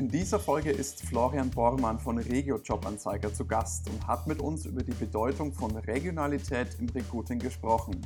In 0.00 0.08
dieser 0.08 0.40
Folge 0.40 0.70
ist 0.70 1.02
Florian 1.02 1.50
Bormann 1.50 1.98
von 1.98 2.16
Regio 2.16 2.56
Jobanzeiger 2.56 3.34
zu 3.34 3.44
Gast 3.44 3.86
und 3.90 4.06
hat 4.06 4.26
mit 4.26 4.40
uns 4.40 4.64
über 4.64 4.82
die 4.82 4.94
Bedeutung 4.94 5.52
von 5.52 5.76
Regionalität 5.76 6.68
im 6.78 6.88
Recruiting 6.88 7.38
gesprochen. 7.38 8.00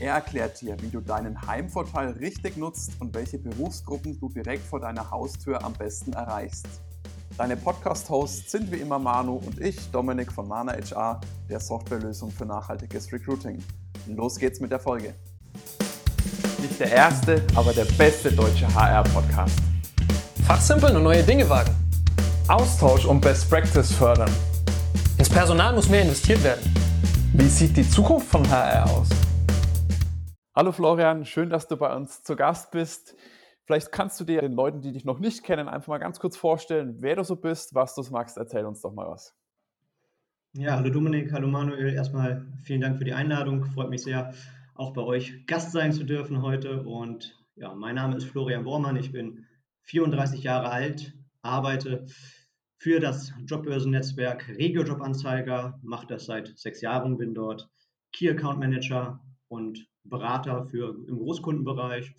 Er 0.00 0.14
erklärt 0.14 0.60
dir, 0.60 0.76
wie 0.82 0.88
du 0.88 1.00
deinen 1.00 1.40
Heimvorteil 1.46 2.08
richtig 2.18 2.56
nutzt 2.56 3.00
und 3.00 3.14
welche 3.14 3.38
Berufsgruppen 3.38 4.18
du 4.18 4.28
direkt 4.28 4.64
vor 4.64 4.80
deiner 4.80 5.08
Haustür 5.08 5.64
am 5.64 5.72
besten 5.72 6.14
erreichst. 6.14 6.66
Deine 7.38 7.56
Podcast-Hosts 7.56 8.50
sind 8.50 8.72
wie 8.72 8.78
immer 8.78 8.98
Manu 8.98 9.36
und 9.36 9.60
ich, 9.60 9.88
Dominik 9.92 10.32
von 10.32 10.48
Mana 10.48 10.72
HR, 10.72 11.20
der 11.48 11.60
Softwarelösung 11.60 12.32
für 12.32 12.44
nachhaltiges 12.44 13.12
Recruiting. 13.12 13.62
Los 14.08 14.36
geht's 14.36 14.58
mit 14.58 14.72
der 14.72 14.80
Folge. 14.80 15.14
Nicht 16.60 16.80
der 16.80 16.90
erste, 16.90 17.40
aber 17.54 17.72
der 17.72 17.84
beste 17.84 18.32
deutsche 18.32 18.66
HR-Podcast. 18.74 19.69
Fachsimpeln 20.50 20.96
und 20.96 21.04
neue 21.04 21.22
Dinge 21.22 21.48
wagen. 21.48 21.70
Austausch 22.48 23.04
und 23.04 23.20
Best 23.20 23.48
Practice 23.48 23.92
fördern. 23.92 24.28
Ins 25.16 25.30
Personal 25.30 25.72
muss 25.72 25.88
mehr 25.88 26.02
investiert 26.02 26.42
werden. 26.42 26.74
Wie 27.34 27.44
sieht 27.44 27.76
die 27.76 27.88
Zukunft 27.88 28.26
von 28.26 28.42
HR 28.50 28.84
aus? 28.90 29.08
Hallo 30.56 30.72
Florian, 30.72 31.24
schön, 31.24 31.50
dass 31.50 31.68
du 31.68 31.76
bei 31.76 31.94
uns 31.94 32.24
zu 32.24 32.34
Gast 32.34 32.72
bist. 32.72 33.14
Vielleicht 33.64 33.92
kannst 33.92 34.18
du 34.18 34.24
dir 34.24 34.40
den 34.40 34.54
Leuten, 34.54 34.80
die 34.80 34.90
dich 34.90 35.04
noch 35.04 35.20
nicht 35.20 35.44
kennen, 35.44 35.68
einfach 35.68 35.86
mal 35.86 35.98
ganz 35.98 36.18
kurz 36.18 36.36
vorstellen, 36.36 36.96
wer 36.98 37.14
du 37.14 37.22
so 37.22 37.36
bist, 37.36 37.72
was 37.76 37.94
du 37.94 38.02
magst. 38.10 38.36
Erzähl 38.36 38.64
uns 38.64 38.80
doch 38.80 38.92
mal 38.92 39.08
was. 39.08 39.36
Ja, 40.54 40.74
hallo 40.74 40.90
Dominik, 40.90 41.32
hallo 41.32 41.46
Manuel. 41.46 41.94
Erstmal 41.94 42.44
vielen 42.64 42.80
Dank 42.80 42.98
für 42.98 43.04
die 43.04 43.14
Einladung. 43.14 43.66
Freut 43.66 43.88
mich 43.88 44.02
sehr, 44.02 44.34
auch 44.74 44.94
bei 44.94 45.02
euch 45.02 45.46
Gast 45.46 45.70
sein 45.70 45.92
zu 45.92 46.02
dürfen 46.02 46.42
heute. 46.42 46.82
Und 46.82 47.38
ja, 47.54 47.72
mein 47.72 47.94
Name 47.94 48.16
ist 48.16 48.24
Florian 48.24 48.64
Bormann. 48.64 48.96
Ich 48.96 49.12
bin 49.12 49.46
34 49.90 50.44
Jahre 50.44 50.70
alt, 50.70 51.12
arbeite 51.42 52.06
für 52.78 53.00
das 53.00 53.32
Jobbörsennetzwerk 53.44 54.48
Regio 54.48 54.84
Jobanzeiger, 54.84 55.78
mache 55.82 56.06
das 56.06 56.26
seit 56.26 56.56
sechs 56.56 56.80
Jahren, 56.80 57.18
bin 57.18 57.34
dort 57.34 57.68
Key 58.12 58.30
Account 58.30 58.60
Manager 58.60 59.20
und 59.48 59.86
Berater 60.04 60.64
für 60.66 60.94
im 61.08 61.18
Großkundenbereich 61.18 62.14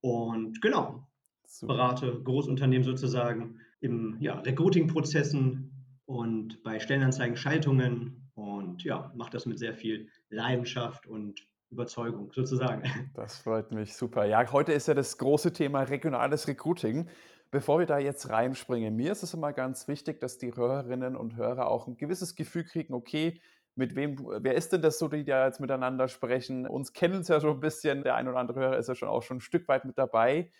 und 0.00 0.60
genau, 0.60 1.06
Super. 1.46 1.74
berate 1.74 2.22
Großunternehmen 2.22 2.84
sozusagen 2.84 3.60
im 3.80 4.16
ja, 4.20 4.40
Recruiting-Prozessen 4.40 5.70
und 6.06 6.62
bei 6.64 6.80
Stellenanzeigen, 6.80 7.36
Schaltungen 7.36 8.28
und 8.34 8.82
ja, 8.82 9.12
mache 9.14 9.30
das 9.30 9.46
mit 9.46 9.60
sehr 9.60 9.74
viel 9.74 10.08
Leidenschaft 10.30 11.06
und 11.06 11.46
Überzeugung 11.74 12.32
sozusagen. 12.32 12.82
Das 13.14 13.38
freut 13.38 13.70
mich 13.72 13.94
super. 13.94 14.24
Ja, 14.24 14.50
heute 14.52 14.72
ist 14.72 14.88
ja 14.88 14.94
das 14.94 15.18
große 15.18 15.52
Thema 15.52 15.82
regionales 15.82 16.48
Recruiting. 16.48 17.08
Bevor 17.50 17.78
wir 17.78 17.86
da 17.86 17.98
jetzt 17.98 18.30
reinspringen, 18.30 18.96
mir 18.96 19.12
ist 19.12 19.22
es 19.22 19.34
immer 19.34 19.52
ganz 19.52 19.86
wichtig, 19.86 20.18
dass 20.20 20.38
die 20.38 20.54
Hörerinnen 20.56 21.16
und 21.16 21.36
Hörer 21.36 21.68
auch 21.68 21.86
ein 21.86 21.96
gewisses 21.96 22.34
Gefühl 22.34 22.64
kriegen, 22.64 22.94
okay, 22.94 23.40
mit 23.76 23.94
wem, 23.94 24.16
wer 24.40 24.54
ist 24.54 24.72
denn 24.72 24.82
das 24.82 24.98
so, 24.98 25.08
die 25.08 25.24
da 25.24 25.46
jetzt 25.46 25.60
miteinander 25.60 26.08
sprechen? 26.08 26.66
Uns 26.66 26.92
kennen 26.92 27.20
es 27.20 27.28
ja 27.28 27.40
schon 27.40 27.56
ein 27.56 27.60
bisschen, 27.60 28.02
der 28.04 28.14
ein 28.14 28.28
oder 28.28 28.38
andere 28.38 28.60
Hörer 28.60 28.78
ist 28.78 28.88
ja 28.88 28.94
schon 28.94 29.08
auch 29.08 29.22
schon 29.22 29.38
ein 29.38 29.40
Stück 29.40 29.68
weit 29.68 29.84
mit 29.84 29.98
dabei. 29.98 30.50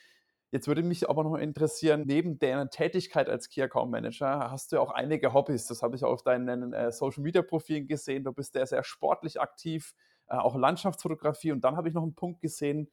Jetzt 0.51 0.69
würde 0.69 0.85
mich 0.85 1.11
aber 1.11 1.25
noch 1.25 1.37
interessieren, 1.37 2.05
neben 2.07 2.39
deiner 2.39 2.71
Tätigkeit 2.71 3.29
als 3.29 3.49
Key 3.49 3.63
Account 3.63 3.91
Manager 3.91 4.53
hast 4.53 4.71
du 4.71 4.77
ja 4.77 4.83
auch 4.83 4.93
einige 4.93 5.33
Hobbys. 5.33 5.67
Das 5.67 5.83
habe 5.83 5.97
ich 5.97 6.05
auf 6.05 6.23
deinen 6.23 6.73
äh, 6.73 6.93
Social 6.93 7.25
Media 7.25 7.43
Profilen 7.43 7.89
gesehen. 7.89 8.23
Du 8.23 8.33
bist 8.33 8.53
sehr, 8.53 8.67
sehr 8.67 8.85
sportlich 8.85 9.41
aktiv, 9.41 9.95
äh, 10.29 10.37
auch 10.37 10.57
Landschaftsfotografie. 10.57 11.53
Und 11.53 11.65
dann 11.65 11.77
habe 11.77 11.89
ich 11.89 11.95
noch 11.95 12.03
einen 12.03 12.15
Punkt 12.15 12.41
gesehen, 12.41 12.91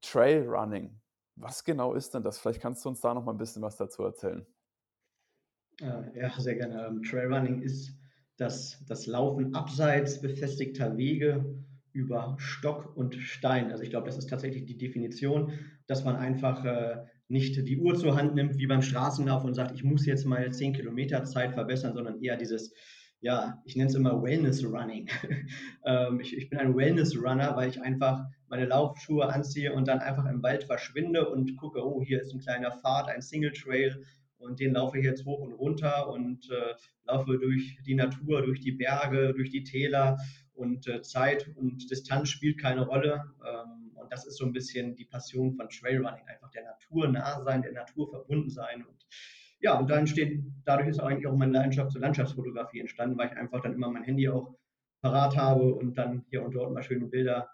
Trail 0.00 0.46
Running. 0.46 1.00
Was 1.36 1.64
genau 1.64 1.94
ist 1.94 2.14
denn 2.14 2.22
das? 2.22 2.38
Vielleicht 2.38 2.60
kannst 2.60 2.84
du 2.84 2.90
uns 2.90 3.00
da 3.00 3.14
noch 3.14 3.24
mal 3.24 3.32
ein 3.32 3.38
bisschen 3.38 3.62
was 3.62 3.76
dazu 3.76 4.02
erzählen. 4.02 4.46
Äh, 5.80 6.20
ja, 6.20 6.30
sehr 6.38 6.56
gerne. 6.56 6.86
Ähm, 6.86 7.02
Trail 7.02 7.32
Running 7.32 7.62
ist 7.62 7.96
das, 8.36 8.84
das 8.86 9.06
Laufen 9.06 9.54
abseits 9.54 10.20
befestigter 10.20 10.96
Wege 10.96 11.64
über 11.92 12.36
Stock 12.38 12.96
und 12.96 13.14
Stein. 13.14 13.70
Also 13.70 13.82
ich 13.82 13.90
glaube, 13.90 14.06
das 14.06 14.18
ist 14.18 14.28
tatsächlich 14.28 14.64
die 14.64 14.78
Definition, 14.78 15.52
dass 15.86 16.04
man 16.04 16.16
einfach 16.16 16.64
äh, 16.64 17.04
nicht 17.28 17.56
die 17.66 17.78
Uhr 17.78 17.94
zur 17.94 18.16
Hand 18.16 18.34
nimmt 18.34 18.58
wie 18.58 18.66
beim 18.66 18.82
Straßenlauf 18.82 19.44
und 19.44 19.54
sagt, 19.54 19.72
ich 19.74 19.84
muss 19.84 20.06
jetzt 20.06 20.24
mal 20.24 20.50
10 20.52 20.74
Kilometer 20.74 21.24
Zeit 21.24 21.52
verbessern, 21.52 21.94
sondern 21.94 22.22
eher 22.22 22.36
dieses, 22.36 22.74
ja, 23.22 23.62
ich 23.64 23.76
nenne 23.76 23.88
es 23.88 23.94
immer 23.94 24.20
Wellness 24.20 24.64
Running. 24.64 25.08
ähm, 25.86 26.20
ich, 26.20 26.36
ich 26.36 26.50
bin 26.50 26.58
ein 26.58 26.76
Wellness 26.76 27.16
Runner, 27.16 27.54
weil 27.56 27.70
ich 27.70 27.80
einfach 27.80 28.24
meine 28.48 28.66
Laufschuhe 28.66 29.32
anziehe 29.32 29.72
und 29.72 29.86
dann 29.86 30.00
einfach 30.00 30.26
im 30.26 30.42
Wald 30.42 30.64
verschwinde 30.64 31.28
und 31.28 31.56
gucke, 31.56 31.86
oh, 31.86 32.02
hier 32.02 32.20
ist 32.20 32.34
ein 32.34 32.40
kleiner 32.40 32.72
Pfad, 32.72 33.08
ein 33.08 33.22
Single 33.22 33.52
Trail 33.52 34.04
und 34.38 34.58
den 34.58 34.72
laufe 34.72 34.98
ich 34.98 35.04
jetzt 35.04 35.24
hoch 35.24 35.38
und 35.38 35.52
runter 35.52 36.10
und 36.10 36.50
äh, 36.50 36.74
laufe 37.04 37.38
durch 37.38 37.78
die 37.86 37.94
Natur, 37.94 38.42
durch 38.42 38.60
die 38.60 38.72
Berge, 38.72 39.32
durch 39.34 39.50
die 39.50 39.62
Täler 39.62 40.18
und 40.52 40.88
äh, 40.88 41.00
Zeit 41.02 41.48
und 41.54 41.88
Distanz 41.88 42.28
spielt 42.28 42.60
keine 42.60 42.84
Rolle. 42.84 43.22
Ähm, 43.46 43.92
und 43.94 44.10
das 44.12 44.26
ist 44.26 44.36
so 44.36 44.44
ein 44.44 44.52
bisschen 44.52 44.96
die 44.96 45.04
Passion 45.04 45.54
von 45.54 45.68
Trailrunning, 45.68 46.26
einfach 46.26 46.50
der 46.50 46.64
Natur 46.64 47.06
nah 47.06 47.40
sein, 47.44 47.62
der 47.62 47.72
Natur 47.72 48.10
verbunden 48.10 48.50
sein. 48.50 48.84
Und 48.84 49.06
ja, 49.62 49.78
und 49.78 49.88
da 49.88 49.96
entsteht, 49.96 50.42
dadurch 50.64 50.88
ist 50.88 51.00
eigentlich 51.00 51.26
auch 51.26 51.36
meine 51.36 51.52
Leidenschaft 51.52 51.92
zur 51.92 52.00
Landschaftsfotografie 52.00 52.80
entstanden, 52.80 53.16
weil 53.16 53.28
ich 53.28 53.36
einfach 53.36 53.60
dann 53.60 53.74
immer 53.74 53.90
mein 53.90 54.02
Handy 54.02 54.28
auch 54.28 54.54
parat 55.00 55.36
habe 55.36 55.74
und 55.74 55.96
dann 55.96 56.24
hier 56.28 56.44
und 56.44 56.54
dort 56.54 56.72
mal 56.72 56.82
schöne 56.82 57.06
Bilder 57.06 57.48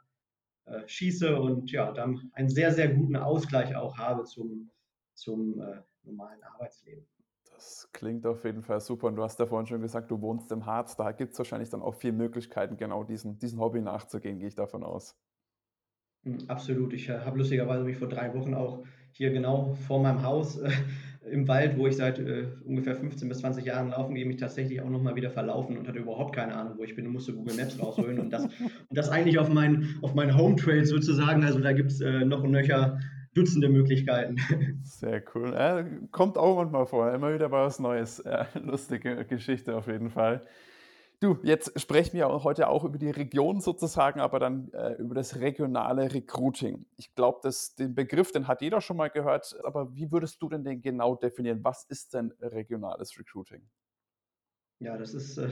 äh, 0.65 0.87
schieße 0.87 1.39
und 1.39 1.71
ja, 1.71 1.93
dann 1.93 2.31
einen 2.33 2.49
sehr, 2.49 2.73
sehr 2.73 2.89
guten 2.89 3.17
Ausgleich 3.17 3.75
auch 3.77 3.97
habe 3.97 4.25
zum, 4.25 4.71
zum 5.15 5.61
äh, 5.61 5.83
normalen 6.03 6.43
Arbeitsleben. 6.43 7.07
Das 7.55 7.89
klingt 7.93 8.25
auf 8.27 8.45
jeden 8.45 8.63
Fall 8.63 8.81
super. 8.81 9.09
Und 9.09 9.17
du 9.17 9.23
hast 9.23 9.39
ja 9.39 9.47
vorhin 9.47 9.67
schon 9.67 9.81
gesagt, 9.81 10.11
du 10.11 10.21
wohnst 10.21 10.53
im 10.53 10.65
Harz. 10.65 10.97
Da 10.97 11.13
gibt 11.13 11.33
es 11.33 11.39
wahrscheinlich 11.39 11.71
dann 11.71 11.83
auch 11.83 11.95
viele 11.95 12.13
Möglichkeiten, 12.13 12.77
genau 12.77 13.03
diesen, 13.03 13.39
diesen 13.39 13.59
Hobby 13.59 13.81
nachzugehen, 13.81 14.39
gehe 14.39 14.49
ich 14.49 14.55
davon 14.55 14.85
aus. 14.85 15.17
Hm, 16.25 16.39
absolut. 16.49 16.93
Ich 16.93 17.09
äh, 17.09 17.19
habe 17.21 17.39
lustigerweise 17.39 17.85
mich 17.85 17.97
vor 17.97 18.09
drei 18.09 18.33
Wochen 18.35 18.55
auch 18.55 18.85
hier 19.13 19.33
genau 19.33 19.75
vor 19.75 20.01
meinem 20.01 20.23
Haus 20.23 20.59
äh, 20.59 20.71
im 21.31 21.49
Wald, 21.49 21.79
wo 21.79 21.87
ich 21.87 21.97
seit 21.97 22.19
äh, 22.19 22.47
ungefähr 22.65 22.97
15 22.97 23.29
bis 23.29 23.39
20 23.39 23.65
Jahren 23.65 23.91
laufen 23.91 24.15
gehe, 24.15 24.27
mich 24.27 24.37
tatsächlich 24.37 24.81
auch 24.81 24.91
nochmal 24.91 25.15
wieder 25.15 25.31
verlaufen 25.31 25.77
und 25.77 25.89
hatte 25.89 25.99
überhaupt 25.99 26.35
keine 26.35 26.55
Ahnung, 26.55 26.75
wo 26.77 26.85
ich 26.85 26.95
bin 26.95 27.07
und 27.07 27.13
musste 27.13 27.33
Google 27.33 27.57
Maps 27.57 27.81
rausholen 27.81 28.19
und 28.19 28.31
das, 28.31 28.45
und 28.45 28.51
das 28.91 29.09
eigentlich 29.09 29.39
auf 29.39 29.49
meinen 29.49 29.99
auf 30.03 30.15
mein 30.15 30.37
Home 30.37 30.57
Trail 30.57 30.85
sozusagen. 30.85 31.45
Also 31.45 31.61
da 31.61 31.73
gibt 31.73 31.93
es 31.93 32.01
äh, 32.01 32.25
noch 32.25 32.45
ein 32.45 32.51
Nöcher 32.51 32.99
Dutzende 33.35 33.69
Möglichkeiten. 33.69 34.37
Sehr 34.83 35.23
cool. 35.35 35.55
Äh, 35.55 35.85
kommt 36.11 36.37
auch 36.37 36.57
manchmal 36.57 36.87
vor, 36.87 37.13
immer 37.13 37.33
wieder 37.33 37.51
was 37.51 37.79
Neues. 37.79 38.19
Äh, 38.21 38.45
lustige 38.61 39.25
Geschichte 39.27 39.77
auf 39.77 39.87
jeden 39.87 40.11
Fall. 40.11 40.43
Du, 41.21 41.39
jetzt 41.43 41.79
sprechen 41.81 42.17
wir 42.17 42.29
heute 42.45 42.69
auch 42.69 42.85
über 42.85 42.97
die 42.97 43.11
Region 43.11 43.61
sozusagen, 43.61 44.21
aber 44.21 44.39
dann 44.39 44.73
äh, 44.73 44.95
über 44.95 45.17
das 45.17 45.41
regionale 45.41 46.15
Recruiting. 46.15 46.87
Ich 46.97 47.15
glaube, 47.15 47.49
den 47.79 47.95
Begriff, 47.95 48.31
den 48.31 48.47
hat 48.47 48.63
jeder 48.63 48.81
schon 48.81 48.97
mal 48.97 49.09
gehört, 49.09 49.57
aber 49.65 49.95
wie 49.97 50.13
würdest 50.13 50.41
du 50.41 50.49
denn 50.49 50.63
den 50.63 50.81
genau 50.81 51.17
definieren? 51.17 51.65
Was 51.65 51.85
ist 51.85 52.15
denn 52.15 52.33
regionales 52.41 53.19
Recruiting? 53.19 53.63
Ja, 54.81 54.97
das 54.97 55.13
ist, 55.13 55.39
äh, 55.39 55.51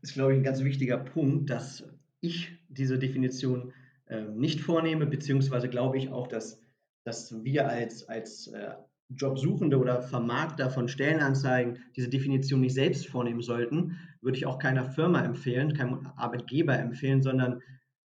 ist 0.00 0.14
glaube 0.14 0.32
ich, 0.32 0.38
ein 0.38 0.44
ganz 0.44 0.64
wichtiger 0.64 0.96
Punkt, 0.96 1.50
dass 1.50 1.84
ich 2.20 2.56
diese 2.68 2.98
Definition 2.98 3.74
äh, 4.06 4.22
nicht 4.22 4.60
vornehme, 4.60 5.04
beziehungsweise 5.04 5.68
glaube 5.68 5.98
ich 5.98 6.10
auch, 6.10 6.28
dass 6.28 6.64
dass 7.04 7.44
wir 7.44 7.68
als, 7.68 8.08
als 8.08 8.48
äh, 8.48 8.74
Jobsuchende 9.10 9.78
oder 9.78 10.02
Vermarkter 10.02 10.70
von 10.70 10.88
Stellenanzeigen 10.88 11.78
diese 11.94 12.08
Definition 12.08 12.62
nicht 12.62 12.74
selbst 12.74 13.06
vornehmen 13.06 13.42
sollten, 13.42 13.98
würde 14.24 14.38
ich 14.38 14.46
auch 14.46 14.58
keiner 14.58 14.84
Firma 14.84 15.22
empfehlen, 15.22 15.74
keinem 15.74 16.06
Arbeitgeber 16.16 16.78
empfehlen, 16.78 17.22
sondern 17.22 17.62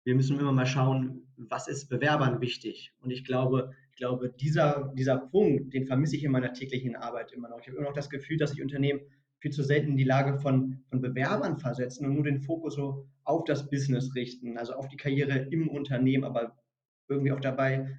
wir 0.03 0.15
müssen 0.15 0.39
immer 0.39 0.51
mal 0.51 0.65
schauen, 0.65 1.27
was 1.37 1.67
ist 1.67 1.89
Bewerbern 1.89 2.41
wichtig. 2.41 2.93
Und 2.99 3.11
ich 3.11 3.23
glaube, 3.25 3.71
ich 3.91 3.97
glaube 3.97 4.29
dieser, 4.29 4.91
dieser 4.95 5.17
Punkt, 5.17 5.73
den 5.73 5.85
vermisse 5.85 6.15
ich 6.15 6.23
in 6.23 6.31
meiner 6.31 6.53
täglichen 6.53 6.95
Arbeit 6.95 7.31
immer 7.31 7.49
noch. 7.49 7.59
Ich 7.59 7.67
habe 7.67 7.77
immer 7.77 7.87
noch 7.87 7.95
das 7.95 8.09
Gefühl, 8.09 8.37
dass 8.37 8.51
sich 8.51 8.61
Unternehmen 8.61 9.01
viel 9.39 9.51
zu 9.51 9.63
selten 9.63 9.91
in 9.91 9.97
die 9.97 10.03
Lage 10.03 10.39
von, 10.39 10.83
von 10.89 11.01
Bewerbern 11.01 11.57
versetzen 11.57 12.05
und 12.05 12.13
nur 12.13 12.23
den 12.23 12.41
Fokus 12.41 12.75
so 12.75 13.07
auf 13.23 13.43
das 13.45 13.69
Business 13.69 14.15
richten, 14.15 14.57
also 14.57 14.73
auf 14.73 14.87
die 14.87 14.97
Karriere 14.97 15.47
im 15.51 15.67
Unternehmen, 15.67 16.23
aber 16.23 16.55
irgendwie 17.09 17.31
auch 17.31 17.39
dabei 17.39 17.89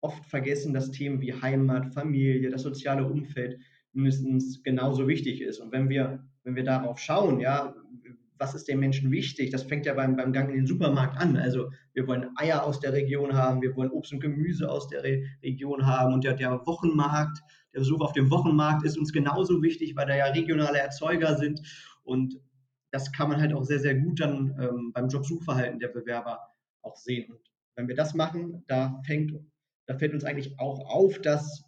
oft 0.00 0.24
vergessen, 0.26 0.72
dass 0.72 0.90
Themen 0.90 1.20
wie 1.20 1.34
Heimat, 1.34 1.92
Familie, 1.92 2.50
das 2.50 2.62
soziale 2.62 3.06
Umfeld 3.06 3.58
mindestens 3.92 4.62
genauso 4.62 5.08
wichtig 5.08 5.40
ist. 5.40 5.58
Und 5.58 5.72
wenn 5.72 5.88
wir, 5.88 6.24
wenn 6.46 6.54
wir 6.54 6.64
darauf 6.64 6.98
schauen, 7.00 7.40
ja, 7.40 7.74
was 8.38 8.54
ist 8.54 8.68
den 8.68 8.78
Menschen 8.78 9.10
wichtig? 9.10 9.50
Das 9.50 9.64
fängt 9.64 9.84
ja 9.84 9.94
beim, 9.94 10.14
beim 10.14 10.32
Gang 10.32 10.48
in 10.50 10.56
den 10.56 10.66
Supermarkt 10.66 11.18
an. 11.18 11.36
Also 11.36 11.70
wir 11.92 12.06
wollen 12.06 12.28
Eier 12.36 12.64
aus 12.64 12.78
der 12.78 12.92
Region 12.92 13.34
haben, 13.34 13.62
wir 13.62 13.74
wollen 13.74 13.90
Obst 13.90 14.12
und 14.12 14.20
Gemüse 14.20 14.70
aus 14.70 14.86
der 14.88 15.02
Re 15.02 15.24
Region 15.42 15.86
haben 15.86 16.14
und 16.14 16.22
der, 16.22 16.34
der 16.34 16.64
Wochenmarkt, 16.66 17.40
der 17.74 17.80
Besuch 17.80 18.00
auf 18.00 18.12
dem 18.12 18.30
Wochenmarkt 18.30 18.84
ist 18.84 18.96
uns 18.96 19.12
genauso 19.12 19.60
wichtig, 19.62 19.96
weil 19.96 20.06
da 20.06 20.16
ja 20.16 20.26
regionale 20.26 20.78
Erzeuger 20.78 21.36
sind 21.36 21.60
und 22.04 22.38
das 22.92 23.10
kann 23.10 23.28
man 23.28 23.40
halt 23.40 23.52
auch 23.52 23.64
sehr, 23.64 23.80
sehr 23.80 23.96
gut 23.96 24.20
dann 24.20 24.56
ähm, 24.60 24.92
beim 24.94 25.08
Jobsuchverhalten 25.08 25.80
der 25.80 25.88
Bewerber 25.88 26.38
auch 26.82 26.96
sehen. 26.96 27.32
Und 27.32 27.40
wenn 27.74 27.88
wir 27.88 27.96
das 27.96 28.14
machen, 28.14 28.62
da 28.68 29.02
fängt 29.04 29.32
da 29.86 29.96
fällt 29.96 30.14
uns 30.14 30.24
eigentlich 30.24 30.58
auch 30.58 30.80
auf, 30.88 31.20
dass 31.20 31.64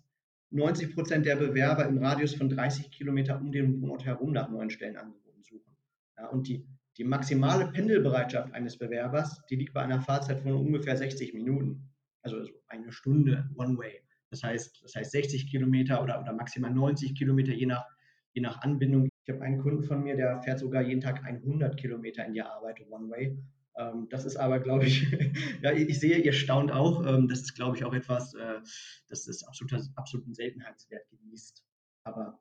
90 0.50 0.94
Prozent 0.94 1.26
der 1.26 1.36
Bewerber 1.36 1.86
im 1.86 1.98
Radius 1.98 2.34
von 2.34 2.48
30 2.48 2.90
Kilometer 2.90 3.38
um 3.38 3.52
den 3.52 3.80
Wohnort 3.82 4.04
herum 4.04 4.32
nach 4.32 4.48
neuen 4.48 4.70
Stellenangeboten 4.70 5.42
suchen. 5.42 5.76
Ja, 6.16 6.28
und 6.28 6.48
die, 6.48 6.66
die 6.96 7.04
maximale 7.04 7.68
Pendelbereitschaft 7.68 8.52
eines 8.54 8.78
Bewerbers, 8.78 9.42
die 9.50 9.56
liegt 9.56 9.74
bei 9.74 9.82
einer 9.82 10.00
Fahrzeit 10.00 10.40
von 10.40 10.52
ungefähr 10.52 10.96
60 10.96 11.34
Minuten. 11.34 11.90
Also 12.22 12.44
eine 12.66 12.90
Stunde 12.92 13.48
One-Way. 13.56 14.02
Das 14.30 14.42
heißt, 14.42 14.82
das 14.82 14.94
heißt 14.94 15.12
60 15.12 15.50
Kilometer 15.50 16.02
oder, 16.02 16.20
oder 16.20 16.32
maximal 16.32 16.70
90 16.70 17.14
Kilometer, 17.14 17.52
je 17.52 17.66
nach, 17.66 17.84
je 18.32 18.42
nach 18.42 18.60
Anbindung. 18.62 19.08
Ich 19.24 19.34
habe 19.34 19.42
einen 19.42 19.58
Kunden 19.58 19.82
von 19.82 20.02
mir, 20.02 20.16
der 20.16 20.42
fährt 20.42 20.58
sogar 20.58 20.82
jeden 20.82 21.00
Tag 21.00 21.24
100 21.24 21.76
Kilometer 21.78 22.24
in 22.26 22.32
die 22.32 22.42
Arbeit 22.42 22.80
One-Way. 22.90 23.38
Ähm, 23.78 24.08
das 24.10 24.24
ist 24.24 24.36
aber, 24.36 24.58
glaube 24.58 24.86
ich, 24.86 25.06
ja, 25.62 25.72
ich 25.72 25.98
sehe, 25.98 26.18
ihr 26.18 26.32
staunt 26.32 26.72
auch. 26.72 27.06
Ähm, 27.06 27.28
das 27.28 27.40
ist, 27.40 27.54
glaube 27.54 27.76
ich, 27.76 27.84
auch 27.84 27.94
etwas, 27.94 28.34
äh, 28.34 28.60
das 29.08 29.26
ist 29.26 29.44
absoluter, 29.44 29.80
absoluten 29.94 30.34
Seltenheitswert 30.34 31.08
genießt. 31.10 31.64
Aber 32.04 32.40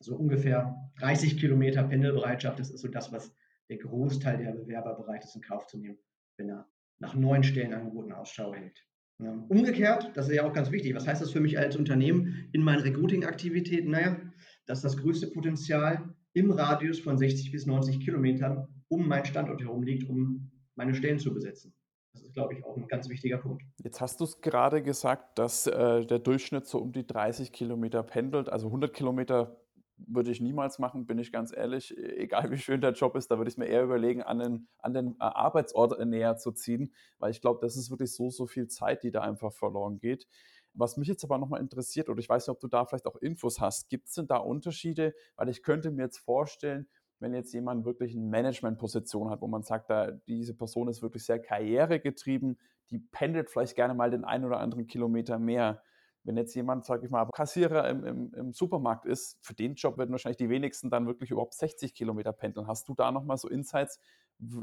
so 0.00 0.16
ungefähr 0.16 0.74
30 0.98 1.38
Kilometer 1.38 1.82
Pendelbereitschaft, 1.84 2.58
das 2.58 2.70
ist 2.70 2.80
so 2.80 2.88
das, 2.88 3.12
was 3.12 3.34
der 3.68 3.78
Großteil 3.78 4.38
der 4.38 4.52
Bewerber 4.52 4.94
bereit 4.94 5.24
ist, 5.24 5.36
in 5.36 5.42
Kauf 5.42 5.66
zu 5.66 5.78
nehmen, 5.78 5.98
wenn 6.36 6.48
er 6.48 6.68
nach 6.98 7.14
neuen 7.14 7.44
Stellenangeboten 7.44 8.12
Ausschau 8.12 8.54
hält. 8.54 8.84
Umgekehrt, 9.18 10.10
das 10.14 10.28
ist 10.28 10.34
ja 10.34 10.44
auch 10.44 10.52
ganz 10.52 10.72
wichtig, 10.72 10.94
was 10.94 11.06
heißt 11.06 11.22
das 11.22 11.30
für 11.30 11.40
mich 11.40 11.56
als 11.56 11.76
Unternehmen 11.76 12.48
in 12.52 12.62
meinen 12.62 12.80
Recruiting-Aktivitäten? 12.80 13.90
Naja, 13.90 14.20
dass 14.66 14.82
das 14.82 14.96
größte 14.96 15.28
Potenzial 15.28 16.14
im 16.32 16.50
Radius 16.50 16.98
von 16.98 17.16
60 17.16 17.52
bis 17.52 17.64
90 17.64 18.00
Kilometern 18.00 18.66
um 18.88 19.06
meinen 19.06 19.24
Standort 19.24 19.60
herum 19.62 19.84
liegt, 19.84 20.08
um 20.08 20.50
meine 20.76 20.94
Stellen 20.94 21.18
zu 21.18 21.32
besetzen. 21.32 21.74
Das 22.12 22.22
ist, 22.22 22.34
glaube 22.34 22.54
ich, 22.54 22.64
auch 22.64 22.76
ein 22.76 22.86
ganz 22.86 23.08
wichtiger 23.08 23.38
Punkt. 23.38 23.64
Jetzt 23.82 24.00
hast 24.00 24.20
du 24.20 24.24
es 24.24 24.40
gerade 24.40 24.82
gesagt, 24.82 25.38
dass 25.38 25.66
äh, 25.66 26.06
der 26.06 26.20
Durchschnitt 26.20 26.66
so 26.66 26.78
um 26.78 26.92
die 26.92 27.06
30 27.06 27.52
Kilometer 27.52 28.04
pendelt. 28.04 28.48
Also 28.48 28.68
100 28.68 28.94
Kilometer 28.94 29.60
würde 29.96 30.30
ich 30.30 30.40
niemals 30.40 30.78
machen, 30.78 31.06
bin 31.06 31.18
ich 31.18 31.32
ganz 31.32 31.52
ehrlich. 31.54 31.96
E-, 31.96 32.16
egal 32.22 32.50
wie 32.50 32.58
schön 32.58 32.80
der 32.80 32.92
Job 32.92 33.16
ist, 33.16 33.30
da 33.30 33.38
würde 33.38 33.50
ich 33.50 33.58
mir 33.58 33.66
eher 33.66 33.82
überlegen, 33.82 34.22
an 34.22 34.38
den, 34.38 34.68
an 34.78 34.94
den 34.94 35.12
äh, 35.12 35.24
Arbeitsort 35.24 35.98
äh, 35.98 36.04
näher 36.04 36.36
zu 36.36 36.52
ziehen, 36.52 36.92
weil 37.18 37.30
ich 37.30 37.40
glaube, 37.40 37.60
das 37.60 37.76
ist 37.76 37.90
wirklich 37.90 38.14
so, 38.14 38.30
so 38.30 38.46
viel 38.46 38.68
Zeit, 38.68 39.02
die 39.02 39.10
da 39.10 39.22
einfach 39.22 39.52
verloren 39.52 39.98
geht. 39.98 40.26
Was 40.72 40.96
mich 40.96 41.06
jetzt 41.06 41.22
aber 41.24 41.38
nochmal 41.38 41.60
interessiert, 41.60 42.08
oder 42.08 42.18
ich 42.18 42.28
weiß 42.28 42.46
nicht, 42.46 42.52
ob 42.52 42.60
du 42.60 42.66
da 42.66 42.84
vielleicht 42.84 43.06
auch 43.06 43.16
Infos 43.16 43.60
hast, 43.60 43.88
gibt 43.88 44.08
es 44.08 44.14
denn 44.14 44.26
da 44.26 44.38
Unterschiede? 44.38 45.14
Weil 45.36 45.48
ich 45.48 45.62
könnte 45.62 45.92
mir 45.92 46.02
jetzt 46.02 46.18
vorstellen, 46.18 46.88
wenn 47.20 47.34
jetzt 47.34 47.52
jemand 47.52 47.84
wirklich 47.84 48.12
eine 48.12 48.24
Managementposition 48.26 49.30
hat, 49.30 49.40
wo 49.40 49.46
man 49.46 49.62
sagt, 49.62 49.90
da, 49.90 50.10
diese 50.26 50.54
Person 50.54 50.88
ist 50.88 51.02
wirklich 51.02 51.24
sehr 51.24 51.40
karrieregetrieben, 51.40 52.58
die 52.90 52.98
pendelt 52.98 53.50
vielleicht 53.50 53.76
gerne 53.76 53.94
mal 53.94 54.10
den 54.10 54.24
einen 54.24 54.44
oder 54.44 54.60
anderen 54.60 54.86
Kilometer 54.86 55.38
mehr 55.38 55.82
wenn 56.24 56.36
jetzt 56.38 56.54
jemand, 56.54 56.84
sage 56.84 57.04
ich 57.04 57.10
mal, 57.10 57.28
Kassierer 57.32 57.88
im, 57.88 58.04
im, 58.04 58.34
im, 58.34 58.52
Supermarkt 58.52 59.04
ist, 59.04 59.38
für 59.42 59.54
den 59.54 59.74
Job 59.74 59.98
werden 59.98 60.10
wahrscheinlich 60.10 60.38
die 60.38 60.48
wenigsten 60.48 60.90
dann 60.90 61.06
wirklich 61.06 61.30
überhaupt 61.30 61.54
60 61.54 61.94
Kilometer 61.94 62.32
pendeln. 62.32 62.66
Hast 62.66 62.88
du 62.88 62.94
da 62.94 63.12
nochmal 63.12 63.36
so 63.36 63.48
Insights, 63.48 64.00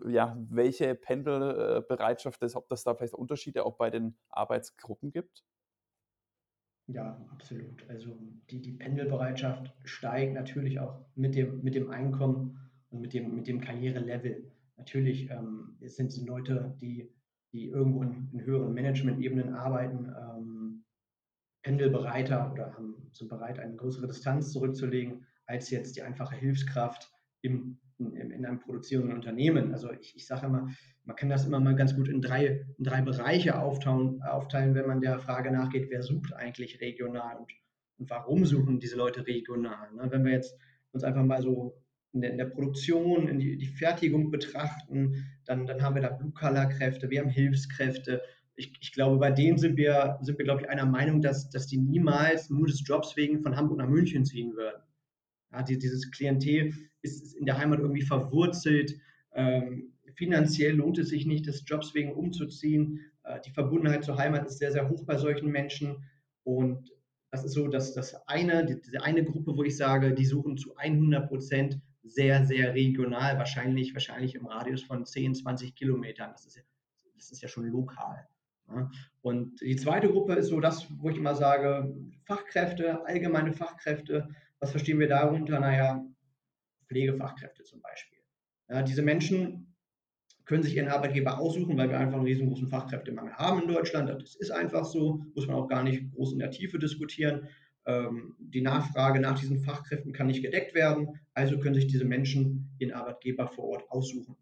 ja, 0.07 0.36
welche 0.50 0.95
Pendelbereitschaft 0.95 2.42
ist, 2.42 2.56
ob 2.56 2.68
das 2.68 2.83
da 2.83 2.95
vielleicht 2.95 3.13
Unterschiede 3.13 3.63
auch 3.65 3.75
bei 3.75 3.92
den 3.92 4.18
Arbeitsgruppen 4.30 5.12
gibt? 5.12 5.44
Ja, 6.93 7.17
absolut. 7.31 7.89
Also 7.89 8.17
die, 8.49 8.61
die 8.61 8.73
Pendelbereitschaft 8.73 9.73
steigt 9.85 10.33
natürlich 10.33 10.79
auch 10.79 11.05
mit 11.15 11.35
dem, 11.35 11.61
mit 11.63 11.75
dem 11.75 11.89
Einkommen 11.89 12.59
und 12.89 13.01
mit 13.01 13.13
dem, 13.13 13.35
mit 13.35 13.47
dem 13.47 13.61
Karrierelevel. 13.61 14.51
Natürlich 14.77 15.29
ähm, 15.29 15.77
sind 15.85 16.07
es 16.07 16.21
Leute, 16.25 16.75
die, 16.81 17.09
die 17.53 17.67
irgendwo 17.67 18.03
in, 18.03 18.29
in 18.33 18.43
höheren 18.43 18.73
Management-Ebenen 18.73 19.53
arbeiten, 19.53 20.11
ähm, 20.19 20.83
pendelbereiter 21.63 22.51
oder 22.51 22.73
haben, 22.73 23.09
sind 23.13 23.29
bereit, 23.29 23.59
eine 23.59 23.75
größere 23.75 24.07
Distanz 24.07 24.51
zurückzulegen, 24.51 25.25
als 25.45 25.69
jetzt 25.69 25.95
die 25.95 26.01
einfache 26.01 26.35
Hilfskraft 26.35 27.09
im, 27.41 27.79
in, 28.07 28.31
in 28.31 28.45
einem 28.45 28.59
produzierenden 28.59 29.15
Unternehmen. 29.15 29.71
Also 29.71 29.92
ich, 29.92 30.15
ich 30.15 30.25
sage 30.25 30.48
immer, 30.48 30.69
man 31.06 31.15
kann 31.15 31.30
das 31.30 31.45
immer 31.45 31.59
mal 31.59 31.75
ganz 31.75 31.95
gut 31.95 32.07
in 32.07 32.21
drei, 32.21 32.65
in 32.77 32.83
drei 32.83 33.01
Bereiche 33.01 33.59
aufteilen, 33.59 34.21
aufteilen, 34.24 34.75
wenn 34.75 34.88
man 34.88 35.01
der 35.01 35.19
Frage 35.19 35.51
nachgeht, 35.51 35.88
wer 35.89 36.03
sucht 36.03 36.33
eigentlich 36.33 36.81
regional 36.81 37.38
und, 37.38 37.51
und 37.98 38.09
warum 38.09 38.45
suchen 38.45 38.80
diese 38.80 38.98
Leute 38.98 39.25
regional. 39.25 39.92
Ne? 39.94 40.07
Wenn 40.09 40.25
wir 40.25 40.31
jetzt 40.31 40.56
uns 40.92 41.03
einfach 41.03 41.24
mal 41.24 41.42
so 41.42 41.77
in 42.13 42.21
der, 42.21 42.31
in 42.31 42.38
der 42.38 42.45
Produktion, 42.45 43.27
in 43.27 43.39
die, 43.39 43.57
die 43.57 43.68
Fertigung 43.68 44.31
betrachten, 44.31 45.25
dann, 45.45 45.65
dann 45.65 45.81
haben 45.81 45.95
wir 45.95 46.01
da 46.01 46.09
Blue-Color-Kräfte, 46.09 47.09
wir 47.09 47.21
haben 47.21 47.30
Hilfskräfte 47.30 48.21
ich, 48.56 48.74
ich, 48.80 48.92
glaube, 48.92 49.18
bei 49.18 49.31
denen 49.31 49.57
sind 49.57 49.77
wir, 49.77 50.19
sind 50.21 50.38
wir, 50.38 50.45
glaube 50.45 50.62
ich, 50.62 50.69
einer 50.69 50.86
Meinung, 50.86 51.21
dass, 51.21 51.50
dass 51.50 51.68
die 51.68 51.77
niemals 51.77 52.50
nur 52.50 52.68
des 52.68 52.83
Jobs 52.86 53.15
wegen 53.15 53.42
von 53.42 53.56
Hamburg 53.56 53.80
nach 53.80 53.88
München 53.88 54.25
ziehen 54.25 54.53
würden. 54.56 54.81
Ja, 55.51 55.63
die, 55.63 55.77
dieses 55.77 56.12
Klientel 56.12 56.74
ist, 57.01 57.36
in 57.36 57.45
der 57.45 57.57
Heimat 57.57 57.80
irgendwie 57.80 58.01
verwurzelt. 58.01 58.98
Ähm, 59.33 59.94
finanziell 60.15 60.75
lohnt 60.75 60.98
es 60.98 61.09
sich 61.09 61.25
nicht, 61.25 61.48
des 61.48 61.63
Jobs 61.65 61.94
wegen 61.94 62.13
umzuziehen. 62.13 63.00
Äh, 63.24 63.39
die 63.42 63.51
Verbundenheit 63.51 64.03
zur 64.03 64.18
Heimat 64.18 64.45
ist 64.45 64.59
sehr, 64.59 64.71
sehr 64.71 64.89
hoch 64.89 65.06
bei 65.06 65.18
solchen 65.18 65.50
Menschen. 65.50 66.03
Und 66.44 66.92
das 67.31 67.44
ist 67.44 67.53
so, 67.53 67.68
dass 67.68 67.94
das 67.94 68.27
eine, 68.27 68.65
diese 68.65 69.03
eine 69.03 69.24
Gruppe, 69.24 69.56
wo 69.56 69.63
ich 69.63 69.77
sage, 69.77 70.13
die 70.13 70.25
suchen 70.25 70.57
zu 70.57 70.75
100 70.75 71.27
Prozent 71.27 71.80
sehr, 72.03 72.45
sehr 72.45 72.74
regional, 72.74 73.38
wahrscheinlich, 73.38 73.94
wahrscheinlich 73.94 74.36
im 74.36 74.48
Radius 74.48 74.83
von 74.83 75.06
10, 75.06 75.36
20 75.36 75.75
Kilometern. 75.75 76.31
Das 76.31 76.45
ist, 76.45 76.59
das 77.15 77.31
ist 77.31 77.42
ja 77.42 77.48
schon 77.48 77.68
lokal. 77.68 78.27
Und 79.21 79.59
die 79.62 79.75
zweite 79.75 80.09
Gruppe 80.09 80.33
ist 80.36 80.48
so 80.48 80.59
das, 80.59 80.88
wo 80.98 81.09
ich 81.09 81.18
immer 81.18 81.36
sage, 81.36 81.94
Fachkräfte, 82.25 83.06
allgemeine 83.06 83.53
Fachkräfte. 83.53 84.30
Was 84.61 84.71
verstehen 84.71 84.99
wir 84.99 85.07
darunter? 85.07 85.59
Naja, 85.59 86.05
Pflegefachkräfte 86.87 87.63
zum 87.63 87.81
Beispiel. 87.81 88.19
Ja, 88.69 88.83
diese 88.83 89.01
Menschen 89.01 89.75
können 90.45 90.63
sich 90.63 90.75
ihren 90.75 90.89
Arbeitgeber 90.89 91.39
aussuchen, 91.39 91.77
weil 91.77 91.89
wir 91.89 91.99
einfach 91.99 92.17
einen 92.17 92.25
riesengroßen 92.25 92.67
Fachkräftemangel 92.67 93.33
haben 93.33 93.63
in 93.63 93.67
Deutschland. 93.67 94.09
Das 94.09 94.35
ist 94.35 94.51
einfach 94.51 94.85
so, 94.85 95.25
muss 95.33 95.47
man 95.47 95.55
auch 95.55 95.67
gar 95.67 95.83
nicht 95.83 96.11
groß 96.11 96.33
in 96.33 96.39
der 96.39 96.51
Tiefe 96.51 96.77
diskutieren. 96.77 97.47
Ähm, 97.85 98.35
die 98.39 98.61
Nachfrage 98.61 99.19
nach 99.19 99.39
diesen 99.39 99.63
Fachkräften 99.63 100.13
kann 100.13 100.27
nicht 100.27 100.43
gedeckt 100.43 100.75
werden, 100.75 101.19
also 101.33 101.59
können 101.59 101.75
sich 101.75 101.87
diese 101.87 102.05
Menschen 102.05 102.75
ihren 102.77 102.93
Arbeitgeber 102.93 103.47
vor 103.47 103.65
Ort 103.65 103.89
aussuchen. 103.89 104.35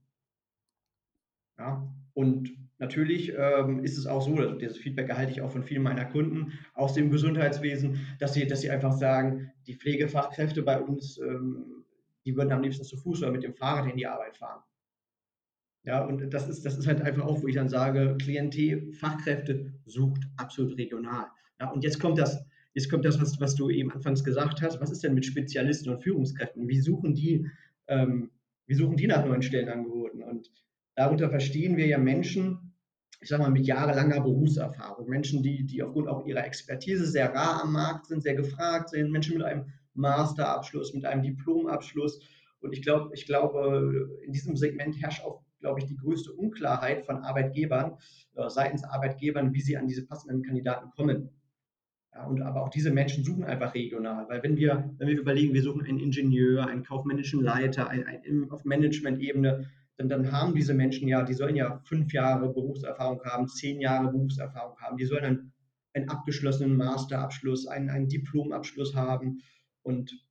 Ja, 1.58 1.88
und 2.14 2.52
natürlich 2.80 3.34
ähm, 3.38 3.84
ist 3.84 3.98
es 3.98 4.08
auch 4.08 4.22
so, 4.22 4.36
also 4.36 4.56
dieses 4.56 4.78
Feedback 4.78 5.10
erhalte 5.10 5.32
ich 5.32 5.42
auch 5.42 5.52
von 5.52 5.64
vielen 5.64 5.84
meiner 5.84 6.06
Kunden 6.06 6.54
aus 6.74 6.94
dem 6.94 7.12
Gesundheitswesen, 7.12 8.00
dass 8.20 8.34
sie, 8.34 8.48
dass 8.48 8.62
sie 8.62 8.72
einfach 8.72 8.94
sagen, 8.94 9.52
die 9.68 9.76
Pflegefachkräfte 9.76 10.64
bei 10.64 10.82
uns, 10.82 11.18
ähm, 11.20 11.86
die 12.26 12.36
würden 12.36 12.52
am 12.52 12.64
liebsten 12.64 12.86
zu 12.86 12.98
Fuß 12.98 13.22
oder 13.22 13.32
mit 13.32 13.44
dem 13.44 13.54
Fahrrad 13.54 13.90
in 13.90 13.98
die 13.98 14.08
Arbeit 14.08 14.38
fahren. 14.38 14.64
Ja, 15.84 16.04
und 16.04 16.34
das 16.34 16.50
ist, 16.50 16.66
das 16.66 16.78
ist 16.78 16.88
halt 16.88 17.02
einfach 17.02 17.26
auch, 17.26 17.42
wo 17.42 17.48
ich 17.48 17.56
dann 17.56 17.70
sage, 17.70 18.18
Klientel, 18.22 18.92
Fachkräfte 18.94 19.74
sucht 19.86 20.22
absolut 20.38 20.78
regional. 20.78 21.28
Ja, 21.60 21.70
und 21.72 21.84
jetzt 21.84 22.00
kommt 22.00 22.18
das, 22.18 22.46
jetzt 22.74 22.90
kommt 22.90 23.06
das, 23.06 23.20
was, 23.22 23.40
was 23.40 23.56
du 23.56 23.70
eben 23.70 23.92
anfangs 23.92 24.24
gesagt 24.24 24.62
hast. 24.62 24.80
Was 24.82 24.92
ist 24.92 25.04
denn 25.04 25.14
mit 25.14 25.26
Spezialisten 25.26 25.90
und 25.90 26.04
Führungskräften? 26.04 26.68
Wie 26.68 26.80
suchen 26.80 27.16
die, 27.16 27.50
ähm, 27.88 28.30
wie 28.68 28.76
suchen 28.76 28.98
die 28.98 29.08
nach 29.08 29.26
neuen 29.26 29.42
Stellenangeboten? 29.42 30.22
Und 30.22 30.52
Darunter 30.96 31.30
verstehen 31.30 31.78
wir 31.78 31.88
ja 31.88 31.98
Menschen, 31.98 32.69
ich 33.22 33.30
sage 33.30 33.44
mal, 33.44 33.52
mit 33.52 33.66
jahrelanger 33.66 34.22
Berufserfahrung. 34.22 35.10
Menschen, 35.10 35.44
die, 35.44 35.66
die 35.66 35.84
aufgrund 35.84 36.08
auch 36.08 36.26
ihrer 36.26 36.46
Expertise 36.46 37.06
sehr 37.06 37.34
rar 37.34 37.64
am 37.64 37.74
Markt 37.74 38.08
sind, 38.08 38.24
sehr 38.24 38.36
gefragt 38.36 38.90
sind. 38.90 39.12
Menschen 39.12 39.38
mit 39.38 39.46
einem 39.46 39.66
Masterabschluss, 39.94 40.94
mit 40.94 41.06
einem 41.06 41.24
Diplomabschluss. 41.24 42.22
Und 42.62 42.74
ich 42.74 42.82
glaube, 42.82 43.12
ich 43.14 43.26
glaube, 43.26 44.18
in 44.26 44.32
diesem 44.32 44.56
Segment 44.56 45.02
herrscht 45.02 45.24
auch, 45.24 45.42
glaube 45.60 45.82
ich, 45.82 45.86
die 45.86 45.98
größte 45.98 46.32
Unklarheit 46.32 47.06
von 47.06 47.18
Arbeitgebern, 47.18 47.98
äh, 48.36 48.50
seitens 48.50 48.84
Arbeitgebern, 48.86 49.54
wie 49.54 49.62
sie 49.62 49.76
an 49.76 49.88
diese 49.88 50.06
passenden 50.06 50.42
Kandidaten 50.42 50.90
kommen. 50.92 51.30
Ja, 52.14 52.26
und 52.26 52.42
aber 52.42 52.64
auch 52.64 52.70
diese 52.70 52.92
Menschen 52.92 53.24
suchen 53.24 53.44
einfach 53.44 53.74
regional, 53.74 54.28
weil 54.30 54.42
wenn 54.42 54.58
wir, 54.58 54.94
wenn 54.98 55.08
wir 55.08 55.20
überlegen, 55.20 55.54
wir 55.54 55.62
suchen 55.62 55.86
einen 55.86 56.00
Ingenieur, 56.00 56.66
einen 56.66 56.84
kaufmännischen 56.84 57.42
Leiter, 57.42 57.90
ein, 57.90 58.06
ein, 58.06 58.50
auf 58.50 58.66
Management-Ebene, 58.66 59.70
dann, 60.00 60.08
dann 60.08 60.32
haben 60.32 60.56
diese 60.56 60.74
Menschen 60.74 61.10
ja, 61.10 61.24
die 61.24 61.34
sollen 61.34 61.58
ja 61.58 61.82
fünf 61.84 62.14
Jahre 62.14 62.54
Berufserfahrung 62.54 63.22
haben, 63.26 63.50
zehn 63.50 63.82
Jahre 63.82 64.10
Berufserfahrung 64.10 64.80
haben, 64.80 64.96
die 64.96 65.06
sollen 65.06 65.26
einen, 65.26 65.54
einen 65.94 66.10
abgeschlossenen 66.10 66.78
Masterabschluss, 66.78 67.68
einen, 67.68 67.90
einen 67.90 68.08
Diplomabschluss 68.08 68.96
haben. 68.96 69.42
Und 69.82 70.26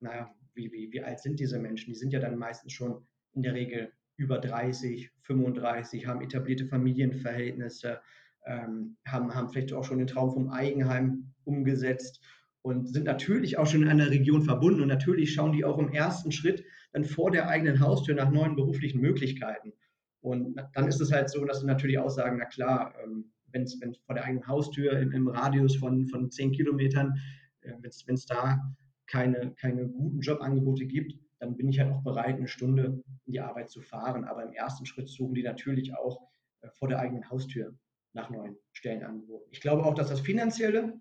naja, 0.00 0.30
wie, 0.52 0.70
wie, 0.72 0.92
wie 0.92 1.02
alt 1.02 1.20
sind 1.20 1.40
diese 1.40 1.58
Menschen? 1.58 1.92
Die 1.92 1.98
sind 1.98 2.12
ja 2.12 2.20
dann 2.20 2.36
meistens 2.36 2.74
schon 2.74 3.06
in 3.32 3.42
der 3.42 3.54
Regel 3.54 3.90
über 4.16 4.38
30, 4.38 5.10
35, 5.22 6.06
haben 6.06 6.20
etablierte 6.20 6.66
Familienverhältnisse, 6.66 8.02
ähm, 8.44 8.98
haben, 9.06 9.34
haben 9.34 9.48
vielleicht 9.48 9.72
auch 9.72 9.84
schon 9.84 9.98
den 9.98 10.08
Traum 10.08 10.30
vom 10.30 10.50
Eigenheim 10.50 11.32
umgesetzt 11.44 12.20
und 12.62 12.88
sind 12.88 13.04
natürlich 13.04 13.58
auch 13.58 13.66
schon 13.66 13.82
in 13.82 13.88
einer 13.88 14.10
Region 14.10 14.42
verbunden. 14.42 14.82
Und 14.82 14.88
natürlich 14.88 15.32
schauen 15.32 15.52
die 15.52 15.64
auch 15.64 15.78
im 15.78 15.90
ersten 15.90 16.32
Schritt 16.32 16.64
dann 16.92 17.04
vor 17.04 17.30
der 17.30 17.48
eigenen 17.48 17.80
Haustür 17.80 18.14
nach 18.14 18.30
neuen 18.30 18.56
beruflichen 18.56 19.00
Möglichkeiten. 19.00 19.72
Und 20.20 20.60
dann 20.74 20.86
ist 20.86 21.00
es 21.00 21.12
halt 21.12 21.30
so, 21.30 21.44
dass 21.44 21.60
sie 21.60 21.66
natürlich 21.66 21.98
auch 21.98 22.10
sagen, 22.10 22.36
na 22.38 22.44
klar, 22.44 22.94
ähm, 23.02 23.32
wenn 23.52 23.62
es 23.62 23.78
vor 24.04 24.14
der 24.14 24.24
eigenen 24.24 24.46
Haustür 24.46 24.98
im, 24.98 25.12
im, 25.12 25.28
Radius 25.28 25.76
von, 25.76 26.06
von 26.08 26.30
10 26.30 26.52
Kilometern, 26.52 27.18
äh, 27.62 27.72
wenn 27.80 28.14
es 28.14 28.26
da 28.26 28.60
keine, 29.06 29.54
keine 29.54 29.88
guten 29.88 30.20
Jobangebote 30.20 30.86
gibt, 30.86 31.14
dann 31.38 31.56
bin 31.56 31.70
ich 31.70 31.80
halt 31.80 31.90
auch 31.90 32.02
bereit, 32.02 32.36
eine 32.36 32.48
Stunde 32.48 33.02
in 33.24 33.32
die 33.32 33.40
Arbeit 33.40 33.70
zu 33.70 33.80
fahren. 33.80 34.24
Aber 34.24 34.44
im 34.44 34.52
ersten 34.52 34.84
Schritt 34.84 35.08
suchen 35.08 35.34
die 35.34 35.42
natürlich 35.42 35.94
auch 35.94 36.20
äh, 36.60 36.68
vor 36.70 36.88
der 36.88 36.98
eigenen 36.98 37.28
Haustür 37.30 37.74
nach 38.12 38.28
neuen 38.28 38.56
Stellenangeboten. 38.72 39.48
Ich 39.50 39.60
glaube 39.60 39.84
auch, 39.84 39.94
dass 39.94 40.10
das 40.10 40.20
Finanzielle 40.20 41.00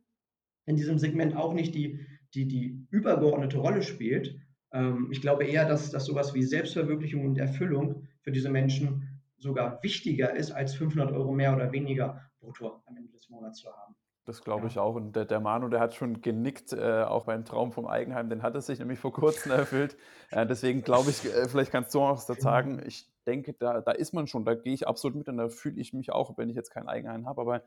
in 0.70 0.76
diesem 0.76 1.00
Segment 1.00 1.36
auch 1.36 1.54
nicht 1.54 1.74
die, 1.74 2.00
die, 2.34 2.48
die 2.48 2.88
übergeordnete 2.92 3.58
Rolle 3.58 3.82
spielt. 3.82 4.40
Ähm, 4.72 5.10
ich 5.12 5.22
glaube 5.22 5.46
eher, 5.46 5.68
dass, 5.68 5.90
dass 5.92 6.06
sowas 6.06 6.34
wie 6.34 6.44
Selbstverwirklichung 6.44 7.26
und 7.26 7.38
Erfüllung 7.38 8.04
für 8.22 8.32
diese 8.32 8.50
Menschen 8.50 9.20
sogar 9.38 9.82
wichtiger 9.82 10.36
ist, 10.36 10.52
als 10.52 10.76
500 10.76 11.12
Euro 11.12 11.32
mehr 11.32 11.56
oder 11.56 11.72
weniger 11.72 12.30
brutto 12.40 12.82
am 12.86 12.98
Ende 12.98 13.12
des 13.12 13.30
Monats 13.30 13.60
zu 13.60 13.70
haben. 13.70 13.96
Das 14.26 14.44
glaube 14.44 14.68
ich 14.68 14.78
auch. 14.78 14.94
Und 14.94 15.16
der, 15.16 15.26
der 15.26 15.40
Manu, 15.40 15.70
der 15.70 15.80
hat 15.80 15.96
schon 15.96 16.22
genickt, 16.22 16.72
äh, 16.72 17.02
auch 17.02 17.26
beim 17.26 17.46
Traum 17.46 17.72
vom 17.72 17.88
Eigenheim, 17.88 18.30
den 18.30 18.44
hat 18.44 18.54
es 18.54 18.68
sich 18.68 18.78
nämlich 18.78 19.00
vor 19.00 19.12
kurzem 19.12 19.52
erfüllt. 19.54 19.98
Äh, 20.30 20.46
deswegen 20.46 20.84
glaube 20.84 21.10
ich, 21.10 21.26
äh, 21.26 21.50
vielleicht 21.50 21.72
kannst 21.72 21.96
du 21.96 22.02
auch 22.02 22.24
dazu 22.24 22.40
sagen. 22.40 22.80
Ich 22.86 23.10
denke, 23.26 23.54
da, 23.54 23.82
da 23.82 23.92
ist 23.92 24.14
man 24.14 24.28
schon, 24.28 24.46
da 24.46 24.54
gehe 24.54 24.74
ich 24.74 24.88
absolut 24.88 25.18
mit 25.18 25.30
und 25.30 25.38
da 25.38 25.50
fühle 25.50 25.82
ich 25.82 25.94
mich 25.94 26.12
auch, 26.12 26.38
wenn 26.38 26.50
ich 26.50 26.56
jetzt 26.56 26.70
kein 26.70 26.88
Eigenheim 26.88 27.28
habe. 27.28 27.42
Aber 27.42 27.64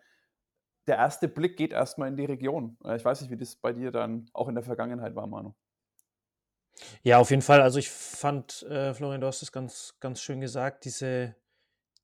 der 0.86 0.96
erste 0.96 1.28
Blick 1.28 1.56
geht 1.56 1.72
erstmal 1.72 2.08
in 2.08 2.16
die 2.16 2.24
Region. 2.24 2.76
Äh, 2.84 2.96
ich 2.96 3.04
weiß 3.04 3.20
nicht, 3.20 3.30
wie 3.30 3.36
das 3.36 3.56
bei 3.56 3.72
dir 3.72 3.90
dann 3.90 4.28
auch 4.32 4.48
in 4.48 4.54
der 4.54 4.64
Vergangenheit 4.64 5.14
war, 5.14 5.26
Manu. 5.26 5.54
Ja, 7.02 7.18
auf 7.18 7.30
jeden 7.30 7.42
Fall. 7.42 7.60
Also 7.60 7.78
ich 7.78 7.90
fand, 7.90 8.62
äh, 8.64 8.94
Florian, 8.94 9.20
du 9.20 9.26
hast 9.26 9.42
es 9.42 9.52
ganz, 9.52 9.96
ganz 10.00 10.20
schön 10.20 10.40
gesagt, 10.40 10.84
diese, 10.84 11.36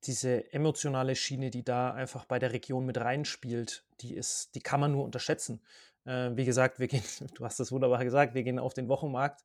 diese 0.04 0.52
emotionale 0.52 1.16
Schiene, 1.16 1.50
die 1.50 1.64
da 1.64 1.92
einfach 1.92 2.24
bei 2.24 2.38
der 2.38 2.52
Region 2.52 2.86
mit 2.86 2.98
reinspielt, 2.98 3.84
die 4.00 4.14
ist, 4.14 4.54
die 4.54 4.60
kann 4.60 4.80
man 4.80 4.92
nur 4.92 5.04
unterschätzen. 5.04 5.62
Äh, 6.04 6.36
wie 6.36 6.44
gesagt, 6.44 6.78
wir 6.78 6.88
gehen, 6.88 7.02
du 7.34 7.44
hast 7.44 7.60
das 7.60 7.72
wunderbar 7.72 8.04
gesagt, 8.04 8.34
wir 8.34 8.42
gehen 8.42 8.58
auf 8.58 8.74
den 8.74 8.88
Wochenmarkt, 8.88 9.44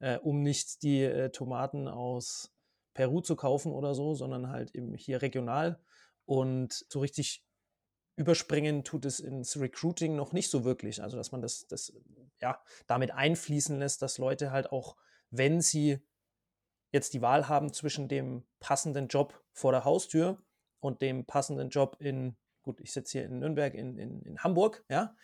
äh, 0.00 0.18
um 0.18 0.42
nicht 0.42 0.82
die 0.82 1.02
äh, 1.02 1.30
Tomaten 1.30 1.88
aus 1.88 2.52
Peru 2.94 3.20
zu 3.20 3.36
kaufen 3.36 3.72
oder 3.72 3.94
so, 3.94 4.14
sondern 4.14 4.48
halt 4.48 4.74
eben 4.74 4.94
hier 4.94 5.22
regional. 5.22 5.80
Und 6.26 6.72
so 6.88 7.00
richtig 7.00 7.43
überspringen 8.16 8.84
tut 8.84 9.04
es 9.04 9.20
ins 9.20 9.58
Recruiting 9.58 10.16
noch 10.16 10.32
nicht 10.32 10.50
so 10.50 10.64
wirklich. 10.64 11.02
Also, 11.02 11.16
dass 11.16 11.32
man 11.32 11.42
das, 11.42 11.66
das 11.66 11.92
ja, 12.40 12.62
damit 12.86 13.12
einfließen 13.12 13.78
lässt, 13.78 14.02
dass 14.02 14.18
Leute 14.18 14.50
halt 14.50 14.70
auch, 14.70 14.96
wenn 15.30 15.60
sie 15.60 15.98
jetzt 16.92 17.14
die 17.14 17.22
Wahl 17.22 17.48
haben 17.48 17.72
zwischen 17.72 18.08
dem 18.08 18.44
passenden 18.60 19.08
Job 19.08 19.42
vor 19.52 19.72
der 19.72 19.84
Haustür 19.84 20.38
und 20.80 21.02
dem 21.02 21.24
passenden 21.24 21.70
Job 21.70 21.96
in, 21.98 22.36
gut, 22.62 22.80
ich 22.80 22.92
sitze 22.92 23.18
hier 23.18 23.24
in 23.24 23.40
Nürnberg, 23.40 23.74
in, 23.74 23.98
in, 23.98 24.22
in 24.22 24.38
Hamburg, 24.38 24.84
ja, 24.88 25.16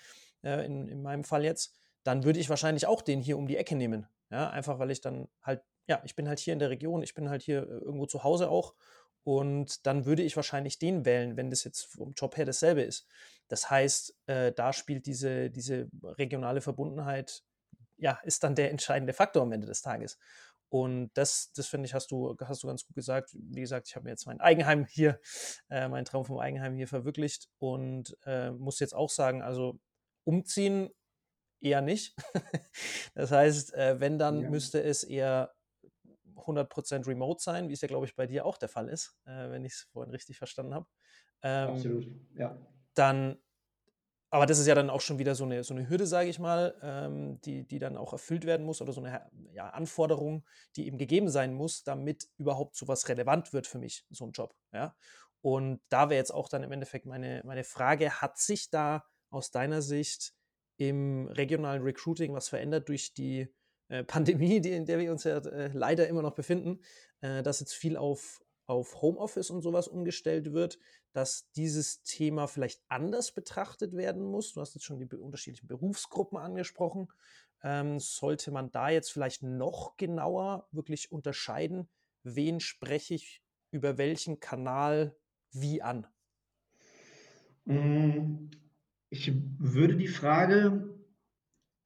äh, 0.42 0.64
in, 0.66 0.88
in 0.88 1.02
meinem 1.02 1.22
Fall 1.22 1.44
jetzt, 1.44 1.78
dann 2.02 2.24
würde 2.24 2.40
ich 2.40 2.48
wahrscheinlich 2.48 2.86
auch 2.86 3.02
den 3.02 3.20
hier 3.20 3.38
um 3.38 3.46
die 3.46 3.56
Ecke 3.56 3.76
nehmen. 3.76 4.08
Ja, 4.30 4.50
einfach 4.50 4.78
weil 4.78 4.90
ich 4.90 5.00
dann 5.00 5.28
halt, 5.42 5.62
ja, 5.86 6.00
ich 6.04 6.14
bin 6.14 6.28
halt 6.28 6.38
hier 6.38 6.52
in 6.52 6.60
der 6.60 6.70
Region, 6.70 7.02
ich 7.02 7.14
bin 7.14 7.28
halt 7.28 7.42
hier 7.42 7.62
äh, 7.62 7.78
irgendwo 7.78 8.06
zu 8.06 8.24
Hause 8.24 8.48
auch 8.48 8.74
und 9.24 9.86
dann 9.86 10.06
würde 10.06 10.22
ich 10.22 10.36
wahrscheinlich 10.36 10.78
den 10.78 11.04
wählen, 11.04 11.36
wenn 11.36 11.50
das 11.50 11.64
jetzt 11.64 11.84
vom 11.86 12.12
Job 12.14 12.36
her 12.36 12.44
dasselbe 12.44 12.82
ist. 12.82 13.06
Das 13.48 13.70
heißt, 13.70 14.16
äh, 14.26 14.52
da 14.52 14.72
spielt 14.72 15.06
diese, 15.06 15.50
diese 15.50 15.88
regionale 16.02 16.60
Verbundenheit, 16.60 17.42
ja, 17.96 18.18
ist 18.24 18.44
dann 18.44 18.54
der 18.54 18.70
entscheidende 18.70 19.12
Faktor 19.12 19.42
am 19.42 19.52
Ende 19.52 19.66
des 19.66 19.82
Tages. 19.82 20.18
Und 20.70 21.10
das, 21.14 21.52
das 21.52 21.66
finde 21.66 21.86
ich, 21.86 21.94
hast 21.94 22.12
du, 22.12 22.36
hast 22.40 22.62
du 22.62 22.68
ganz 22.68 22.86
gut 22.86 22.94
gesagt. 22.94 23.30
Wie 23.34 23.60
gesagt, 23.60 23.88
ich 23.88 23.96
habe 23.96 24.04
mir 24.04 24.10
jetzt 24.10 24.26
mein 24.26 24.40
Eigenheim 24.40 24.86
hier, 24.86 25.20
äh, 25.68 25.88
meinen 25.88 26.04
Traum 26.04 26.24
vom 26.24 26.38
Eigenheim 26.38 26.76
hier 26.76 26.86
verwirklicht 26.86 27.48
und 27.58 28.16
äh, 28.24 28.52
muss 28.52 28.78
jetzt 28.78 28.94
auch 28.94 29.10
sagen, 29.10 29.42
also 29.42 29.80
umziehen 30.24 30.90
eher 31.60 31.82
nicht. 31.82 32.14
das 33.14 33.32
heißt, 33.32 33.74
äh, 33.74 33.98
wenn 33.98 34.18
dann 34.18 34.42
ja. 34.42 34.50
müsste 34.50 34.80
es 34.82 35.02
eher 35.02 35.52
100% 36.46 37.06
remote 37.06 37.42
sein, 37.42 37.68
wie 37.68 37.72
es 37.72 37.80
ja, 37.80 37.88
glaube 37.88 38.06
ich, 38.06 38.16
bei 38.16 38.26
dir 38.26 38.46
auch 38.46 38.58
der 38.58 38.68
Fall 38.68 38.88
ist, 38.88 39.18
äh, 39.24 39.50
wenn 39.50 39.64
ich 39.64 39.72
es 39.72 39.88
vorhin 39.92 40.10
richtig 40.10 40.38
verstanden 40.38 40.74
habe. 40.74 40.86
Ähm, 41.42 41.70
Absolut, 41.70 42.06
ja. 42.34 42.56
Dann, 42.94 43.38
aber 44.30 44.46
das 44.46 44.58
ist 44.58 44.66
ja 44.66 44.74
dann 44.74 44.90
auch 44.90 45.00
schon 45.00 45.18
wieder 45.18 45.34
so 45.34 45.44
eine, 45.44 45.64
so 45.64 45.74
eine 45.74 45.88
Hürde, 45.88 46.06
sage 46.06 46.28
ich 46.28 46.38
mal, 46.38 46.76
ähm, 46.82 47.40
die, 47.42 47.66
die 47.66 47.78
dann 47.78 47.96
auch 47.96 48.12
erfüllt 48.12 48.44
werden 48.44 48.66
muss 48.66 48.80
oder 48.80 48.92
so 48.92 49.00
eine 49.00 49.28
ja, 49.52 49.70
Anforderung, 49.70 50.44
die 50.76 50.86
eben 50.86 50.98
gegeben 50.98 51.28
sein 51.28 51.54
muss, 51.54 51.82
damit 51.82 52.28
überhaupt 52.36 52.76
sowas 52.76 53.08
relevant 53.08 53.52
wird 53.52 53.66
für 53.66 53.78
mich, 53.78 54.04
so 54.10 54.26
ein 54.26 54.32
Job. 54.32 54.54
Ja? 54.72 54.94
Und 55.42 55.80
da 55.88 56.10
wäre 56.10 56.18
jetzt 56.18 56.32
auch 56.32 56.48
dann 56.48 56.62
im 56.62 56.72
Endeffekt 56.72 57.06
meine, 57.06 57.42
meine 57.44 57.64
Frage, 57.64 58.20
hat 58.20 58.38
sich 58.38 58.70
da 58.70 59.04
aus 59.30 59.50
deiner 59.50 59.80
Sicht 59.82 60.34
im 60.76 61.28
regionalen 61.28 61.82
Recruiting 61.82 62.34
was 62.34 62.48
verändert 62.48 62.88
durch 62.88 63.14
die 63.14 63.52
äh, 63.90 64.04
Pandemie, 64.04 64.60
die, 64.60 64.70
in 64.70 64.86
der 64.86 64.98
wir 64.98 65.12
uns 65.12 65.24
ja 65.24 65.38
äh, 65.38 65.70
leider 65.72 66.08
immer 66.08 66.22
noch 66.22 66.34
befinden, 66.34 66.80
äh, 67.20 67.42
dass 67.42 67.60
jetzt 67.60 67.74
viel 67.74 67.96
auf, 67.96 68.42
auf 68.66 69.02
Homeoffice 69.02 69.50
und 69.50 69.60
sowas 69.60 69.88
umgestellt 69.88 70.52
wird, 70.52 70.78
dass 71.12 71.50
dieses 71.52 72.02
Thema 72.02 72.46
vielleicht 72.46 72.82
anders 72.88 73.32
betrachtet 73.32 73.94
werden 73.96 74.22
muss. 74.22 74.52
Du 74.54 74.60
hast 74.60 74.74
jetzt 74.74 74.84
schon 74.84 74.98
die 74.98 75.16
unterschiedlichen 75.16 75.66
Berufsgruppen 75.66 76.38
angesprochen. 76.38 77.08
Ähm, 77.62 77.98
sollte 77.98 78.52
man 78.52 78.70
da 78.70 78.88
jetzt 78.88 79.12
vielleicht 79.12 79.42
noch 79.42 79.96
genauer 79.96 80.68
wirklich 80.70 81.12
unterscheiden, 81.12 81.90
wen 82.22 82.60
spreche 82.60 83.14
ich 83.14 83.42
über 83.70 83.98
welchen 83.98 84.40
Kanal 84.40 85.16
wie 85.52 85.82
an? 85.82 86.06
Hm, 87.66 88.50
ich 89.10 89.32
würde 89.58 89.96
die 89.96 90.08
Frage 90.08 90.99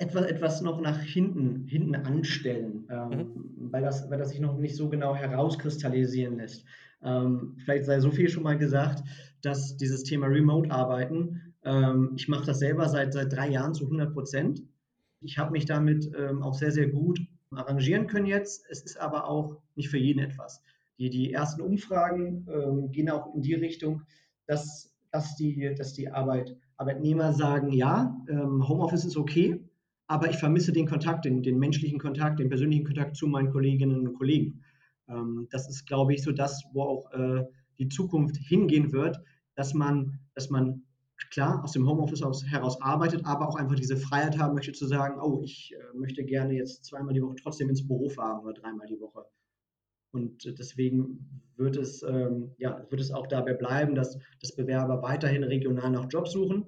etwas, 0.04 0.26
etwas 0.26 0.60
noch 0.60 0.80
nach 0.80 1.00
hinten, 1.00 1.66
hinten 1.66 1.94
anstellen, 1.94 2.86
ähm, 2.90 3.10
mhm. 3.10 3.72
weil, 3.72 3.82
das, 3.82 4.10
weil 4.10 4.18
das 4.18 4.30
sich 4.30 4.40
noch 4.40 4.56
nicht 4.58 4.76
so 4.76 4.88
genau 4.88 5.14
herauskristallisieren 5.14 6.36
lässt. 6.36 6.64
Ähm, 7.02 7.56
vielleicht 7.64 7.86
sei 7.86 8.00
so 8.00 8.10
viel 8.10 8.28
schon 8.28 8.42
mal 8.42 8.58
gesagt, 8.58 9.02
dass 9.42 9.76
dieses 9.76 10.04
Thema 10.04 10.26
Remote-Arbeiten, 10.26 11.54
ähm, 11.64 12.12
ich 12.16 12.28
mache 12.28 12.46
das 12.46 12.58
selber 12.58 12.88
seit, 12.88 13.12
seit 13.12 13.32
drei 13.32 13.48
Jahren 13.48 13.74
zu 13.74 13.84
100 13.84 14.12
Prozent. 14.12 14.62
Ich 15.20 15.38
habe 15.38 15.52
mich 15.52 15.64
damit 15.64 16.10
ähm, 16.16 16.42
auch 16.42 16.54
sehr, 16.54 16.72
sehr 16.72 16.88
gut 16.88 17.20
arrangieren 17.50 18.06
können 18.06 18.26
jetzt. 18.26 18.64
Es 18.68 18.82
ist 18.82 19.00
aber 19.00 19.28
auch 19.28 19.58
nicht 19.74 19.88
für 19.88 19.98
jeden 19.98 20.20
etwas. 20.20 20.62
Die, 20.98 21.08
die 21.10 21.32
ersten 21.32 21.62
Umfragen 21.62 22.46
ähm, 22.48 22.90
gehen 22.90 23.10
auch 23.10 23.34
in 23.34 23.42
die 23.42 23.54
Richtung, 23.54 24.02
dass, 24.46 24.94
dass 25.12 25.36
die, 25.36 25.74
dass 25.76 25.94
die 25.94 26.10
Arbeit, 26.10 26.56
Arbeitnehmer 26.76 27.32
sagen, 27.32 27.72
ja, 27.72 28.16
ähm, 28.28 28.66
Homeoffice 28.68 29.04
ist 29.04 29.16
okay, 29.16 29.60
aber 30.06 30.28
ich 30.28 30.36
vermisse 30.36 30.72
den 30.72 30.86
Kontakt, 30.86 31.24
den, 31.24 31.42
den 31.42 31.58
menschlichen 31.58 31.98
Kontakt, 31.98 32.38
den 32.38 32.48
persönlichen 32.48 32.84
Kontakt 32.84 33.16
zu 33.16 33.26
meinen 33.26 33.50
Kolleginnen 33.50 34.06
und 34.06 34.14
Kollegen. 34.14 34.62
Ähm, 35.08 35.48
das 35.50 35.68
ist, 35.68 35.86
glaube 35.86 36.14
ich, 36.14 36.22
so 36.22 36.32
das, 36.32 36.62
wo 36.72 36.82
auch 36.82 37.12
äh, 37.12 37.44
die 37.78 37.88
Zukunft 37.88 38.36
hingehen 38.36 38.92
wird, 38.92 39.18
dass 39.54 39.74
man, 39.74 40.20
dass 40.34 40.50
man 40.50 40.82
klar 41.30 41.62
aus 41.64 41.72
dem 41.72 41.86
Homeoffice 41.86 42.22
aus, 42.22 42.44
heraus 42.44 42.80
arbeitet, 42.82 43.24
aber 43.24 43.48
auch 43.48 43.56
einfach 43.56 43.76
diese 43.76 43.96
Freiheit 43.96 44.38
haben 44.38 44.54
möchte 44.54 44.72
zu 44.72 44.86
sagen, 44.86 45.20
oh, 45.20 45.40
ich 45.42 45.72
äh, 45.74 45.96
möchte 45.96 46.24
gerne 46.24 46.54
jetzt 46.54 46.84
zweimal 46.84 47.14
die 47.14 47.22
Woche 47.22 47.36
trotzdem 47.42 47.68
ins 47.70 47.86
Büro 47.86 48.08
fahren 48.08 48.40
oder 48.44 48.52
dreimal 48.52 48.86
die 48.86 49.00
Woche. 49.00 49.24
Und 50.12 50.44
deswegen 50.58 51.42
wird 51.56 51.76
es, 51.76 52.02
ähm, 52.02 52.52
ja, 52.58 52.86
wird 52.88 53.00
es 53.00 53.10
auch 53.10 53.26
dabei 53.26 53.54
bleiben, 53.54 53.96
dass, 53.96 54.16
dass 54.40 54.54
Bewerber 54.54 55.02
weiterhin 55.02 55.42
regional 55.42 55.90
nach 55.90 56.06
Jobs 56.08 56.32
suchen 56.32 56.66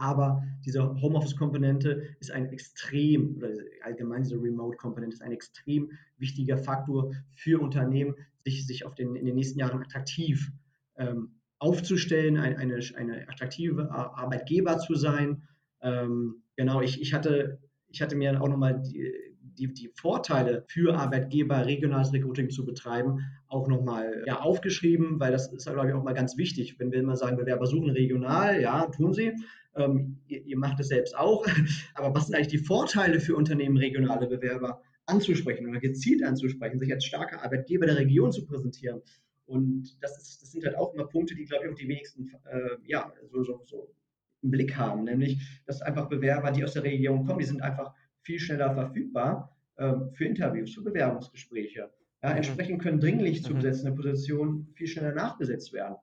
aber 0.00 0.42
diese 0.64 0.82
Homeoffice-Komponente 1.00 2.02
ist 2.20 2.30
ein 2.30 2.46
extrem, 2.46 3.36
oder 3.36 3.50
allgemein 3.82 4.22
diese 4.22 4.40
Remote-Komponente 4.40 5.14
ist 5.14 5.22
ein 5.22 5.32
extrem 5.32 5.90
wichtiger 6.16 6.56
Faktor 6.56 7.12
für 7.34 7.60
Unternehmen, 7.60 8.14
sich, 8.44 8.66
sich 8.66 8.86
auf 8.86 8.94
den, 8.94 9.14
in 9.14 9.26
den 9.26 9.34
nächsten 9.34 9.58
Jahren 9.58 9.82
attraktiv 9.82 10.50
ähm, 10.96 11.32
aufzustellen, 11.58 12.38
ein, 12.38 12.56
eine, 12.56 12.80
eine 12.96 13.28
attraktive 13.28 13.90
Arbeitgeber 13.90 14.78
zu 14.78 14.94
sein. 14.94 15.42
Ähm, 15.82 16.42
genau, 16.56 16.80
ich, 16.80 17.00
ich, 17.02 17.12
hatte, 17.12 17.60
ich 17.88 18.00
hatte 18.00 18.16
mir 18.16 18.40
auch 18.40 18.48
nochmal 18.48 18.80
die, 18.80 19.12
die, 19.42 19.74
die 19.74 19.90
Vorteile 19.94 20.64
für 20.68 20.96
Arbeitgeber, 20.96 21.66
regionales 21.66 22.12
Recruiting 22.14 22.48
zu 22.48 22.64
betreiben, 22.64 23.20
auch 23.48 23.68
nochmal 23.68 24.24
ja, 24.26 24.40
aufgeschrieben, 24.40 25.20
weil 25.20 25.32
das 25.32 25.52
ist, 25.52 25.66
glaube 25.66 25.88
ich, 25.88 25.94
auch 25.94 26.02
mal 26.02 26.14
ganz 26.14 26.38
wichtig. 26.38 26.78
Wenn 26.78 26.90
wir 26.90 27.00
immer 27.00 27.16
sagen, 27.16 27.36
Bewerber 27.36 27.66
suchen 27.66 27.90
regional, 27.90 28.60
ja, 28.62 28.86
tun 28.86 29.12
sie. 29.12 29.34
Ähm, 29.76 30.18
ihr, 30.26 30.44
ihr, 30.44 30.58
macht 30.58 30.80
es 30.80 30.88
selbst 30.88 31.16
auch. 31.16 31.46
Aber 31.94 32.14
was 32.14 32.26
sind 32.26 32.34
eigentlich 32.34 32.48
die 32.48 32.58
Vorteile 32.58 33.20
für 33.20 33.36
Unternehmen, 33.36 33.76
regionale 33.76 34.26
Bewerber 34.26 34.82
anzusprechen 35.06 35.68
oder 35.68 35.80
gezielt 35.80 36.22
anzusprechen, 36.24 36.78
sich 36.78 36.92
als 36.92 37.04
starker 37.04 37.42
Arbeitgeber 37.42 37.86
der 37.86 37.96
Region 37.96 38.32
zu 38.32 38.44
präsentieren? 38.46 39.00
Und 39.46 39.96
das, 40.00 40.16
ist, 40.16 40.42
das 40.42 40.52
sind 40.52 40.64
halt 40.64 40.76
auch 40.76 40.94
immer 40.94 41.06
Punkte, 41.06 41.34
die, 41.34 41.44
glaube 41.44 41.64
ich, 41.64 41.72
auch 41.72 41.76
die 41.76 41.88
wenigsten 41.88 42.30
äh, 42.44 42.76
ja, 42.84 43.12
so, 43.32 43.42
so, 43.42 43.62
so 43.64 43.94
im 44.42 44.50
Blick 44.50 44.76
haben. 44.76 45.04
Nämlich, 45.04 45.62
dass 45.66 45.82
einfach 45.82 46.08
Bewerber, 46.08 46.50
die 46.50 46.64
aus 46.64 46.74
der 46.74 46.84
Region 46.84 47.26
kommen, 47.26 47.40
die 47.40 47.46
sind 47.46 47.62
einfach 47.62 47.92
viel 48.22 48.38
schneller 48.38 48.72
verfügbar 48.74 49.56
äh, 49.76 49.94
für 50.12 50.24
Interviews, 50.24 50.74
für 50.74 50.82
Bewerbungsgespräche. 50.82 51.90
Ja, 52.22 52.30
mhm. 52.30 52.36
entsprechend 52.36 52.82
können 52.82 53.00
dringlich 53.00 53.42
zu 53.42 53.52
mhm. 53.52 53.56
besetzende 53.56 53.92
Positionen 53.92 54.68
viel 54.74 54.86
schneller 54.86 55.14
nachbesetzt 55.14 55.72
werden. 55.72 55.96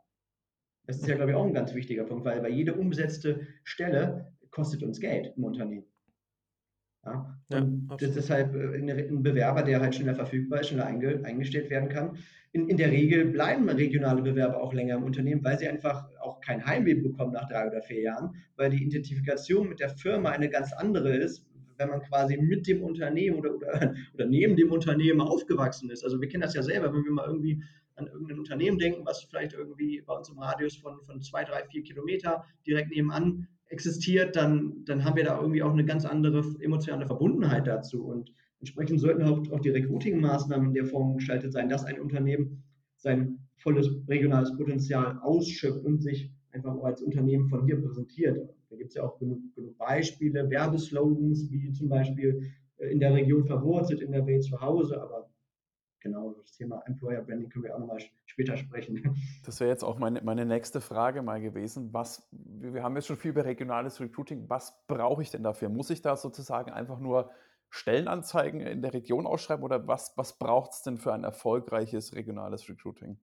Das 0.88 0.98
ist 0.98 1.08
ja, 1.08 1.15
glaube 1.15 1.32
ich, 1.32 1.38
auch 1.38 1.46
ein 1.46 1.53
ganz 1.53 1.75
wichtiger 1.75 2.06
Punkt, 2.06 2.25
weil, 2.25 2.41
weil 2.41 2.53
jede 2.53 2.74
umgesetzte 2.74 3.41
Stelle 3.63 4.32
kostet 4.51 4.84
uns 4.84 5.00
Geld 5.00 5.34
im 5.36 5.44
Unternehmen. 5.44 5.86
Ja? 7.06 7.38
Ja, 7.50 7.60
und 7.60 8.01
deshalb 8.01 8.56
äh, 8.56 8.77
ein 8.77 9.24
Bewerber, 9.24 9.63
der 9.63 9.82
halt 9.82 9.96
schneller 9.96 10.15
verfügbar 10.15 10.62
ist, 10.62 10.67
schneller 10.67 10.86
einge, 10.86 11.22
eingestellt 11.24 11.70
werden 11.70 11.89
kann. 11.89 12.17
In, 12.51 12.70
in 12.70 12.77
der 12.77 12.91
Regel 12.91 13.25
bleiben 13.25 13.70
regionale 13.70 14.22
Bewerber 14.22 14.62
auch 14.62 14.74
länger 14.74 14.96
im 14.96 15.03
Unternehmen, 15.03 15.44
weil 15.44 15.60
sie 15.60 15.67
einfach 15.67 16.10
auch 16.20 16.39
kein 16.41 16.65
Heimweh 16.65 16.96
bekommen 16.96 17.34
nach 17.34 17.48
drei 17.48 17.67
oder 17.67 17.82
vier 17.82 18.01
Jahren, 18.01 18.36
weil 18.56 18.70
die 18.70 18.84
Identifikation 18.84 19.70
mit 19.70 19.79
der 19.79 19.89
Firma 19.89 20.29
eine 20.32 20.50
ganz 20.50 20.74
andere 20.74 21.15
ist, 21.15 21.46
wenn 21.77 21.89
man 21.89 22.01
quasi 22.01 22.38
mit 22.38 22.67
dem 22.67 22.82
Unternehmen 22.82 23.38
oder, 23.38 23.56
oder, 23.56 23.94
oder 24.13 24.25
neben 24.25 24.56
dem 24.56 24.72
Unternehmen 24.72 25.22
aufgewachsen 25.22 25.89
ist. 25.89 26.03
Also 26.03 26.20
wir 26.20 26.27
kennen 26.27 26.41
das 26.41 26.56
ja 26.56 26.63
selber, 26.63 26.94
wenn 26.94 27.03
wir 27.03 27.12
mal 27.12 27.27
irgendwie 27.27 27.62
an 27.97 28.07
irgendein 28.07 28.39
Unternehmen 28.39 28.77
denken, 28.77 29.05
was 29.05 29.23
vielleicht 29.23 29.53
irgendwie 29.53 30.01
bei 30.01 30.15
uns 30.15 30.29
im 30.29 30.39
Radius 30.39 30.77
von, 30.77 31.01
von 31.01 31.21
zwei, 31.21 31.43
drei, 31.43 31.63
vier 31.65 31.83
Kilometer 31.83 32.45
direkt 32.65 32.91
nebenan 32.91 33.47
existiert, 33.69 34.35
dann, 34.35 34.83
dann 34.85 35.03
haben 35.03 35.15
wir 35.15 35.25
da 35.25 35.39
irgendwie 35.39 35.63
auch 35.63 35.73
eine 35.73 35.85
ganz 35.85 36.05
andere 36.05 36.43
emotionale 36.59 37.05
Verbundenheit 37.05 37.67
dazu. 37.67 38.05
Und 38.05 38.31
entsprechend 38.59 38.99
sollten 38.99 39.23
auch, 39.23 39.51
auch 39.51 39.59
die 39.59 39.69
Recruiting-Maßnahmen 39.69 40.69
in 40.69 40.73
der 40.73 40.85
Form 40.85 41.15
gestaltet 41.15 41.51
sein, 41.51 41.69
dass 41.69 41.83
ein 41.83 41.99
Unternehmen 41.99 42.63
sein 42.95 43.39
volles 43.57 43.89
regionales 44.07 44.55
Potenzial 44.55 45.19
ausschöpft 45.21 45.83
und 45.83 46.01
sich 46.01 46.31
einfach 46.51 46.75
auch 46.75 46.85
als 46.85 47.01
Unternehmen 47.01 47.47
von 47.49 47.65
hier 47.65 47.81
präsentiert. 47.81 48.37
Da 48.69 48.75
gibt 48.75 48.89
es 48.89 48.95
ja 48.95 49.03
auch 49.03 49.17
genug, 49.19 49.39
genug, 49.55 49.77
Beispiele, 49.77 50.49
Werbeslogans, 50.49 51.49
wie 51.51 51.71
zum 51.71 51.89
Beispiel 51.89 52.51
äh, 52.77 52.91
in 52.91 52.99
der 52.99 53.13
Region 53.13 53.45
verwurzelt, 53.45 54.01
in 54.01 54.11
der 54.11 54.25
Welt 54.25 54.43
zu 54.43 54.59
Hause, 54.59 55.01
aber 55.01 55.29
genau, 56.07 56.35
das 56.41 56.51
Thema 56.53 56.81
Employer 56.85 57.21
Branding 57.21 57.49
können 57.49 57.65
wir 57.65 57.75
auch 57.75 57.79
nochmal 57.79 57.99
später 58.25 58.57
sprechen. 58.57 59.15
Das 59.45 59.59
wäre 59.59 59.69
jetzt 59.69 59.83
auch 59.83 59.97
meine, 59.97 60.21
meine 60.21 60.45
nächste 60.45 60.81
Frage 60.81 61.21
mal 61.21 61.41
gewesen. 61.41 61.93
Was, 61.93 62.27
wir 62.31 62.83
haben 62.83 62.95
jetzt 62.95 63.07
schon 63.07 63.17
viel 63.17 63.31
über 63.31 63.45
regionales 63.45 63.99
Recruiting. 63.99 64.49
Was 64.49 64.85
brauche 64.87 65.21
ich 65.21 65.31
denn 65.31 65.43
dafür? 65.43 65.69
Muss 65.69 65.89
ich 65.89 66.01
da 66.01 66.15
sozusagen 66.15 66.71
einfach 66.71 66.99
nur 66.99 67.29
Stellenanzeigen 67.69 68.61
in 68.61 68.81
der 68.81 68.93
Region 68.93 69.27
ausschreiben 69.27 69.63
oder 69.63 69.87
was, 69.87 70.13
was 70.15 70.37
braucht 70.37 70.71
es 70.71 70.81
denn 70.83 70.97
für 70.97 71.13
ein 71.13 71.23
erfolgreiches 71.23 72.15
regionales 72.15 72.69
Recruiting? 72.69 73.19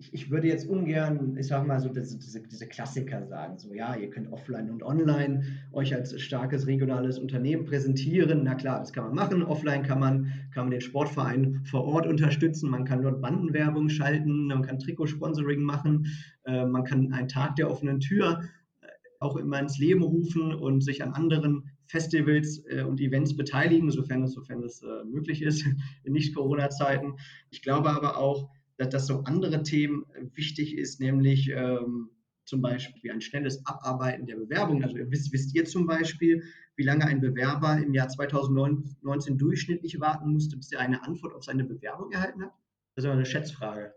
Ich, 0.00 0.14
ich 0.14 0.30
würde 0.30 0.46
jetzt 0.46 0.68
ungern, 0.68 1.36
ich 1.36 1.48
sag 1.48 1.66
mal 1.66 1.80
so, 1.80 1.88
diese, 1.88 2.18
diese, 2.18 2.68
Klassiker 2.68 3.26
sagen, 3.26 3.58
so 3.58 3.74
ja, 3.74 3.96
ihr 3.96 4.10
könnt 4.10 4.32
offline 4.32 4.70
und 4.70 4.84
online 4.84 5.42
euch 5.72 5.92
als 5.92 6.18
starkes 6.20 6.68
regionales 6.68 7.18
Unternehmen 7.18 7.64
präsentieren. 7.64 8.44
Na 8.44 8.54
klar, 8.54 8.78
das 8.78 8.92
kann 8.92 9.04
man 9.04 9.14
machen. 9.14 9.42
Offline 9.42 9.82
kann 9.82 9.98
man, 9.98 10.32
kann 10.54 10.66
man 10.66 10.70
den 10.70 10.80
Sportverein 10.80 11.62
vor 11.64 11.84
Ort 11.84 12.06
unterstützen, 12.06 12.70
man 12.70 12.84
kann 12.84 13.02
dort 13.02 13.20
Bandenwerbung 13.20 13.88
schalten, 13.88 14.46
man 14.46 14.62
kann 14.62 14.78
Trikotsponsoring 14.78 15.62
machen, 15.62 16.06
äh, 16.44 16.64
man 16.64 16.84
kann 16.84 17.12
einen 17.12 17.28
Tag 17.28 17.56
der 17.56 17.68
offenen 17.68 17.98
Tür 17.98 18.42
äh, 18.80 18.86
auch 19.18 19.36
immer 19.36 19.58
ins 19.58 19.78
Leben 19.78 20.04
rufen 20.04 20.54
und 20.54 20.84
sich 20.84 21.02
an 21.02 21.12
anderen 21.12 21.70
Festivals 21.86 22.64
äh, 22.68 22.82
und 22.82 23.00
Events 23.00 23.36
beteiligen, 23.36 23.90
sofern 23.90 24.22
es, 24.22 24.34
sofern 24.34 24.62
es 24.62 24.80
äh, 24.82 25.04
möglich 25.04 25.42
ist 25.42 25.66
in 26.04 26.12
Nicht-Corona-Zeiten. 26.12 27.14
Ich 27.50 27.62
glaube 27.62 27.90
aber 27.90 28.18
auch, 28.18 28.48
dass, 28.78 28.88
dass 28.88 29.06
so 29.06 29.22
andere 29.24 29.62
Themen 29.62 30.06
äh, 30.14 30.24
wichtig 30.34 30.76
ist, 30.76 31.00
nämlich 31.00 31.50
ähm, 31.50 32.10
zum 32.44 32.62
Beispiel 32.62 33.10
ein 33.10 33.20
schnelles 33.20 33.64
Abarbeiten 33.66 34.26
der 34.26 34.36
Bewerbung. 34.36 34.82
Also 34.82 34.96
wisst, 34.96 35.32
wisst 35.32 35.54
ihr 35.54 35.66
zum 35.66 35.86
Beispiel, 35.86 36.42
wie 36.76 36.84
lange 36.84 37.04
ein 37.04 37.20
Bewerber 37.20 37.76
im 37.76 37.92
Jahr 37.92 38.08
2019 38.08 39.36
durchschnittlich 39.36 40.00
warten 40.00 40.32
musste, 40.32 40.56
bis 40.56 40.72
er 40.72 40.80
eine 40.80 41.02
Antwort 41.02 41.34
auf 41.34 41.44
seine 41.44 41.64
Bewerbung 41.64 42.10
erhalten 42.12 42.42
hat? 42.42 42.52
Das 42.94 43.04
ist 43.04 43.08
aber 43.08 43.16
eine 43.16 43.26
Schätzfrage. 43.26 43.92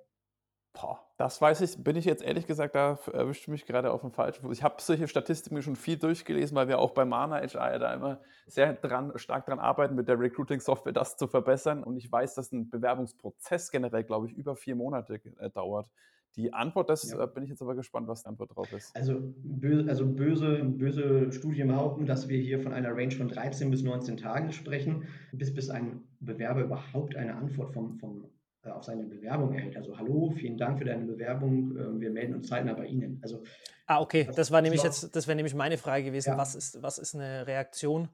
Boah, 0.74 1.00
das 1.18 1.42
weiß 1.42 1.62
ich, 1.62 1.84
bin 1.84 1.98
ich 1.98 2.06
jetzt 2.06 2.24
ehrlich 2.24 2.48
gesagt, 2.48 2.76
da 2.76 2.98
erwischt 3.12 3.50
mich 3.50 3.66
gerade 3.66 3.92
auf 3.92 4.02
dem 4.02 4.12
falschen 4.12 4.42
Fuß. 4.44 4.58
Ich 4.58 4.64
habe 4.64 4.76
solche 4.80 5.08
Statistiken 5.08 5.62
schon 5.62 5.76
viel 5.76 5.98
durchgelesen, 5.98 6.56
weil 6.56 6.70
wir 6.70 6.80
auch 6.80 6.92
bei 6.92 7.04
Mana 7.04 7.42
HR 7.42 7.78
da 7.78 7.94
immer 7.94 8.22
sehr 8.48 8.74
dran, 8.74 9.12
stark 9.16 9.46
dran 9.46 9.60
arbeiten, 9.60 9.96
mit 9.96 10.08
der 10.08 10.18
Recruiting-Software 10.18 10.94
das 10.94 11.18
zu 11.18 11.28
verbessern. 11.28 11.84
Und 11.84 11.98
ich 11.98 12.10
weiß, 12.10 12.36
dass 12.36 12.54
ein 12.54 12.70
Bewerbungsprozess 12.70 13.70
generell, 13.70 14.06
glaube 14.06 14.28
ich, 14.28 14.34
über 14.34 14.56
vier 14.56 14.76
Monate 14.76 15.16
äh, 15.40 15.50
dauert. 15.50 15.90
Die 16.38 16.54
Antwort, 16.54 16.90
das 16.90 17.12
ja. 17.12 17.22
äh, 17.22 17.28
bin 17.28 17.44
ich 17.44 17.50
jetzt 17.50 17.62
aber 17.62 17.76
gespannt, 17.76 18.08
was 18.08 18.24
die 18.24 18.30
Antwort 18.30 18.56
drauf 18.56 18.72
ist. 18.72 18.96
Also, 18.96 19.20
böse, 19.20 19.90
also 19.90 20.06
böse, 20.08 20.64
böse 20.64 21.34
Studien 21.34 21.68
behaupten, 21.68 22.06
dass 22.06 22.30
wir 22.30 22.40
hier 22.40 22.62
von 22.62 22.72
einer 22.72 22.96
Range 22.96 23.12
von 23.12 23.28
13 23.28 23.70
bis 23.70 23.84
19 23.84 24.16
Tagen 24.16 24.54
sprechen, 24.54 25.08
bis, 25.34 25.54
bis 25.54 25.70
ein 25.70 26.04
Bewerber 26.22 26.62
überhaupt 26.62 27.18
eine 27.18 27.36
Antwort 27.36 27.74
vom, 27.74 28.00
vom 28.00 28.30
auf 28.64 28.84
seine 28.84 29.06
Bewerbung 29.06 29.54
erhält. 29.54 29.76
Also 29.76 29.98
hallo, 29.98 30.32
vielen 30.32 30.58
Dank 30.58 30.78
für 30.78 30.86
deine 30.86 31.06
Bewerbung, 31.06 31.76
ähm, 31.78 32.00
wir 32.00 32.12
melden 32.12 32.36
uns 32.36 32.48
zeitnah 32.48 32.74
bei 32.74 32.86
Ihnen. 32.86 33.20
Also, 33.24 33.44
ah, 33.88 34.02
okay, 34.02 34.30
das, 34.36 34.52
war 34.52 34.62
nämlich 34.62 34.84
jetzt, 34.84 35.16
das 35.16 35.28
wäre 35.28 35.36
nämlich 35.36 35.56
meine 35.56 35.78
Frage 35.78 36.06
gewesen, 36.06 36.32
ja. 36.32 36.38
was, 36.38 36.56
ist, 36.56 36.82
was 36.82 36.98
ist 36.98 37.16
eine 37.16 37.48
Reaktion? 37.48 38.10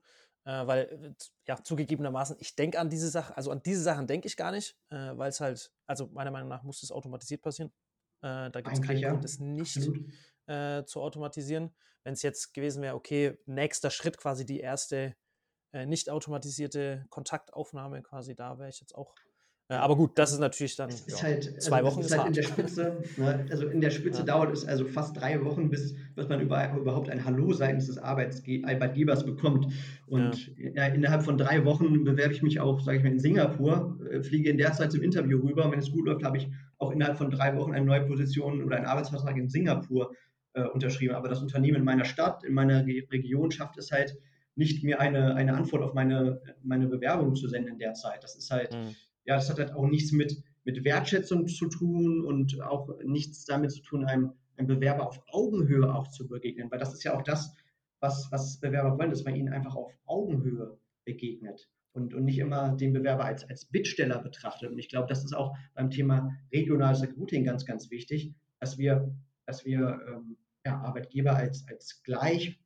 Äh, 0.45 0.65
weil, 0.65 1.15
ja, 1.45 1.61
zugegebenermaßen, 1.61 2.37
ich 2.39 2.55
denke 2.55 2.79
an 2.79 2.89
diese 2.89 3.09
Sachen, 3.09 3.35
also 3.35 3.51
an 3.51 3.61
diese 3.65 3.81
Sachen 3.81 4.07
denke 4.07 4.27
ich 4.27 4.37
gar 4.37 4.51
nicht, 4.51 4.77
äh, 4.89 5.17
weil 5.17 5.29
es 5.29 5.41
halt, 5.41 5.73
also 5.85 6.07
meiner 6.13 6.31
Meinung 6.31 6.47
nach 6.47 6.63
muss 6.63 6.83
es 6.83 6.91
automatisiert 6.91 7.41
passieren. 7.41 7.71
Äh, 8.21 8.49
da 8.49 8.61
gibt 8.61 8.77
es 8.77 8.81
keinen 8.81 8.99
ja. 8.99 9.11
Grund, 9.11 9.25
es 9.25 9.39
nicht 9.39 9.77
äh, 10.45 10.85
zu 10.85 11.01
automatisieren. 11.01 11.75
Wenn 12.03 12.13
es 12.13 12.21
jetzt 12.21 12.53
gewesen 12.53 12.81
wäre, 12.81 12.95
okay, 12.95 13.37
nächster 13.45 13.89
Schritt 13.89 14.17
quasi 14.17 14.45
die 14.45 14.61
erste 14.61 15.17
äh, 15.73 15.85
nicht 15.85 16.09
automatisierte 16.09 17.05
Kontaktaufnahme 17.09 18.01
quasi, 18.01 18.33
da 18.33 18.57
wäre 18.57 18.69
ich 18.69 18.79
jetzt 18.79 18.95
auch 18.95 19.13
aber 19.69 19.97
gut, 19.97 20.11
das 20.15 20.31
ist 20.31 20.39
natürlich 20.39 20.77
dann 20.77 20.89
ist 20.89 21.09
ja, 21.09 21.23
halt, 21.23 21.61
zwei 21.61 21.77
also 21.79 21.91
Wochen. 21.91 21.99
Ist 21.99 22.17
halt 22.17 22.27
in 22.27 22.33
der 22.33 22.43
Spitze, 22.43 23.03
ne, 23.17 23.45
also 23.49 23.67
in 23.67 23.81
der 23.81 23.89
Spitze 23.89 24.19
ja. 24.19 24.25
dauert 24.25 24.53
es 24.53 24.65
also 24.65 24.85
fast 24.85 25.19
drei 25.19 25.43
Wochen, 25.43 25.69
bis, 25.69 25.93
bis 26.15 26.29
man 26.29 26.39
über, 26.39 26.73
überhaupt 26.73 27.09
ein 27.09 27.25
Hallo 27.25 27.51
seitens 27.51 27.87
des 27.87 27.97
Arbeitsge 27.97 28.61
Arbeitgebers 28.63 29.25
bekommt. 29.25 29.67
Und 30.05 30.55
ja. 30.57 30.85
innerhalb 30.85 31.23
von 31.23 31.37
drei 31.37 31.65
Wochen 31.65 32.05
bewerbe 32.05 32.33
ich 32.33 32.41
mich 32.41 32.61
auch, 32.61 32.79
sage 32.79 32.99
ich 32.99 33.03
mal, 33.03 33.11
in 33.11 33.19
Singapur, 33.19 33.99
äh, 34.09 34.23
fliege 34.23 34.49
in 34.49 34.57
der 34.57 34.71
Zeit 34.71 34.93
zum 34.93 35.01
Interview 35.01 35.39
rüber. 35.39 35.65
Und 35.65 35.73
wenn 35.73 35.79
es 35.79 35.91
gut 35.91 36.05
läuft, 36.05 36.23
habe 36.23 36.37
ich 36.37 36.47
auch 36.77 36.91
innerhalb 36.91 37.17
von 37.17 37.29
drei 37.29 37.53
Wochen 37.57 37.73
eine 37.73 37.85
neue 37.85 38.05
Position 38.05 38.63
oder 38.63 38.77
einen 38.77 38.85
Arbeitsvertrag 38.85 39.35
in 39.35 39.49
Singapur 39.49 40.13
äh, 40.53 40.63
unterschrieben. 40.63 41.13
Aber 41.13 41.27
das 41.27 41.41
Unternehmen 41.41 41.79
in 41.79 41.83
meiner 41.83 42.05
Stadt, 42.05 42.45
in 42.45 42.53
meiner 42.53 42.85
Region 42.85 43.51
schafft 43.51 43.77
es 43.77 43.91
halt 43.91 44.17
nicht, 44.55 44.81
mir 44.85 45.01
eine, 45.01 45.35
eine 45.35 45.55
Antwort 45.55 45.83
auf 45.83 45.93
meine, 45.93 46.41
meine 46.63 46.87
Bewerbung 46.87 47.35
zu 47.35 47.49
senden 47.49 47.73
in 47.73 47.79
der 47.79 47.95
Zeit. 47.95 48.23
Das 48.23 48.37
ist 48.37 48.49
halt. 48.49 48.73
Mhm 48.73 48.95
ja, 49.27 49.35
das 49.35 49.49
hat 49.49 49.59
halt 49.59 49.73
auch 49.73 49.85
nichts 49.85 50.11
mit, 50.11 50.41
mit 50.63 50.83
Wertschätzung 50.83 51.47
zu 51.47 51.67
tun 51.67 52.25
und 52.25 52.59
auch 52.61 52.89
nichts 53.03 53.45
damit 53.45 53.71
zu 53.71 53.81
tun, 53.81 54.05
einem, 54.05 54.33
einem 54.55 54.67
Bewerber 54.67 55.07
auf 55.07 55.21
Augenhöhe 55.27 55.93
auch 55.93 56.07
zu 56.07 56.27
begegnen, 56.27 56.71
weil 56.71 56.79
das 56.79 56.93
ist 56.93 57.03
ja 57.03 57.13
auch 57.13 57.21
das, 57.21 57.53
was, 57.99 58.27
was 58.31 58.59
Bewerber 58.59 58.97
wollen, 58.97 59.09
dass 59.09 59.25
man 59.25 59.35
ihnen 59.35 59.49
einfach 59.49 59.75
auf 59.75 59.91
Augenhöhe 60.05 60.77
begegnet 61.03 61.69
und, 61.91 62.13
und 62.13 62.23
nicht 62.23 62.39
immer 62.39 62.75
den 62.75 62.93
Bewerber 62.93 63.25
als, 63.25 63.47
als 63.49 63.65
Bittsteller 63.65 64.19
betrachtet. 64.19 64.71
Und 64.71 64.79
ich 64.79 64.87
glaube, 64.87 65.07
das 65.09 65.25
ist 65.25 65.35
auch 65.35 65.55
beim 65.73 65.89
Thema 65.89 66.31
regionales 66.53 67.01
Recruiting 67.01 67.43
ganz, 67.43 67.65
ganz 67.65 67.91
wichtig, 67.91 68.33
dass 68.59 68.77
wir, 68.77 69.13
dass 69.45 69.65
wir 69.65 69.99
ähm, 70.07 70.37
ja, 70.65 70.79
Arbeitgeber 70.79 71.35
als, 71.35 71.67
als 71.67 72.01
gleich 72.03 72.59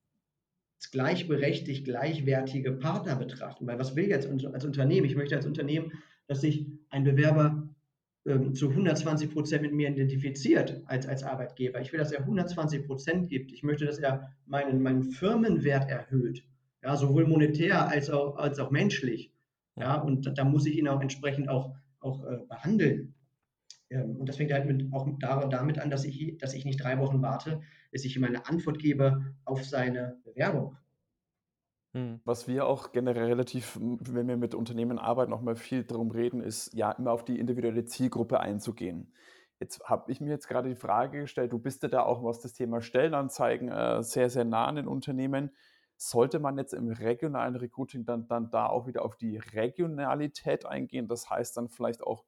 gleichberechtigt, 0.91 1.85
gleichwertige 1.85 2.71
Partner 2.71 3.15
betrachten. 3.15 3.67
Weil 3.67 3.77
was 3.77 3.95
will 3.95 4.09
jetzt 4.09 4.27
als 4.27 4.65
Unternehmen? 4.65 5.05
Ich 5.05 5.15
möchte 5.15 5.35
als 5.35 5.45
Unternehmen 5.45 5.91
dass 6.31 6.39
sich 6.39 6.65
ein 6.91 7.03
Bewerber 7.03 7.67
ähm, 8.25 8.55
zu 8.55 8.69
120 8.69 9.33
Prozent 9.33 9.63
mit 9.63 9.73
mir 9.73 9.89
identifiziert 9.89 10.81
als, 10.85 11.05
als 11.05 11.23
Arbeitgeber. 11.23 11.81
Ich 11.81 11.91
will, 11.91 11.99
dass 11.99 12.13
er 12.13 12.21
120 12.21 12.87
Prozent 12.87 13.27
gibt. 13.27 13.51
Ich 13.51 13.63
möchte, 13.63 13.85
dass 13.85 13.99
er 13.99 14.31
meinen, 14.45 14.81
meinen 14.81 15.03
Firmenwert 15.03 15.89
erhöht, 15.89 16.45
ja, 16.81 16.95
sowohl 16.95 17.27
monetär 17.27 17.85
als 17.89 18.09
auch, 18.09 18.37
als 18.37 18.59
auch 18.59 18.71
menschlich. 18.71 19.33
Ja, 19.75 19.95
und 19.95 20.25
da, 20.25 20.31
da 20.31 20.45
muss 20.45 20.65
ich 20.65 20.77
ihn 20.77 20.87
auch 20.87 21.01
entsprechend 21.01 21.49
auch, 21.49 21.75
auch 21.99 22.23
äh, 22.23 22.37
behandeln. 22.47 23.13
Ähm, 23.89 24.15
und 24.15 24.29
das 24.29 24.37
fängt 24.37 24.53
halt 24.53 24.65
mit, 24.65 24.93
auch 24.93 25.09
damit 25.19 25.79
an, 25.79 25.89
dass 25.89 26.05
ich, 26.05 26.37
dass 26.37 26.53
ich 26.53 26.63
nicht 26.63 26.81
drei 26.81 26.97
Wochen 26.97 27.21
warte, 27.21 27.59
dass 27.91 28.05
ich 28.05 28.15
ihm 28.15 28.23
eine 28.23 28.47
Antwort 28.47 28.79
gebe 28.79 29.35
auf 29.43 29.65
seine 29.65 30.15
Bewerbung. 30.23 30.77
Mhm. 31.93 32.21
Was 32.23 32.47
wir 32.47 32.67
auch 32.67 32.91
generell 32.91 33.25
relativ, 33.25 33.77
wenn 33.79 34.27
wir 34.27 34.37
mit 34.37 34.55
Unternehmen 34.55 34.97
arbeiten, 34.97 35.33
auch 35.33 35.41
mal 35.41 35.55
viel 35.55 35.83
darum 35.83 36.11
reden, 36.11 36.41
ist 36.41 36.73
ja 36.73 36.91
immer 36.91 37.11
auf 37.11 37.25
die 37.25 37.39
individuelle 37.39 37.85
Zielgruppe 37.85 38.39
einzugehen. 38.39 39.13
Jetzt 39.59 39.83
habe 39.83 40.11
ich 40.11 40.21
mir 40.21 40.29
jetzt 40.29 40.47
gerade 40.47 40.69
die 40.69 40.75
Frage 40.75 41.21
gestellt, 41.21 41.51
du 41.51 41.59
bist 41.59 41.83
ja 41.83 41.89
da 41.89 42.03
auch, 42.03 42.23
was 42.23 42.39
das 42.39 42.53
Thema 42.53 42.81
Stellenanzeigen 42.81 43.69
äh, 43.69 44.01
sehr, 44.01 44.29
sehr 44.29 44.45
nah 44.45 44.65
an 44.65 44.75
den 44.75 44.87
Unternehmen. 44.87 45.51
Sollte 45.97 46.39
man 46.39 46.57
jetzt 46.57 46.73
im 46.73 46.89
regionalen 46.89 47.55
Recruiting 47.55 48.05
dann, 48.05 48.27
dann 48.27 48.49
da 48.49 48.65
auch 48.67 48.87
wieder 48.87 49.05
auf 49.05 49.17
die 49.17 49.37
Regionalität 49.37 50.65
eingehen? 50.65 51.07
Das 51.07 51.29
heißt 51.29 51.57
dann 51.57 51.69
vielleicht 51.69 52.01
auch 52.01 52.25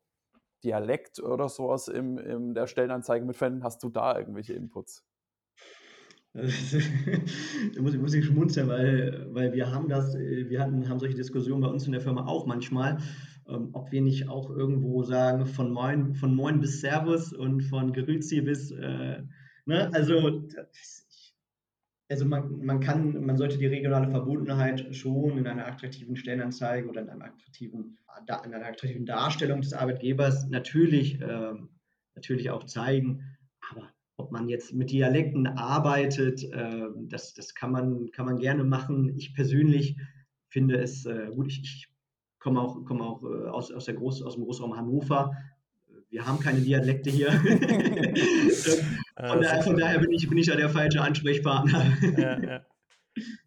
Dialekt 0.63 1.19
oder 1.19 1.49
sowas 1.49 1.88
in, 1.88 2.54
der 2.54 2.67
Stellenanzeige 2.67 3.26
mitverwenden? 3.26 3.63
Hast 3.63 3.82
du 3.84 3.89
da 3.89 4.17
irgendwelche 4.17 4.54
Inputs? 4.54 5.04
Da 6.34 7.82
muss, 7.82 7.96
muss 7.96 8.13
ich 8.13 8.26
schmunzeln, 8.26 8.67
weil, 8.67 9.28
weil 9.32 9.54
wir 9.54 9.72
haben 9.72 9.88
das, 9.88 10.15
wir 10.15 10.60
hatten, 10.60 10.89
haben 10.89 11.00
solche 11.00 11.15
Diskussionen 11.15 11.62
bei 11.62 11.67
uns 11.67 11.86
in 11.86 11.91
der 11.91 12.02
Firma 12.02 12.26
auch 12.26 12.46
manchmal. 12.46 12.98
Äh, 12.98 13.02
ähm, 13.48 13.69
ob 13.74 13.91
wir 13.91 14.02
nicht 14.02 14.30
auch 14.30 14.50
irgendwo 14.50 15.04
sagen, 15.04 15.46
von 15.46 15.72
Moin, 15.72 16.15
von 16.15 16.34
Moin 16.36 16.62
bis 16.62 16.82
Servus 16.82 17.34
und 17.34 17.62
von 17.62 17.91
Grüzi 17.91 18.41
bis, 18.41 18.72
äh, 18.72 19.22
ne? 19.65 19.89
also, 19.93 20.48
also 22.10 22.26
man, 22.26 22.63
man 22.65 22.80
kann, 22.80 23.26
man 23.26 23.38
sollte 23.38 23.58
die 23.58 23.67
regionale 23.67 24.10
Verbundenheit 24.10 24.96
schon 24.96 25.38
in 25.38 25.48
einer 25.48 25.67
attraktiven 25.67 26.15
Stellenanzeige 26.15 26.88
oder 26.88 27.02
in 27.02 27.10
einer 27.10 27.26
attraktiven, 27.26 27.98
in 28.46 28.54
einer 28.54 28.65
attraktiven 28.65 29.06
Darstellung 29.06 29.62
des 29.62 29.74
Arbeitgebers 29.74 30.48
natürlich, 30.50 31.19
äh, 31.22 31.54
natürlich 32.15 32.50
auch 32.50 32.63
zeigen, 32.65 33.24
aber 33.72 33.89
ob 34.23 34.31
man 34.31 34.47
jetzt 34.47 34.73
mit 34.73 34.89
Dialekten 34.89 35.47
arbeitet, 35.47 36.43
äh, 36.43 36.88
das, 36.95 37.33
das 37.33 37.53
kann, 37.53 37.71
man, 37.71 38.09
kann 38.12 38.25
man 38.25 38.39
gerne 38.39 38.63
machen. 38.63 39.13
Ich 39.17 39.36
persönlich 39.36 39.97
finde 40.47 40.77
es 40.77 41.05
äh, 41.05 41.27
gut. 41.36 41.47
Ich, 41.47 41.62
ich 41.62 41.89
komme 42.39 42.62
auch, 42.62 42.86
komme 42.86 43.03
auch 43.03 43.21
äh, 43.23 43.49
aus, 43.49 43.69
aus, 43.71 43.83
der 43.86 43.95
Groß, 43.95 44.21
aus 44.23 44.36
dem 44.36 44.45
Großraum 44.45 44.77
Hannover. 44.77 45.31
Wir 46.09 46.25
haben 46.25 46.39
keine 46.39 46.62
Dialekte 46.62 47.09
hier. 47.09 47.31
von, 49.17 49.41
daher, 49.41 49.62
von, 49.62 49.75
daher, 49.77 49.99
bin 49.99 50.12
ich, 50.12 50.29
bin 50.29 50.38
ich 50.38 50.47
ja 50.47 50.55
der 50.55 50.69
falsche 50.69 51.01
Ansprechpartner. 51.01 51.97
ja, 52.17 52.41
ja. 52.41 52.65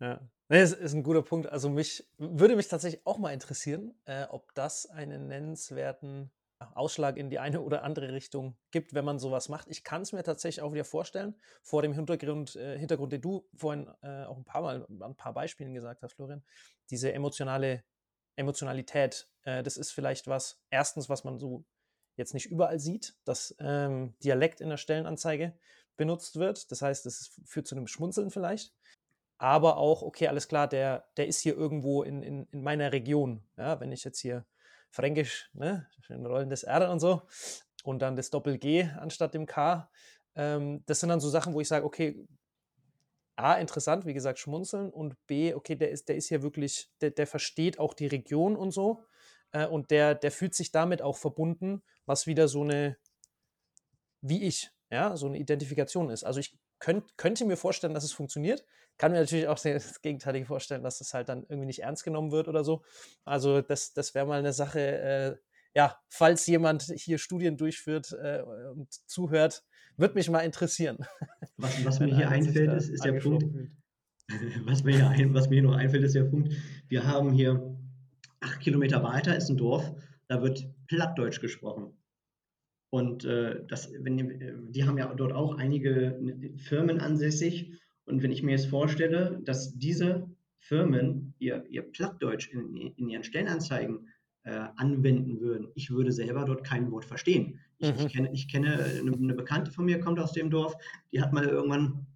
ja. 0.00 0.20
Nee, 0.48 0.60
das 0.60 0.74
ist 0.74 0.94
ein 0.94 1.02
guter 1.02 1.22
Punkt. 1.22 1.48
Also 1.48 1.70
mich 1.70 2.06
würde 2.18 2.54
mich 2.54 2.68
tatsächlich 2.68 3.04
auch 3.06 3.18
mal 3.18 3.32
interessieren, 3.32 3.94
äh, 4.04 4.26
ob 4.28 4.54
das 4.54 4.86
einen 4.86 5.26
nennenswerten 5.26 6.30
Ausschlag 6.58 7.16
in 7.16 7.30
die 7.30 7.38
eine 7.38 7.60
oder 7.60 7.82
andere 7.82 8.12
Richtung 8.12 8.56
gibt, 8.70 8.94
wenn 8.94 9.04
man 9.04 9.18
sowas 9.18 9.48
macht. 9.48 9.68
Ich 9.68 9.84
kann 9.84 10.02
es 10.02 10.12
mir 10.12 10.22
tatsächlich 10.22 10.62
auch 10.62 10.72
wieder 10.72 10.84
vorstellen, 10.84 11.36
vor 11.62 11.82
dem 11.82 11.92
Hintergrund, 11.92 12.56
äh, 12.56 12.78
Hintergrund 12.78 13.12
den 13.12 13.20
du 13.20 13.46
vorhin 13.54 13.88
äh, 14.02 14.24
auch 14.24 14.36
ein 14.36 14.44
paar 14.44 14.62
Mal 14.62 14.86
ein 14.88 15.16
paar 15.16 15.34
Beispielen 15.34 15.74
gesagt 15.74 16.02
hast, 16.02 16.14
Florian, 16.14 16.44
diese 16.90 17.12
emotionale 17.12 17.84
Emotionalität, 18.36 19.28
äh, 19.42 19.62
das 19.62 19.76
ist 19.76 19.92
vielleicht 19.92 20.28
was, 20.28 20.62
erstens, 20.70 21.08
was 21.08 21.24
man 21.24 21.38
so 21.38 21.64
jetzt 22.16 22.34
nicht 22.34 22.46
überall 22.46 22.80
sieht, 22.80 23.14
dass 23.24 23.54
ähm, 23.58 24.14
Dialekt 24.24 24.60
in 24.60 24.70
der 24.70 24.78
Stellenanzeige 24.78 25.58
benutzt 25.96 26.38
wird. 26.38 26.70
Das 26.70 26.82
heißt, 26.82 27.06
es 27.06 27.38
führt 27.44 27.66
zu 27.66 27.74
einem 27.74 27.86
Schmunzeln 27.86 28.30
vielleicht. 28.30 28.74
Aber 29.38 29.76
auch, 29.76 30.00
okay, 30.00 30.28
alles 30.28 30.48
klar, 30.48 30.66
der, 30.66 31.06
der 31.18 31.26
ist 31.26 31.40
hier 31.40 31.54
irgendwo 31.54 32.02
in, 32.02 32.22
in, 32.22 32.46
in 32.52 32.62
meiner 32.62 32.92
Region. 32.92 33.42
Ja, 33.58 33.80
wenn 33.80 33.92
ich 33.92 34.02
jetzt 34.04 34.20
hier 34.20 34.46
Fränkisch, 34.96 35.50
ne? 35.52 35.86
Schön 36.00 36.24
rollendes 36.24 36.62
R 36.62 36.90
und 36.90 37.00
so. 37.00 37.20
Und 37.84 38.00
dann 38.00 38.16
das 38.16 38.30
Doppel-G 38.30 38.88
anstatt 38.98 39.34
dem 39.34 39.44
K. 39.44 39.90
Ähm, 40.34 40.82
das 40.86 41.00
sind 41.00 41.10
dann 41.10 41.20
so 41.20 41.28
Sachen, 41.28 41.52
wo 41.52 41.60
ich 41.60 41.68
sage, 41.68 41.84
okay, 41.84 42.26
A, 43.36 43.56
interessant, 43.56 44.06
wie 44.06 44.14
gesagt, 44.14 44.38
schmunzeln 44.38 44.88
und 44.88 45.14
B, 45.26 45.52
okay, 45.52 45.76
der 45.76 45.90
ist, 45.90 46.08
der 46.08 46.16
ist 46.16 46.28
hier 46.28 46.42
wirklich, 46.42 46.88
der, 47.02 47.10
der 47.10 47.26
versteht 47.26 47.78
auch 47.78 47.92
die 47.92 48.06
Region 48.06 48.56
und 48.56 48.70
so. 48.70 49.04
Äh, 49.52 49.66
und 49.66 49.90
der, 49.90 50.14
der 50.14 50.32
fühlt 50.32 50.54
sich 50.54 50.72
damit 50.72 51.02
auch 51.02 51.18
verbunden, 51.18 51.82
was 52.06 52.26
wieder 52.26 52.48
so 52.48 52.62
eine, 52.62 52.96
wie 54.22 54.44
ich, 54.44 54.70
ja, 54.90 55.14
so 55.18 55.26
eine 55.26 55.36
Identifikation 55.36 56.08
ist. 56.08 56.24
Also 56.24 56.40
ich 56.40 56.56
könnt, 56.78 57.16
könnte 57.16 57.44
mir 57.44 57.56
vorstellen, 57.56 57.94
dass 57.94 58.04
es 58.04 58.12
funktioniert. 58.12 58.64
Kann 58.98 59.12
mir 59.12 59.20
natürlich 59.20 59.48
auch 59.48 59.58
das 59.62 60.02
Gegenteilige 60.02 60.46
vorstellen, 60.46 60.82
dass 60.82 61.00
es 61.00 61.14
halt 61.14 61.28
dann 61.28 61.44
irgendwie 61.48 61.66
nicht 61.66 61.82
ernst 61.82 62.04
genommen 62.04 62.32
wird 62.32 62.48
oder 62.48 62.64
so. 62.64 62.82
Also 63.24 63.62
das, 63.62 63.92
das 63.92 64.14
wäre 64.14 64.26
mal 64.26 64.38
eine 64.38 64.52
Sache, 64.52 64.80
äh, 64.80 65.36
ja, 65.74 65.98
falls 66.08 66.46
jemand 66.46 66.82
hier 66.82 67.18
Studien 67.18 67.56
durchführt 67.56 68.12
äh, 68.12 68.42
und 68.42 68.92
zuhört, 69.06 69.62
würde 69.96 70.14
mich 70.14 70.30
mal 70.30 70.40
interessieren. 70.40 70.98
Was, 71.58 71.84
was 71.86 72.00
mir 72.00 72.14
hier 72.14 72.28
einfällt, 72.28 72.70
ist, 72.74 72.90
ist 72.90 73.02
der 73.02 73.14
Punkt, 73.14 73.44
was 74.66 74.84
mir, 74.84 74.94
hier 74.94 75.08
ein, 75.08 75.32
was 75.32 75.48
mir 75.48 75.54
hier 75.54 75.62
noch 75.62 75.74
einfällt, 75.76 76.04
ist 76.04 76.14
der 76.14 76.24
Punkt, 76.24 76.52
wir 76.88 77.06
haben 77.06 77.32
hier 77.32 77.78
acht 78.40 78.60
Kilometer 78.60 79.02
weiter 79.02 79.34
ist 79.34 79.48
ein 79.48 79.56
Dorf, 79.56 79.90
da 80.28 80.42
wird 80.42 80.68
Plattdeutsch 80.86 81.40
gesprochen. 81.40 81.96
Und 82.90 83.24
äh, 83.24 83.64
das, 83.66 83.92
wenn, 83.98 84.72
die 84.72 84.84
haben 84.84 84.98
ja 84.98 85.12
dort 85.14 85.32
auch 85.32 85.56
einige 85.56 86.18
Firmen 86.56 87.00
ansässig. 87.00 87.72
Und 88.04 88.22
wenn 88.22 88.32
ich 88.32 88.42
mir 88.42 88.52
jetzt 88.52 88.66
vorstelle, 88.66 89.40
dass 89.44 89.76
diese 89.76 90.30
Firmen 90.58 91.34
ihr, 91.38 91.64
ihr 91.68 91.82
Plattdeutsch 91.82 92.52
in, 92.52 92.76
in 92.96 93.08
ihren 93.08 93.24
Stellenanzeigen 93.24 94.08
äh, 94.44 94.68
anwenden 94.76 95.40
würden, 95.40 95.68
ich 95.74 95.90
würde 95.90 96.12
selber 96.12 96.44
dort 96.44 96.64
kein 96.64 96.90
Wort 96.92 97.04
verstehen. 97.04 97.58
Ich, 97.78 97.92
mhm. 97.92 98.06
ich, 98.06 98.12
kenne, 98.12 98.30
ich 98.32 98.48
kenne 98.48 98.84
eine, 98.84 99.12
eine, 99.12 99.34
Bekannte 99.34 99.72
von 99.72 99.84
mir, 99.84 100.00
kommt 100.00 100.20
aus 100.20 100.32
dem 100.32 100.50
Dorf, 100.50 100.74
die 101.12 101.20
hat 101.20 101.32
mal 101.32 101.46
irgendwann 101.46 102.06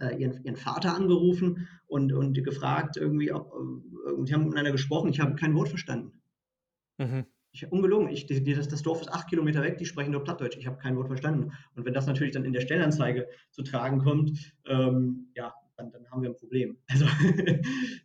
äh, 0.00 0.20
ihren, 0.20 0.42
ihren 0.44 0.56
Vater 0.56 0.94
angerufen 0.94 1.68
und, 1.86 2.12
und 2.12 2.42
gefragt, 2.42 2.96
irgendwie, 2.96 3.32
ob, 3.32 3.52
äh, 3.52 4.24
die 4.24 4.34
haben 4.34 4.44
miteinander 4.44 4.72
gesprochen, 4.72 5.10
ich 5.10 5.20
habe 5.20 5.36
kein 5.36 5.54
Wort 5.54 5.68
verstanden. 5.68 6.12
Mhm. 6.98 7.26
Ich, 7.56 7.72
ungelogen, 7.72 8.10
ich, 8.10 8.26
die, 8.26 8.52
das, 8.52 8.68
das, 8.68 8.82
Dorf 8.82 9.00
ist 9.00 9.10
acht 9.10 9.30
Kilometer 9.30 9.62
weg, 9.62 9.78
die 9.78 9.86
sprechen 9.86 10.10
nur 10.10 10.22
Plattdeutsch. 10.22 10.58
Ich 10.58 10.66
habe 10.66 10.76
kein 10.76 10.94
Wort 10.94 11.06
verstanden. 11.06 11.52
Und 11.74 11.86
wenn 11.86 11.94
das 11.94 12.06
natürlich 12.06 12.34
dann 12.34 12.44
in 12.44 12.52
der 12.52 12.60
Stellenanzeige 12.60 13.26
zu 13.50 13.62
tragen 13.62 13.98
kommt, 13.98 14.52
ähm, 14.66 15.30
ja, 15.34 15.54
dann, 15.78 15.90
dann, 15.90 16.06
haben 16.10 16.20
wir 16.20 16.28
ein 16.28 16.36
Problem. 16.36 16.76
Also, 16.88 17.06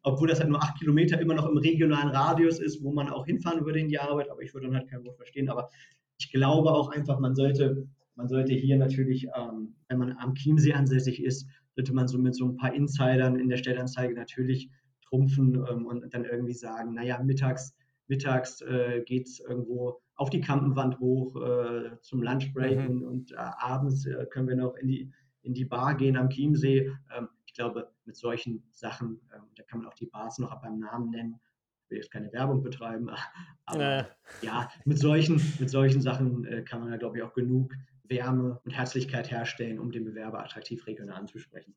obwohl 0.04 0.30
das 0.30 0.40
halt 0.40 0.50
nur 0.50 0.64
acht 0.64 0.80
Kilometer 0.80 1.20
immer 1.20 1.34
noch 1.34 1.50
im 1.50 1.58
regionalen 1.58 2.10
Radius 2.12 2.60
ist, 2.60 2.82
wo 2.82 2.94
man 2.94 3.10
auch 3.10 3.26
hinfahren 3.26 3.66
würde 3.66 3.82
in 3.82 3.90
die 3.90 4.00
Arbeit, 4.00 4.30
aber 4.30 4.42
ich 4.42 4.54
würde 4.54 4.68
dann 4.68 4.78
halt 4.78 4.90
kein 4.90 5.04
Wort 5.04 5.18
verstehen. 5.18 5.50
Aber 5.50 5.70
ich 6.18 6.32
glaube 6.32 6.72
auch 6.72 6.90
einfach, 6.90 7.20
man 7.20 7.36
sollte, 7.36 7.90
man 8.16 8.30
sollte 8.30 8.54
hier 8.54 8.78
natürlich, 8.78 9.28
ähm, 9.38 9.76
wenn 9.90 9.98
man 9.98 10.16
am 10.18 10.34
Chiemsee 10.34 10.72
ansässig 10.72 11.22
ist, 11.22 11.46
sollte 11.76 11.94
man 11.94 12.08
so 12.08 12.18
mit 12.18 12.36
so 12.36 12.46
ein 12.46 12.56
paar 12.56 12.74
Insidern 12.74 13.38
in 13.38 13.50
der 13.50 13.58
Stellenanzeige 13.58 14.14
natürlich 14.14 14.70
trumpfen 15.04 15.56
ähm, 15.70 15.86
und 15.88 16.14
dann 16.14 16.24
irgendwie 16.24 16.54
sagen, 16.54 16.94
naja, 16.94 17.22
mittags 17.22 17.74
mittags 18.12 18.60
äh, 18.62 19.02
geht 19.06 19.26
es 19.26 19.40
irgendwo 19.40 20.02
auf 20.16 20.30
die 20.30 20.42
Kampenwand 20.42 21.00
hoch 21.00 21.36
äh, 21.42 21.98
zum 22.02 22.22
Lunchbreak 22.22 22.78
mhm. 22.78 22.88
und, 22.88 23.04
und 23.04 23.32
äh, 23.32 23.38
abends 23.38 24.06
äh, 24.06 24.26
können 24.30 24.50
wir 24.50 24.58
noch 24.58 24.76
in 24.76 24.88
die, 24.90 25.14
in 25.44 25.54
die 25.54 25.64
Bar 25.66 25.96
gehen 25.96 26.18
am 26.18 26.30
Chiemsee. 26.30 26.92
Ähm, 27.18 27.30
ich 27.46 27.54
glaube, 27.54 27.90
mit 28.04 28.18
solchen 28.18 28.64
Sachen, 28.70 29.22
ähm, 29.34 29.44
da 29.56 29.64
kann 29.64 29.80
man 29.80 29.88
auch 29.88 29.94
die 29.94 30.08
Bars 30.08 30.40
noch 30.40 30.62
beim 30.62 30.80
Namen 30.80 31.10
nennen. 31.10 31.40
Ich 31.86 31.90
will 31.90 31.98
jetzt 32.00 32.12
keine 32.12 32.32
Werbung 32.34 32.62
betreiben, 32.62 33.10
aber 33.66 34.10
ja, 34.42 34.70
mit 34.84 35.00
solchen, 35.00 35.42
mit 35.60 35.70
solchen 35.70 36.02
Sachen 36.02 36.46
äh, 36.46 36.64
kann 36.64 36.82
man 36.82 36.92
ja, 36.92 36.98
glaube 36.98 37.18
ich, 37.18 37.24
auch 37.24 37.34
genug 37.34 37.74
Wärme 38.04 38.60
und 38.66 38.72
Herzlichkeit 38.72 39.32
herstellen, 39.32 39.80
um 39.80 39.92
den 39.92 40.04
Bewerber 40.04 40.44
attraktiv 40.44 40.86
regional 40.86 41.16
anzusprechen. 41.16 41.76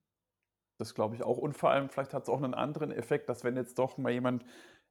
Das 0.79 0.95
glaube 0.95 1.15
ich 1.15 1.23
auch. 1.23 1.39
Und 1.39 1.57
vor 1.57 1.71
allem, 1.71 1.89
vielleicht 1.89 2.13
hat 2.13 2.25
es 2.25 2.29
auch 2.29 2.43
einen 2.43 2.55
anderen 2.55 2.91
Effekt, 2.91 3.29
dass 3.29 3.45
wenn 3.45 3.57
jetzt 3.57 3.79
doch 3.79 3.97
mal 3.97 4.11
jemand 4.11 4.45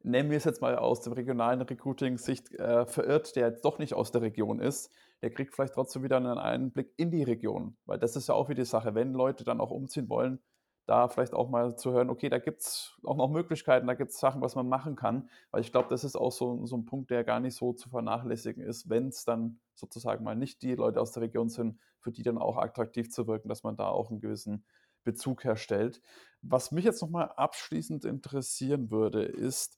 nennen 0.04 0.30
wir 0.30 0.38
es 0.38 0.44
jetzt 0.44 0.62
mal 0.62 0.78
aus 0.78 1.02
dem 1.02 1.13
regionalen 1.13 1.62
Recruiting-Sicht, 1.62 2.54
äh, 2.56 2.86
verirrt, 2.86 3.36
der 3.36 3.48
jetzt 3.48 3.66
doch 3.66 3.80
nicht 3.80 3.94
aus 3.94 4.12
der 4.12 4.22
Region 4.22 4.60
ist, 4.60 4.92
der 5.22 5.32
kriegt 5.32 5.56
vielleicht 5.56 5.74
trotzdem 5.74 6.04
wieder 6.04 6.18
einen 6.18 6.38
Einblick 6.38 6.94
in 6.98 7.10
die 7.10 7.24
Region. 7.24 7.78
Weil 7.86 7.98
das 7.98 8.16
ist 8.16 8.28
ja 8.28 8.36
auch 8.36 8.50
wieder 8.50 8.62
die 8.62 8.70
Sache, 8.70 8.94
wenn 8.94 9.13
Leute 9.13 9.44
dann 9.44 9.62
auch 9.62 9.72
umziehen 9.72 10.10
wollen, 10.10 10.39
da 10.86 11.08
vielleicht 11.08 11.34
auch 11.34 11.50
mal 11.50 11.78
zu 11.78 11.94
hören, 11.94 12.10
okay, 12.10 12.28
da 12.28 12.39
gibt 12.39 12.62
es 12.62 12.98
auch 13.06 13.16
noch 13.16 13.30
Möglichkeiten, 13.30 13.88
da 13.88 13.94
gibt 13.94 14.12
es 14.12 14.20
Sachen, 14.20 14.42
was 14.42 14.56
man 14.56 14.68
machen 14.68 14.98
kann. 14.98 15.30
Weil 15.52 15.62
ich 15.62 15.72
glaube, 15.72 15.88
das 15.89 16.04
ist 16.04 16.18
auch 16.18 16.32
so, 16.32 16.66
so 16.66 16.76
ein 16.76 16.86
Punkt, 16.86 17.10
der 17.10 17.24
gar 17.24 17.39
nicht 17.39 17.56
so 17.56 17.72
zu 17.72 17.89
vernachlässigen 17.89 18.62
ist, 18.62 18.89
wenn 18.89 19.08
es 19.08 19.24
dann 19.24 19.60
sozusagen 19.76 20.26
mal 20.26 20.36
nicht 20.36 20.62
die 20.62 20.76
Leute 20.76 21.00
aus 21.00 21.13
der 21.13 21.24
Region 21.24 21.48
sind, 21.48 21.80
für 22.00 22.12
die 22.12 22.24
dann 22.24 22.38
auch 22.38 22.58
attraktiv 22.58 23.10
zu 23.10 23.28
wirken, 23.28 23.48
dass 23.48 23.63
man 23.63 23.78
da 23.78 23.88
auch 23.88 24.10
einen 24.10 24.20
gewissen 24.20 24.66
Bezug 25.06 25.46
herstellt. 25.46 26.02
Was 26.42 26.72
mich 26.72 26.84
jetzt 26.84 27.02
nochmal 27.02 27.32
abschließend 27.36 28.04
interessieren 28.04 28.92
würde, 28.92 29.24
ist, 29.24 29.78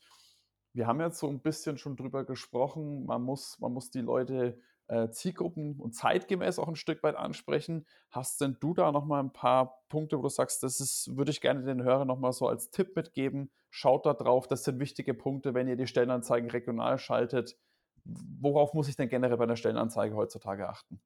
wir 0.75 0.87
haben 0.87 0.99
jetzt 0.99 1.19
so 1.19 1.29
ein 1.29 1.39
bisschen 1.39 1.77
schon 1.77 1.95
drüber 1.95 2.25
gesprochen, 2.25 3.05
man 3.05 3.21
muss, 3.21 3.57
man 3.59 3.71
muss 3.71 3.91
die 3.91 4.01
Leute 4.01 4.59
äh, 4.87 5.09
Zielgruppen 5.09 5.79
und 5.79 5.95
zeitgemäß 5.95 6.59
auch 6.59 6.67
ein 6.67 6.75
Stück 6.75 7.01
weit 7.01 7.15
ansprechen. 7.15 7.85
Hast 8.11 8.41
denn 8.41 8.57
du 8.59 8.73
da 8.73 8.91
nochmal 8.91 9.23
ein 9.23 9.31
paar 9.31 9.85
Punkte, 9.87 10.17
wo 10.17 10.23
du 10.23 10.29
sagst, 10.29 10.63
das 10.63 10.81
ist, 10.81 11.15
würde 11.15 11.31
ich 11.31 11.39
gerne 11.39 11.63
den 11.63 11.81
Hörern 11.81 12.07
nochmal 12.07 12.33
so 12.33 12.47
als 12.47 12.71
Tipp 12.71 12.95
mitgeben. 12.95 13.49
Schaut 13.69 14.05
da 14.05 14.13
drauf, 14.13 14.47
das 14.47 14.65
sind 14.65 14.79
wichtige 14.79 15.13
Punkte, 15.13 15.53
wenn 15.53 15.67
ihr 15.67 15.77
die 15.77 15.87
Stellenanzeigen 15.87 16.49
regional 16.49 16.97
schaltet. 16.97 17.57
Worauf 18.03 18.73
muss 18.73 18.89
ich 18.89 18.97
denn 18.97 19.09
generell 19.09 19.37
bei 19.37 19.45
einer 19.45 19.55
Stellenanzeige 19.55 20.15
heutzutage 20.15 20.67
achten? 20.67 20.99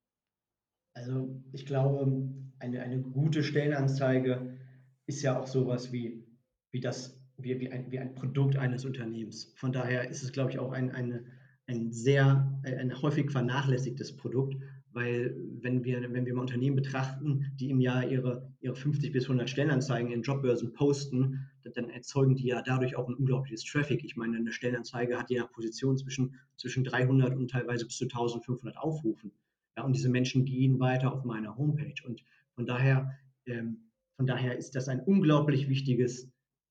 Also 0.94 1.30
ich 1.54 1.66
glaube, 1.66 2.28
eine, 2.58 2.82
eine 2.82 3.00
gute 3.00 3.44
Stellenanzeige 3.44 4.58
ist 5.06 5.22
ja 5.22 5.40
auch 5.40 5.48
sowas 5.48 5.92
wie, 5.94 6.28
wie 6.72 6.82
das 6.82 7.19
wie, 7.42 7.60
wie, 7.60 7.72
ein, 7.72 7.92
wie 7.92 8.00
ein 8.00 8.16
Produkt 8.16 8.58
eines 8.58 8.86
Unternehmens. 8.86 9.54
Von 9.56 9.72
daher 9.72 10.10
ist 10.10 10.24
es, 10.24 10.32
glaube 10.32 10.52
ich, 10.52 10.60
auch 10.60 10.72
ein, 10.72 10.92
eine, 10.92 11.26
ein 11.68 11.92
sehr, 11.92 12.60
ein 12.64 13.02
häufig 13.02 13.32
vernachlässigtes 13.32 14.16
Produkt, 14.18 14.56
weil 14.92 15.36
wenn 15.62 15.84
wir, 15.84 16.02
wenn 16.12 16.26
wir 16.26 16.34
mal 16.34 16.42
Unternehmen 16.42 16.76
betrachten, 16.76 17.52
die 17.60 17.70
im 17.70 17.80
Jahr 17.80 18.08
ihre, 18.08 18.52
ihre 18.60 18.76
50 18.76 19.12
bis 19.12 19.26
100 19.26 19.50
Stellenanzeigen 19.50 20.12
in 20.12 20.24
Jobbörsen 20.24 20.74
posten, 20.74 21.48
dann 21.76 21.90
erzeugen 21.90 22.36
die 22.36 22.48
ja 22.48 22.62
dadurch 22.64 22.96
auch 22.96 23.08
ein 23.08 23.14
unglaubliches 23.14 23.64
Traffic. 23.64 24.04
Ich 24.04 24.16
meine, 24.16 24.38
eine 24.38 24.52
Stellenanzeige 24.52 25.18
hat 25.18 25.30
je 25.30 25.40
nach 25.40 25.52
Position 25.52 25.98
zwischen, 25.98 26.36
zwischen 26.58 26.84
300 26.84 27.36
und 27.36 27.52
teilweise 27.52 27.86
bis 27.86 27.98
zu 27.98 28.06
1500 28.06 28.78
Aufrufen. 28.78 29.32
Ja, 29.78 29.84
und 29.84 29.96
diese 29.96 30.10
Menschen 30.10 30.46
gehen 30.46 30.80
weiter 30.80 31.14
auf 31.14 31.24
meine 31.24 31.56
Homepage. 31.56 32.04
Und 32.06 32.24
von 32.56 32.66
daher, 32.66 33.16
ähm, 33.46 33.92
von 34.18 34.26
daher 34.26 34.58
ist 34.58 34.76
das 34.76 34.90
ein 34.90 35.02
unglaublich 35.02 35.70
wichtiges 35.70 36.26
äh, 36.26 36.28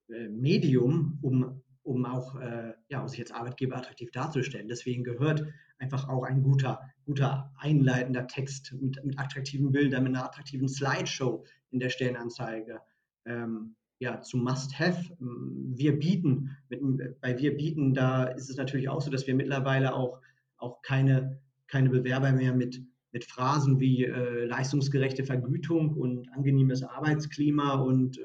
Medium, 0.08 1.18
um, 1.22 1.62
um 1.82 2.04
auch 2.04 2.36
äh, 2.36 2.74
ja, 2.88 3.00
um 3.00 3.08
sich 3.08 3.20
als 3.20 3.30
Arbeitgeber 3.30 3.76
attraktiv 3.76 4.10
darzustellen. 4.10 4.68
Deswegen 4.68 5.04
gehört 5.04 5.44
einfach 5.78 6.08
auch 6.08 6.24
ein 6.24 6.42
guter, 6.42 6.80
guter 7.06 7.52
einleitender 7.56 8.26
Text 8.26 8.74
mit, 8.80 9.02
mit 9.04 9.18
attraktiven 9.18 9.72
Bildern, 9.72 10.04
mit 10.04 10.14
einer 10.14 10.24
attraktiven 10.24 10.68
Slideshow 10.68 11.44
in 11.70 11.80
der 11.80 11.88
Stellenanzeige. 11.88 12.80
Ähm, 13.24 13.74
ja, 14.00 14.20
zu 14.20 14.36
Must-Have. 14.36 15.16
Wir 15.18 15.98
bieten, 15.98 16.56
mit, 16.68 17.20
bei 17.20 17.38
Wir 17.38 17.56
bieten, 17.56 17.94
da 17.94 18.24
ist 18.24 18.48
es 18.48 18.56
natürlich 18.56 18.88
auch 18.88 19.00
so, 19.00 19.10
dass 19.10 19.26
wir 19.26 19.34
mittlerweile 19.34 19.94
auch, 19.94 20.20
auch 20.56 20.82
keine, 20.82 21.40
keine 21.66 21.90
Bewerber 21.90 22.32
mehr 22.32 22.54
mit, 22.54 22.80
mit 23.12 23.24
Phrasen 23.24 23.80
wie 23.80 24.04
äh, 24.04 24.44
leistungsgerechte 24.44 25.24
Vergütung 25.24 25.94
und 25.94 26.32
angenehmes 26.32 26.82
Arbeitsklima 26.82 27.74
und 27.74 28.18
äh, 28.18 28.22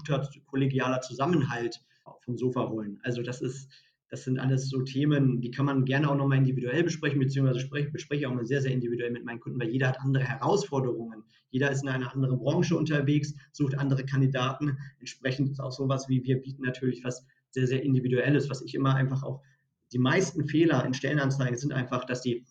guter 0.00 0.28
kollegialer 0.46 1.00
Zusammenhalt 1.00 1.80
vom 2.24 2.36
Sofa 2.36 2.68
holen. 2.68 2.98
Also 3.02 3.22
das 3.22 3.40
ist, 3.40 3.70
das 4.08 4.24
sind 4.24 4.38
alles 4.38 4.68
so 4.68 4.82
Themen, 4.82 5.40
die 5.40 5.50
kann 5.50 5.66
man 5.66 5.84
gerne 5.84 6.10
auch 6.10 6.16
nochmal 6.16 6.38
individuell 6.38 6.82
besprechen, 6.82 7.20
beziehungsweise 7.20 7.60
spreche, 7.60 7.90
bespreche 7.90 8.22
ich 8.22 8.26
auch 8.26 8.34
mal 8.34 8.44
sehr, 8.44 8.60
sehr 8.60 8.72
individuell 8.72 9.12
mit 9.12 9.24
meinen 9.24 9.40
Kunden, 9.40 9.60
weil 9.60 9.70
jeder 9.70 9.88
hat 9.88 10.00
andere 10.00 10.24
Herausforderungen. 10.24 11.22
Jeder 11.50 11.70
ist 11.70 11.82
in 11.82 11.88
einer 11.88 12.12
anderen 12.12 12.38
Branche 12.38 12.76
unterwegs, 12.76 13.34
sucht 13.52 13.78
andere 13.78 14.04
Kandidaten. 14.04 14.78
Entsprechend 14.98 15.50
ist 15.50 15.60
auch 15.60 15.72
sowas 15.72 16.08
wie 16.08 16.24
wir 16.24 16.40
bieten 16.40 16.62
natürlich 16.62 17.04
was 17.04 17.24
sehr, 17.50 17.66
sehr 17.66 17.82
Individuelles, 17.82 18.48
was 18.48 18.62
ich 18.62 18.74
immer 18.74 18.94
einfach 18.94 19.22
auch, 19.22 19.42
die 19.92 19.98
meisten 19.98 20.44
Fehler 20.44 20.84
in 20.84 20.94
Stellenanzeigen 20.94 21.56
sind 21.56 21.72
einfach, 21.72 22.04
dass 22.04 22.22
die, 22.22 22.44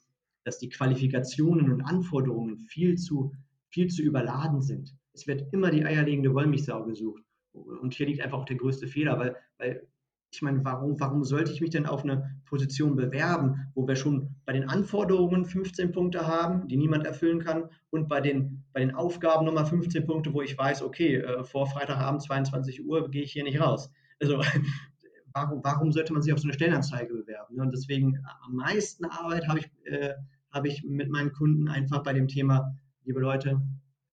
dass 0.43 0.59
die 0.59 0.69
Qualifikationen 0.69 1.71
und 1.71 1.81
Anforderungen 1.81 2.57
viel 2.57 2.97
zu, 2.97 3.33
viel 3.69 3.87
zu 3.87 4.01
überladen 4.01 4.61
sind. 4.61 4.93
Es 5.13 5.27
wird 5.27 5.53
immer 5.53 5.71
die 5.71 5.85
eierlegende 5.85 6.33
Wollmilchsau 6.33 6.83
gesucht. 6.85 7.23
Und 7.53 7.93
hier 7.93 8.07
liegt 8.07 8.21
einfach 8.21 8.39
auch 8.39 8.45
der 8.45 8.57
größte 8.57 8.87
Fehler, 8.87 9.17
weil, 9.19 9.35
weil 9.57 9.87
ich 10.31 10.41
meine, 10.41 10.63
warum, 10.63 10.99
warum 10.99 11.23
sollte 11.23 11.51
ich 11.51 11.61
mich 11.61 11.71
denn 11.71 11.87
auf 11.87 12.03
eine 12.03 12.39
Position 12.45 12.95
bewerben, 12.95 13.71
wo 13.73 13.87
wir 13.87 13.95
schon 13.95 14.35
bei 14.45 14.53
den 14.53 14.69
Anforderungen 14.69 15.45
15 15.45 15.91
Punkte 15.91 16.27
haben, 16.27 16.67
die 16.67 16.77
niemand 16.77 17.05
erfüllen 17.05 17.39
kann, 17.39 17.69
und 17.89 18.07
bei 18.07 18.21
den, 18.21 18.63
bei 18.71 18.81
den 18.81 18.93
Aufgaben 18.93 19.45
nochmal 19.45 19.65
15 19.65 20.05
Punkte, 20.05 20.33
wo 20.33 20.41
ich 20.41 20.57
weiß, 20.57 20.83
okay, 20.83 21.15
äh, 21.15 21.43
vor 21.43 21.67
Freitagabend 21.67 22.21
22 22.21 22.85
Uhr 22.85 23.09
gehe 23.09 23.23
ich 23.23 23.31
hier 23.31 23.43
nicht 23.43 23.59
raus. 23.59 23.91
Also 24.19 24.41
warum, 25.33 25.63
warum 25.63 25.91
sollte 25.91 26.13
man 26.13 26.21
sich 26.21 26.33
auf 26.33 26.39
so 26.39 26.47
eine 26.47 26.53
Stellenanzeige 26.53 27.13
bewerben? 27.13 27.59
Und 27.59 27.71
deswegen 27.71 28.23
am 28.45 28.55
meisten 28.55 29.05
Arbeit 29.05 29.47
habe 29.47 29.59
ich, 29.59 29.71
äh, 29.85 30.13
habe 30.51 30.67
ich 30.67 30.83
mit 30.83 31.09
meinen 31.09 31.31
Kunden 31.31 31.67
einfach 31.67 32.03
bei 32.03 32.13
dem 32.13 32.27
Thema, 32.27 32.75
liebe 33.03 33.19
Leute, 33.19 33.61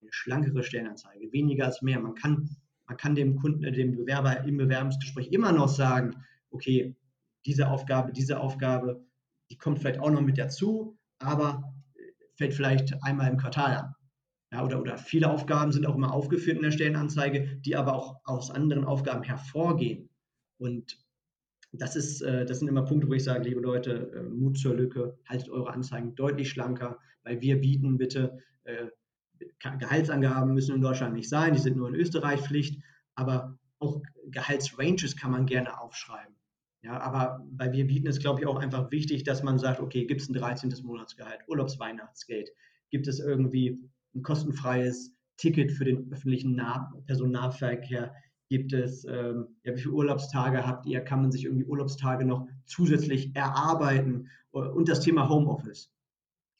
eine 0.00 0.12
schlankere 0.12 0.62
Stellenanzeige, 0.62 1.30
weniger 1.32 1.66
als 1.66 1.82
mehr. 1.82 2.00
Man 2.00 2.14
kann 2.14 2.48
man 2.86 2.96
kann 2.96 3.14
dem 3.14 3.36
Kunden, 3.36 3.64
äh, 3.64 3.72
dem 3.72 3.96
Bewerber 3.96 4.44
im 4.44 4.56
Bewerbungsgespräch 4.56 5.28
immer 5.28 5.52
noch 5.52 5.68
sagen, 5.68 6.24
okay, 6.50 6.94
diese 7.44 7.68
Aufgabe, 7.68 8.12
diese 8.12 8.40
Aufgabe, 8.40 9.04
die 9.50 9.58
kommt 9.58 9.78
vielleicht 9.78 10.00
auch 10.00 10.10
noch 10.10 10.20
mit 10.20 10.38
dazu, 10.38 10.98
aber 11.18 11.74
äh, 11.94 12.00
fällt 12.36 12.54
vielleicht 12.54 13.02
einmal 13.02 13.30
im 13.30 13.36
Quartal 13.36 13.76
an. 13.76 13.94
Ja, 14.52 14.64
oder, 14.64 14.80
oder 14.80 14.96
viele 14.96 15.30
Aufgaben 15.30 15.72
sind 15.72 15.86
auch 15.86 15.96
immer 15.96 16.12
aufgeführt 16.12 16.56
in 16.56 16.62
der 16.62 16.70
Stellenanzeige, 16.70 17.58
die 17.64 17.74
aber 17.74 17.94
auch 17.94 18.20
aus 18.24 18.50
anderen 18.50 18.84
Aufgaben 18.84 19.24
hervorgehen. 19.24 20.08
Und 20.58 21.04
das, 21.72 21.96
ist, 21.96 22.22
äh, 22.22 22.46
das 22.46 22.60
sind 22.60 22.68
immer 22.68 22.84
Punkte, 22.84 23.08
wo 23.08 23.12
ich 23.12 23.24
sage, 23.24 23.48
liebe 23.48 23.60
Leute, 23.60 24.28
Mut 24.32 24.58
zur 24.58 24.76
Lücke, 24.76 25.18
haltet 25.26 25.50
eure 25.50 25.72
Anzeigen 25.72 26.14
deutlich 26.14 26.50
schlanker, 26.50 26.98
weil 27.24 27.40
wir 27.40 27.60
bieten 27.60 27.98
bitte 27.98 28.38
Gehaltsangaben 29.78 30.54
müssen 30.54 30.74
in 30.74 30.80
Deutschland 30.80 31.14
nicht 31.14 31.28
sein, 31.28 31.54
die 31.54 31.60
sind 31.60 31.76
nur 31.76 31.88
in 31.88 31.94
Österreich 31.94 32.40
Pflicht, 32.40 32.82
aber 33.14 33.58
auch 33.78 34.00
Gehaltsranges 34.30 35.16
kann 35.16 35.30
man 35.30 35.46
gerne 35.46 35.80
aufschreiben. 35.80 36.34
Ja, 36.82 37.00
aber 37.00 37.44
bei 37.50 37.72
wir 37.72 37.86
bieten 37.86 38.06
es, 38.06 38.20
glaube 38.20 38.40
ich, 38.40 38.46
auch 38.46 38.56
einfach 38.56 38.90
wichtig, 38.90 39.24
dass 39.24 39.42
man 39.42 39.58
sagt, 39.58 39.80
okay, 39.80 40.06
gibt 40.06 40.20
es 40.20 40.28
ein 40.28 40.34
13. 40.34 40.72
Monatsgehalt, 40.84 41.40
Urlaubsweihnachtsgeld, 41.48 42.50
gibt 42.90 43.08
es 43.08 43.18
irgendwie 43.18 43.80
ein 44.14 44.22
kostenfreies 44.22 45.16
Ticket 45.36 45.72
für 45.72 45.84
den 45.84 46.10
öffentlichen 46.12 46.54
nah 46.54 46.92
Personennahverkehr, 47.06 48.14
gibt 48.48 48.72
es, 48.72 49.04
ähm, 49.04 49.56
ja, 49.64 49.74
wie 49.74 49.80
viele 49.80 49.94
Urlaubstage 49.94 50.64
habt 50.64 50.86
ihr, 50.86 51.00
kann 51.00 51.22
man 51.22 51.32
sich 51.32 51.44
irgendwie 51.44 51.64
Urlaubstage 51.64 52.24
noch 52.24 52.46
zusätzlich 52.64 53.34
erarbeiten 53.34 54.28
und 54.50 54.88
das 54.88 55.00
Thema 55.00 55.28
Homeoffice. 55.28 55.92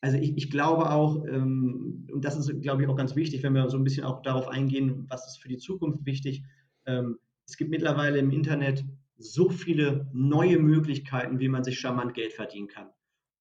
Also 0.07 0.19
ich, 0.19 0.37
ich 0.37 0.51
glaube 0.53 0.89
auch, 0.93 1.25
ähm, 1.27 2.07
und 2.13 2.25
das 2.25 2.37
ist, 2.37 2.63
glaube 2.63 2.81
ich, 2.81 2.89
auch 2.89 2.95
ganz 2.95 3.17
wichtig, 3.17 3.43
wenn 3.43 3.55
wir 3.55 3.69
so 3.69 3.77
ein 3.77 3.83
bisschen 3.83 4.05
auch 4.05 4.23
darauf 4.23 4.47
eingehen, 4.47 5.05
was 5.09 5.27
ist 5.27 5.43
für 5.43 5.49
die 5.49 5.59
Zukunft 5.59 6.07
wichtig. 6.07 6.45
Ähm, 6.87 7.19
es 7.45 7.57
gibt 7.57 7.73
mittlerweile 7.73 8.19
im 8.19 8.31
Internet 8.31 8.85
so 9.19 9.49
viele 9.49 10.09
neue 10.13 10.61
Möglichkeiten, 10.61 11.41
wie 11.41 11.49
man 11.49 11.65
sich 11.65 11.81
charmant 11.81 12.15
Geld 12.15 12.35
verdienen 12.35 12.69
kann. 12.69 12.87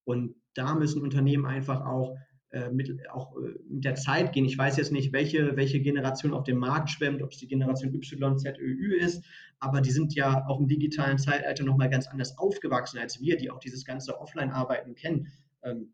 Und 0.02 0.34
da 0.54 0.74
müssen 0.74 1.02
Unternehmen 1.02 1.46
einfach 1.46 1.86
auch, 1.86 2.16
äh, 2.50 2.68
mit, 2.68 3.08
auch 3.10 3.36
äh, 3.36 3.54
mit 3.68 3.84
der 3.84 3.94
Zeit 3.94 4.32
gehen. 4.32 4.44
Ich 4.44 4.58
weiß 4.58 4.76
jetzt 4.76 4.90
nicht, 4.90 5.12
welche, 5.12 5.54
welche 5.54 5.78
Generation 5.78 6.34
auf 6.34 6.42
dem 6.42 6.58
Markt 6.58 6.90
schwemmt, 6.90 7.22
ob 7.22 7.30
es 7.30 7.38
die 7.38 7.46
Generation 7.46 7.94
Y, 7.94 8.38
Z, 8.38 8.58
Ö, 8.58 8.64
Ü 8.64 8.96
ist, 8.96 9.24
aber 9.60 9.80
die 9.80 9.92
sind 9.92 10.16
ja 10.16 10.44
auch 10.48 10.58
im 10.58 10.66
digitalen 10.66 11.18
Zeitalter 11.18 11.62
nochmal 11.62 11.90
ganz 11.90 12.08
anders 12.08 12.36
aufgewachsen 12.38 12.98
als 12.98 13.20
wir, 13.20 13.36
die 13.36 13.52
auch 13.52 13.60
dieses 13.60 13.84
ganze 13.84 14.20
Offline-Arbeiten 14.20 14.96
kennen. 14.96 15.28
Ähm, 15.62 15.92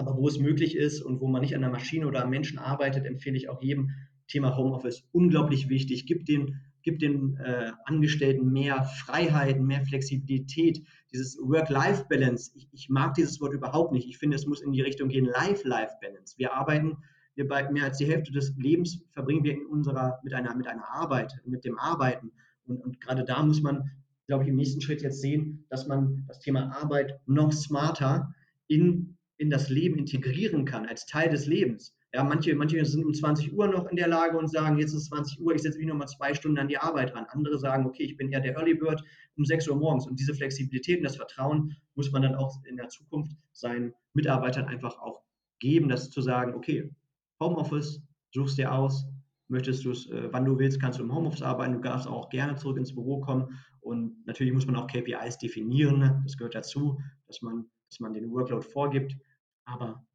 aber 0.00 0.16
wo 0.16 0.26
es 0.26 0.38
möglich 0.38 0.76
ist 0.76 1.02
und 1.02 1.20
wo 1.20 1.28
man 1.28 1.42
nicht 1.42 1.54
an 1.54 1.60
der 1.60 1.70
Maschine 1.70 2.06
oder 2.06 2.24
am 2.24 2.30
Menschen 2.30 2.58
arbeitet, 2.58 3.04
empfehle 3.04 3.36
ich 3.36 3.50
auch 3.50 3.62
jedem 3.62 3.90
Thema 4.28 4.56
Homeoffice 4.56 5.06
unglaublich 5.12 5.68
wichtig. 5.68 6.06
Gib 6.06 6.24
den, 6.24 6.62
gib 6.82 7.00
den 7.00 7.36
äh, 7.36 7.72
Angestellten 7.84 8.50
mehr 8.50 8.82
Freiheiten, 8.84 9.66
mehr 9.66 9.84
Flexibilität. 9.84 10.82
Dieses 11.12 11.36
Work-Life-Balance, 11.36 12.52
ich, 12.54 12.68
ich, 12.72 12.88
mag 12.88 13.12
dieses 13.12 13.42
Wort 13.42 13.52
überhaupt 13.52 13.92
nicht. 13.92 14.08
Ich 14.08 14.16
finde, 14.16 14.36
es 14.36 14.46
muss 14.46 14.62
in 14.62 14.72
die 14.72 14.80
Richtung 14.80 15.10
gehen, 15.10 15.26
Life-Life-Balance. 15.26 16.38
Wir 16.38 16.54
arbeiten, 16.54 16.96
wir 17.34 17.46
bei 17.46 17.70
mehr 17.70 17.84
als 17.84 17.98
die 17.98 18.06
Hälfte 18.06 18.32
des 18.32 18.56
Lebens 18.56 19.04
verbringen 19.10 19.44
wir 19.44 19.52
in 19.52 19.66
unserer, 19.66 20.18
mit 20.22 20.32
einer, 20.32 20.54
mit 20.54 20.66
einer 20.66 20.90
Arbeit, 20.90 21.38
mit 21.44 21.66
dem 21.66 21.78
Arbeiten. 21.78 22.32
Und, 22.64 22.80
und 22.80 23.00
gerade 23.02 23.24
da 23.24 23.42
muss 23.42 23.60
man, 23.60 23.90
glaube 24.26 24.44
ich, 24.44 24.48
im 24.48 24.56
nächsten 24.56 24.80
Schritt 24.80 25.02
jetzt 25.02 25.20
sehen, 25.20 25.66
dass 25.68 25.86
man 25.86 26.24
das 26.26 26.40
Thema 26.40 26.74
Arbeit 26.74 27.20
noch 27.26 27.52
smarter 27.52 28.32
in 28.66 29.18
in 29.40 29.48
das 29.48 29.70
Leben 29.70 29.98
integrieren 29.98 30.66
kann, 30.66 30.86
als 30.86 31.06
Teil 31.06 31.30
des 31.30 31.46
Lebens. 31.46 31.96
Ja, 32.12 32.24
manche, 32.24 32.54
manche 32.54 32.84
sind 32.84 33.04
um 33.04 33.14
20 33.14 33.54
Uhr 33.54 33.68
noch 33.68 33.86
in 33.86 33.96
der 33.96 34.08
Lage 34.08 34.36
und 34.36 34.50
sagen, 34.50 34.78
jetzt 34.78 34.92
ist 34.92 35.06
20 35.06 35.40
Uhr, 35.40 35.54
ich 35.54 35.62
setze 35.62 35.78
mich 35.78 35.86
noch 35.86 35.96
mal 35.96 36.06
zwei 36.06 36.34
Stunden 36.34 36.58
an 36.58 36.68
die 36.68 36.76
Arbeit 36.76 37.14
ran. 37.14 37.24
Andere 37.30 37.58
sagen, 37.58 37.86
okay, 37.86 38.02
ich 38.02 38.16
bin 38.16 38.30
eher 38.30 38.40
der 38.40 38.56
Early 38.56 38.74
Bird 38.74 39.02
um 39.36 39.44
6 39.44 39.68
Uhr 39.68 39.76
morgens. 39.76 40.06
Und 40.06 40.20
diese 40.20 40.34
Flexibilität 40.34 40.98
und 40.98 41.04
das 41.04 41.16
Vertrauen 41.16 41.74
muss 41.94 42.12
man 42.12 42.22
dann 42.22 42.34
auch 42.34 42.62
in 42.64 42.76
der 42.76 42.88
Zukunft 42.88 43.32
seinen 43.52 43.94
Mitarbeitern 44.12 44.66
einfach 44.66 44.98
auch 44.98 45.22
geben, 45.60 45.88
das 45.88 46.10
zu 46.10 46.20
sagen, 46.20 46.54
okay, 46.54 46.90
Homeoffice, 47.40 48.02
suchst 48.34 48.58
dir 48.58 48.72
aus, 48.72 49.06
möchtest 49.48 49.84
du 49.84 49.92
es, 49.92 50.10
äh, 50.10 50.28
wann 50.32 50.44
du 50.44 50.58
willst, 50.58 50.80
kannst 50.80 50.98
du 50.98 51.04
im 51.04 51.14
Homeoffice 51.14 51.42
arbeiten, 51.42 51.74
du 51.74 51.80
darfst 51.80 52.08
auch 52.08 52.28
gerne 52.28 52.56
zurück 52.56 52.76
ins 52.76 52.94
Büro 52.94 53.20
kommen. 53.20 53.58
Und 53.80 54.26
natürlich 54.26 54.52
muss 54.52 54.66
man 54.66 54.76
auch 54.76 54.88
KPIs 54.88 55.38
definieren, 55.38 55.98
ne? 55.98 56.20
das 56.24 56.36
gehört 56.36 56.54
dazu, 56.54 57.00
dass 57.26 57.40
man, 57.40 57.66
dass 57.88 58.00
man 58.00 58.12
den 58.12 58.30
Workload 58.30 58.66
vorgibt. 58.66 59.16
Aber 59.70 60.06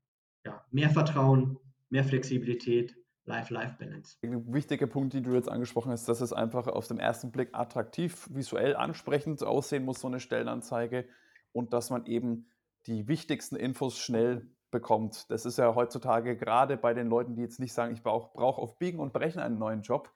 ja, 0.46 0.64
mehr 0.72 0.90
Vertrauen, 0.90 1.58
mehr 1.90 2.04
Flexibilität, 2.04 2.96
Life-Life-Balance. 3.26 4.18
Ein 4.22 4.54
wichtiger 4.54 4.88
Punkt, 4.88 5.14
den 5.14 5.24
du 5.24 5.34
jetzt 5.34 5.50
angesprochen 5.50 5.92
hast, 5.92 6.08
dass 6.08 6.22
es 6.22 6.34
einfach 6.34 6.68
auf 6.68 6.88
den 6.88 7.00
ersten 7.00 7.32
Blick 7.32 7.50
attraktiv, 7.54 8.28
visuell 8.32 8.76
ansprechend 8.76 9.42
aussehen 9.44 9.86
muss, 9.86 10.02
so 10.02 10.08
eine 10.08 10.20
Stellenanzeige, 10.20 11.08
und 11.52 11.74
dass 11.74 11.90
man 11.90 12.06
eben 12.06 12.50
die 12.86 13.08
wichtigsten 13.08 13.56
Infos 13.56 13.98
schnell 13.98 14.48
bekommt. 14.70 15.32
Das 15.32 15.46
ist 15.46 15.58
ja 15.58 15.74
heutzutage 15.74 16.36
gerade 16.36 16.78
bei 16.78 16.94
den 16.94 17.08
Leuten, 17.08 17.36
die 17.36 17.42
jetzt 17.42 17.60
nicht 17.60 17.74
sagen, 17.74 17.94
ich 17.94 18.04
brauche 18.04 18.32
brauch 18.34 18.58
auf 18.58 18.78
Biegen 18.78 19.00
und 19.00 19.14
Brechen 19.14 19.40
einen 19.40 19.58
neuen 19.58 19.82
Job, 19.82 20.12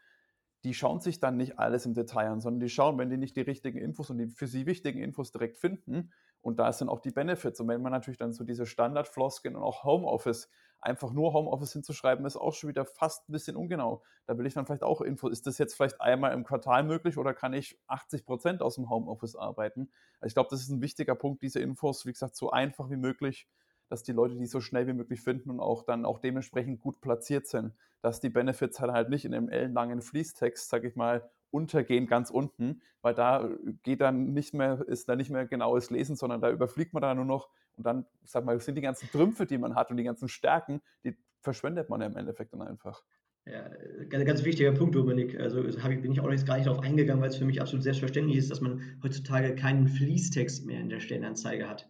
die 0.64 0.74
schauen 0.74 1.00
sich 1.00 1.20
dann 1.20 1.38
nicht 1.38 1.58
alles 1.58 1.86
im 1.86 1.94
Detail 1.94 2.30
an, 2.30 2.42
sondern 2.42 2.60
die 2.60 2.70
schauen, 2.70 2.98
wenn 2.98 3.10
die 3.10 3.18
nicht 3.18 3.38
die 3.38 3.42
richtigen 3.42 3.78
Infos 3.78 4.10
und 4.10 4.18
die 4.18 4.28
für 4.28 4.48
sie 4.48 4.66
wichtigen 4.66 5.00
Infos 5.00 5.32
direkt 5.32 5.58
finden. 5.58 6.12
Und 6.42 6.60
da 6.60 6.72
sind 6.72 6.90
auch 6.90 7.00
die 7.00 7.12
Benefits. 7.12 7.60
Und 7.60 7.68
wenn 7.68 7.82
man 7.82 7.92
natürlich 7.92 8.18
dann 8.18 8.32
so 8.32 8.44
diese 8.44 8.66
Standardflosken 8.66 9.56
und 9.56 9.62
auch 9.62 9.84
Homeoffice, 9.84 10.50
einfach 10.82 11.12
nur 11.12 11.34
Homeoffice 11.34 11.74
hinzuschreiben, 11.74 12.26
ist 12.26 12.38
auch 12.38 12.54
schon 12.54 12.70
wieder 12.70 12.86
fast 12.86 13.28
ein 13.28 13.34
bisschen 13.34 13.58
ungenau. 13.58 14.02
Da 14.26 14.38
will 14.38 14.46
ich 14.46 14.54
dann 14.54 14.66
vielleicht 14.66 14.84
auch 14.84 15.02
Infos. 15.02 15.32
Ist 15.32 15.48
das 15.48 15.58
jetzt 15.58 15.76
vielleicht 15.76 16.00
einmal 16.00 16.32
im 16.32 16.46
Quartal 16.46 16.84
möglich 16.84 17.18
oder 17.18 17.34
kann 17.34 17.54
ich 17.54 17.78
80 17.88 18.26
Prozent 18.26 18.62
aus 18.62 18.76
dem 18.76 18.90
Homeoffice 18.90 19.36
arbeiten? 19.36 19.92
Also 20.22 20.28
ich 20.28 20.34
glaube, 20.36 20.50
das 20.50 20.62
ist 20.62 20.70
ein 20.70 20.82
wichtiger 20.82 21.16
Punkt, 21.16 21.42
diese 21.42 21.60
Infos, 21.60 22.06
wie 22.06 22.14
gesagt, 22.14 22.36
so 22.38 22.52
einfach 22.52 22.90
wie 22.90 22.98
möglich 22.98 23.48
dass 23.90 24.04
die 24.04 24.12
Leute 24.12 24.36
die 24.36 24.46
so 24.46 24.62
schnell 24.62 24.88
wie 24.88 24.94
möglich 24.94 25.22
finden 25.22 25.50
und 25.50 25.60
auch 25.60 25.84
dann 25.84 26.06
auch 26.06 26.20
dementsprechend 26.20 26.80
gut 26.80 27.02
platziert 27.02 27.48
sind, 27.48 27.74
dass 28.02 28.20
die 28.20 28.30
Benefits 28.30 28.80
halt, 28.80 28.92
halt 28.92 29.10
nicht 29.10 29.26
in 29.26 29.34
einem 29.34 29.50
ellenlangen 29.50 30.02
Fließtext, 30.02 30.70
sag 30.70 30.84
ich 30.86 30.96
mal, 30.96 31.30
untergehen 31.52 32.08
ganz 32.08 32.30
unten, 32.30 32.82
weil 33.02 33.14
da 33.14 33.50
geht 33.84 34.02
dann 34.02 34.34
nicht 34.34 34.54
mehr, 34.54 34.84
ist 34.88 35.10
da 35.10 35.16
nicht 35.16 35.30
mehr 35.30 35.46
genaues 35.46 35.90
Lesen, 35.90 36.16
sondern 36.16 36.42
da 36.42 36.52
überfliegt 36.52 36.94
man 36.94 37.02
da 37.02 37.14
nur 37.16 37.26
noch 37.26 37.50
und 37.76 37.86
dann, 37.86 38.06
sag 38.24 38.46
mal, 38.46 38.60
sind 38.60 38.76
die 38.76 38.82
ganzen 38.82 39.10
Trümpfe, 39.10 39.46
die 39.46 39.58
man 39.58 39.76
hat 39.76 39.90
und 39.92 39.98
die 39.98 40.04
ganzen 40.04 40.28
Stärken, 40.28 40.82
die 41.04 41.16
verschwendet 41.42 41.90
man 41.90 42.02
ja 42.02 42.08
im 42.08 42.18
Endeffekt 42.18 42.54
dann 42.54 42.62
einfach. 42.62 43.04
Ja, 43.46 43.68
ganz 44.10 44.44
wichtiger 44.44 44.74
Punkt, 44.74 44.96
Dominik. 44.96 45.40
Also 45.40 45.64
ich, 45.66 45.78
bin 45.78 46.12
ich 46.12 46.20
auch 46.20 46.30
jetzt 46.30 46.46
gar 46.46 46.58
nicht 46.58 46.68
darauf 46.68 46.84
eingegangen, 46.84 47.22
weil 47.22 47.30
es 47.30 47.38
für 47.38 47.46
mich 47.46 47.62
absolut 47.62 47.84
selbstverständlich 47.84 48.38
ist, 48.38 48.52
dass 48.52 48.62
man 48.62 48.82
heutzutage 49.02 49.56
keinen 49.56 49.88
Fließtext 49.88 50.66
mehr 50.66 50.80
in 50.80 50.90
der 50.90 51.00
Stellenanzeige 51.00 51.68
hat. 51.68 51.90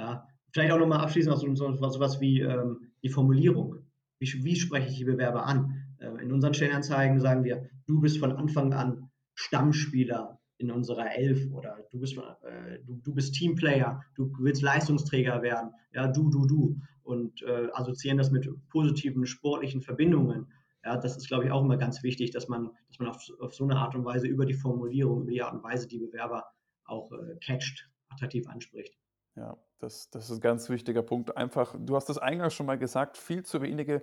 Ja, 0.00 0.28
vielleicht 0.52 0.72
auch 0.72 0.78
nochmal 0.78 1.00
abschließend 1.00 1.34
noch 1.34 1.40
so, 1.40 1.52
so, 1.54 1.88
so 1.88 2.00
was 2.00 2.20
wie 2.20 2.40
ähm, 2.40 2.92
die 3.02 3.08
Formulierung. 3.08 3.76
Wie, 4.20 4.44
wie, 4.44 4.56
spreche 4.56 4.88
ich 4.88 4.98
die 4.98 5.04
Bewerber 5.04 5.46
an? 5.46 5.79
Äh, 6.00 6.22
in 6.22 6.32
unseren 6.32 6.54
Stellenanzeigen 6.54 7.20
sagen 7.20 7.44
wir, 7.44 7.68
du 7.86 8.00
bist 8.00 8.18
von 8.18 8.32
Anfang 8.32 8.72
an 8.72 9.10
Stammspieler 9.34 10.40
in 10.58 10.70
unserer 10.70 11.14
Elf 11.16 11.50
oder 11.52 11.78
du 11.90 12.00
bist, 12.00 12.18
äh, 12.18 12.78
du, 12.84 13.00
du 13.02 13.14
bist 13.14 13.34
Teamplayer, 13.34 14.02
du 14.14 14.32
willst 14.40 14.62
Leistungsträger 14.62 15.40
werden, 15.42 15.70
ja, 15.92 16.08
du, 16.08 16.28
du, 16.30 16.46
du. 16.46 16.80
Und 17.02 17.42
äh, 17.42 17.68
assoziieren 17.72 18.18
das 18.18 18.30
mit 18.30 18.48
positiven 18.68 19.26
sportlichen 19.26 19.82
Verbindungen 19.82 20.46
ja, 20.84 20.96
das 20.96 21.16
ist, 21.16 21.28
glaube 21.28 21.44
ich, 21.44 21.50
auch 21.50 21.62
immer 21.62 21.76
ganz 21.76 22.02
wichtig, 22.02 22.30
dass 22.30 22.48
man, 22.48 22.70
dass 22.88 22.98
man 22.98 23.08
auf, 23.08 23.22
auf 23.40 23.54
so 23.54 23.64
eine 23.64 23.76
Art 23.76 23.94
und 23.94 24.04
Weise 24.04 24.26
über 24.26 24.46
die 24.46 24.54
Formulierung, 24.54 25.22
über 25.22 25.30
die 25.30 25.42
Art 25.42 25.54
und 25.54 25.62
Weise 25.62 25.86
die 25.86 25.98
Bewerber 25.98 26.44
auch 26.84 27.12
äh, 27.12 27.36
catcht, 27.44 27.88
attraktiv 28.08 28.46
anspricht. 28.48 28.96
Ja, 29.36 29.56
das, 29.78 30.10
das 30.10 30.24
ist 30.30 30.38
ein 30.38 30.40
ganz 30.40 30.68
wichtiger 30.68 31.02
Punkt. 31.02 31.36
Einfach, 31.36 31.74
du 31.78 31.96
hast 31.96 32.08
das 32.08 32.18
eingangs 32.18 32.54
schon 32.54 32.66
mal 32.66 32.78
gesagt, 32.78 33.16
viel 33.16 33.44
zu 33.44 33.62
wenige 33.62 34.02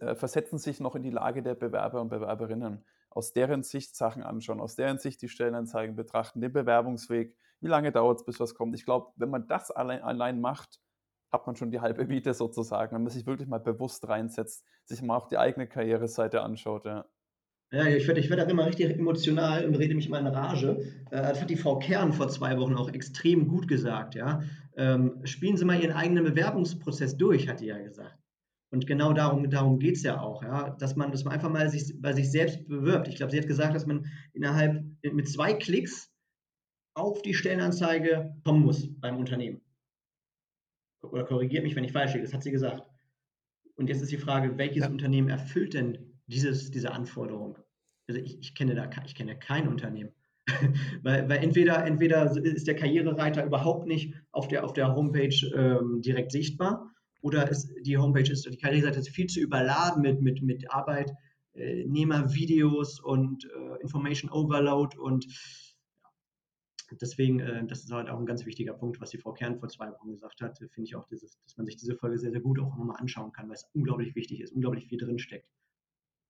äh, 0.00 0.14
versetzen 0.14 0.58
sich 0.58 0.80
noch 0.80 0.94
in 0.94 1.02
die 1.02 1.10
Lage 1.10 1.42
der 1.42 1.54
Bewerber 1.54 2.00
und 2.00 2.08
Bewerberinnen. 2.08 2.84
Aus 3.10 3.32
deren 3.32 3.62
Sicht 3.62 3.96
Sachen 3.96 4.22
anschauen, 4.22 4.60
aus 4.60 4.76
deren 4.76 4.98
Sicht 4.98 5.22
die 5.22 5.28
Stellenanzeigen 5.28 5.96
betrachten, 5.96 6.40
den 6.40 6.52
Bewerbungsweg, 6.52 7.34
wie 7.60 7.68
lange 7.68 7.90
dauert 7.90 8.18
es, 8.20 8.24
bis 8.26 8.40
was 8.40 8.54
kommt. 8.54 8.74
Ich 8.74 8.84
glaube, 8.84 9.12
wenn 9.16 9.30
man 9.30 9.46
das 9.48 9.70
allein, 9.70 10.02
allein 10.02 10.40
macht, 10.40 10.80
hat 11.32 11.46
man 11.46 11.56
schon 11.56 11.70
die 11.70 11.80
halbe 11.80 12.06
Miete 12.06 12.34
sozusagen, 12.34 12.94
wenn 12.94 13.02
man 13.02 13.10
sich 13.12 13.26
wirklich 13.26 13.48
mal 13.48 13.58
bewusst 13.58 14.06
reinsetzt, 14.06 14.64
sich 14.84 15.02
mal 15.02 15.16
auch 15.16 15.28
die 15.28 15.38
eigene 15.38 15.66
Karriereseite 15.66 16.42
anschaut. 16.42 16.84
Ja. 16.84 17.06
Ja, 17.72 17.86
ich 17.86 18.06
werde 18.06 18.20
ich 18.20 18.30
werd 18.30 18.40
dann 18.40 18.50
immer 18.50 18.66
richtig 18.66 18.90
emotional 18.96 19.64
und 19.66 19.74
rede 19.74 19.94
mich 19.94 20.08
mal 20.08 20.20
in 20.20 20.28
Rage. 20.28 20.78
Äh, 21.10 21.22
das 21.22 21.40
hat 21.40 21.50
die 21.50 21.56
Frau 21.56 21.78
Kern 21.78 22.12
vor 22.12 22.28
zwei 22.28 22.58
Wochen 22.58 22.74
auch 22.74 22.88
extrem 22.90 23.48
gut 23.48 23.66
gesagt. 23.66 24.14
Ja? 24.14 24.42
Ähm, 24.76 25.20
spielen 25.24 25.56
Sie 25.56 25.64
mal 25.64 25.80
Ihren 25.80 25.96
eigenen 25.96 26.24
Bewerbungsprozess 26.24 27.16
durch, 27.16 27.48
hat 27.48 27.60
die 27.60 27.66
ja 27.66 27.78
gesagt. 27.78 28.16
Und 28.70 28.86
genau 28.86 29.12
darum, 29.12 29.48
darum 29.50 29.78
geht 29.78 29.96
es 29.96 30.02
ja 30.02 30.20
auch, 30.20 30.42
ja? 30.42 30.70
Dass, 30.70 30.96
man, 30.96 31.10
dass 31.12 31.24
man 31.24 31.34
einfach 31.34 31.50
mal 31.50 31.68
sich, 31.70 32.00
bei 32.00 32.12
sich 32.12 32.30
selbst 32.30 32.66
bewirbt. 32.68 33.08
Ich 33.08 33.16
glaube, 33.16 33.30
sie 33.30 33.38
hat 33.38 33.46
gesagt, 33.46 33.74
dass 33.74 33.86
man 33.86 34.06
innerhalb 34.32 34.84
mit 35.02 35.28
zwei 35.28 35.54
Klicks 35.54 36.12
auf 36.94 37.22
die 37.22 37.34
Stellenanzeige 37.34 38.34
kommen 38.44 38.62
muss 38.62 38.88
beim 39.00 39.18
Unternehmen 39.18 39.60
oder 41.12 41.24
korrigiert 41.24 41.64
mich, 41.64 41.76
wenn 41.76 41.84
ich 41.84 41.92
falsch 41.92 42.12
liege, 42.12 42.24
das 42.24 42.34
hat 42.34 42.42
sie 42.42 42.50
gesagt. 42.50 42.82
Und 43.76 43.88
jetzt 43.88 44.02
ist 44.02 44.12
die 44.12 44.18
Frage, 44.18 44.56
welches 44.58 44.84
ja. 44.84 44.90
Unternehmen 44.90 45.28
erfüllt 45.28 45.74
denn 45.74 46.05
dieses, 46.26 46.70
diese 46.70 46.92
Anforderung? 46.92 47.58
Also 48.08 48.20
ich, 48.20 48.38
ich 48.38 48.54
kenne 48.54 48.74
da 48.74 48.88
ich 49.04 49.14
kenne 49.14 49.38
kein 49.38 49.68
Unternehmen. 49.68 50.12
weil, 51.02 51.28
weil 51.28 51.42
entweder, 51.42 51.84
entweder 51.84 52.34
ist 52.36 52.68
der 52.68 52.76
Karrierereiter 52.76 53.44
überhaupt 53.44 53.86
nicht 53.86 54.14
auf 54.30 54.48
der, 54.48 54.64
auf 54.64 54.72
der 54.72 54.94
Homepage 54.94 55.34
ähm, 55.54 56.00
direkt 56.02 56.30
sichtbar 56.30 56.94
oder 57.20 57.50
ist 57.50 57.74
die 57.80 57.98
Homepage 57.98 58.30
ist, 58.30 58.46
die 58.46 58.56
Karriereseite 58.56 59.00
ist 59.00 59.08
viel 59.08 59.26
zu 59.26 59.40
überladen 59.40 60.02
mit, 60.02 60.22
mit, 60.22 60.42
mit 60.42 60.70
Arbeitnehmervideos 60.70 63.00
und 63.00 63.44
äh, 63.46 63.82
Information 63.82 64.30
Overload 64.30 64.96
und 64.96 65.26
Deswegen, 67.00 67.40
äh, 67.40 67.66
das 67.66 67.82
ist 67.82 67.90
halt 67.90 68.08
auch 68.08 68.18
ein 68.18 68.26
ganz 68.26 68.46
wichtiger 68.46 68.72
Punkt, 68.72 69.00
was 69.00 69.10
die 69.10 69.18
Frau 69.18 69.32
Kern 69.32 69.58
vor 69.58 69.68
zwei 69.68 69.90
Wochen 69.90 70.12
gesagt 70.12 70.40
hat. 70.40 70.58
Finde 70.58 70.84
ich 70.84 70.94
auch, 70.94 71.08
dass 71.08 71.56
man 71.56 71.66
sich 71.66 71.76
diese 71.76 71.96
Folge 71.96 72.18
sehr, 72.18 72.30
sehr 72.30 72.40
gut 72.40 72.60
auch 72.60 72.76
nochmal 72.76 73.00
anschauen 73.00 73.32
kann, 73.32 73.48
weil 73.48 73.56
es 73.56 73.68
unglaublich 73.74 74.14
wichtig 74.14 74.40
ist, 74.40 74.52
unglaublich 74.52 74.86
viel 74.86 74.98
drinsteckt. 74.98 75.48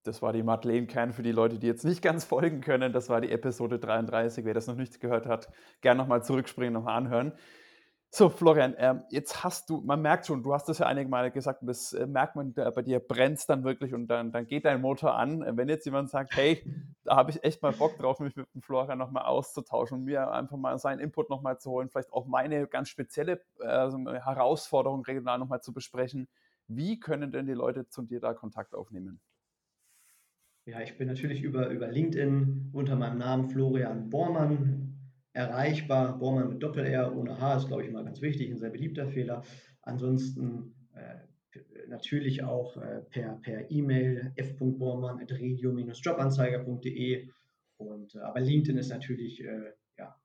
Das 0.07 0.23
war 0.23 0.33
die 0.33 0.42
Madeleine 0.42 0.87
Kern 0.87 1.12
für 1.12 1.23
die 1.23 1.33
Leute, 1.33 1.59
die 1.59 1.66
jetzt 1.66 1.85
nicht 1.85 2.03
ganz 2.03 2.25
folgen 2.25 2.61
können. 2.61 2.92
Das 2.92 3.09
war 3.09 3.21
die 3.21 3.31
Episode 3.31 3.79
33. 3.79 4.45
Wer 4.45 4.55
das 4.55 4.66
noch 4.66 4.77
nicht 4.77 5.01
gehört 5.01 5.27
hat, 5.27 5.49
gerne 5.81 5.99
nochmal 5.99 6.23
zurückspringen, 6.23 6.73
nochmal 6.73 6.97
anhören. 6.97 7.33
So, 8.11 8.31
Florian, 8.31 8.75
ähm, 8.79 9.03
jetzt 9.11 9.45
hast 9.45 9.69
du, 9.69 9.83
man 9.83 10.01
merkt 10.01 10.27
schon, 10.27 10.42
du 10.42 10.55
hast 10.55 10.69
das 10.69 10.79
ja 10.79 10.87
einige 10.87 11.11
Male 11.11 11.31
gesagt 11.31 11.61
und 11.61 11.66
das 11.66 11.92
äh, 11.92 12.07
merkt 12.07 12.35
man, 12.35 12.55
bei 12.55 12.81
dir 12.81 13.01
brennt 13.01 13.47
dann 13.49 13.64
wirklich 13.64 13.92
und 13.92 14.07
dann, 14.07 14.33
dann 14.33 14.47
geht 14.47 14.64
dein 14.64 14.81
Motor 14.81 15.16
an. 15.16 15.45
Wenn 15.57 15.69
jetzt 15.69 15.85
jemand 15.85 16.09
sagt, 16.09 16.35
hey, 16.35 16.64
da 17.05 17.16
habe 17.16 17.33
ich 17.33 17.45
echt 17.45 17.61
mal 17.62 17.73
Bock 17.73 17.99
drauf, 17.99 18.21
mich 18.21 18.37
mit 18.37 18.47
dem 18.55 18.62
Florian 18.62 18.97
nochmal 18.97 19.25
auszutauschen 19.25 19.99
und 19.99 20.05
mir 20.05 20.31
einfach 20.31 20.57
mal 20.57 20.79
seinen 20.79 21.01
Input 21.01 21.29
nochmal 21.29 21.59
zu 21.59 21.71
holen, 21.71 21.90
vielleicht 21.90 22.12
auch 22.12 22.27
meine 22.27 22.66
ganz 22.69 22.88
spezielle 22.88 23.42
äh, 23.61 23.66
Herausforderung 23.66 25.03
regional 25.03 25.38
nochmal 25.38 25.61
zu 25.61 25.75
besprechen. 25.75 26.29
Wie 26.69 26.99
können 26.99 27.33
denn 27.33 27.47
die 27.47 27.53
Leute 27.53 27.88
zu 27.88 28.03
dir 28.03 28.21
da 28.21 28.33
Kontakt 28.33 28.75
aufnehmen? 28.75 29.21
Ja, 30.66 30.81
ich 30.81 30.98
bin 30.98 31.07
natürlich 31.07 31.42
über, 31.42 31.68
über 31.68 31.87
LinkedIn 31.87 32.70
unter 32.72 32.96
meinem 32.96 33.18
Namen 33.18 33.48
Florian 33.48 34.11
Bormann 34.11 34.98
erreichbar. 35.33 36.18
Bormann 36.18 36.48
mit 36.48 36.61
Doppel-R 36.61 37.16
ohne 37.16 37.40
H 37.40 37.59
ist, 37.59 37.68
glaube 37.68 37.85
ich, 37.85 37.88
immer 37.88 38.02
ganz 38.02 38.20
wichtig, 38.20 38.50
ein 38.50 38.59
sehr 38.59 38.70
beliebter 38.70 39.07
Fehler. 39.07 39.44
Ansonsten 39.83 40.74
äh, 40.94 41.18
natürlich 41.87 42.42
auch 42.42 42.76
äh, 42.79 43.02
per, 43.11 43.38
per 43.42 43.70
E-Mail 43.70 44.33
f.bormann.regio-jobanzeiger.de. 44.35 47.31
Und, 47.76 48.16
äh, 48.16 48.18
aber 48.18 48.40
LinkedIn 48.40 48.76
ist 48.76 48.88
natürlich 48.88 49.44
äh, 49.44 49.72
ja, 49.96 50.20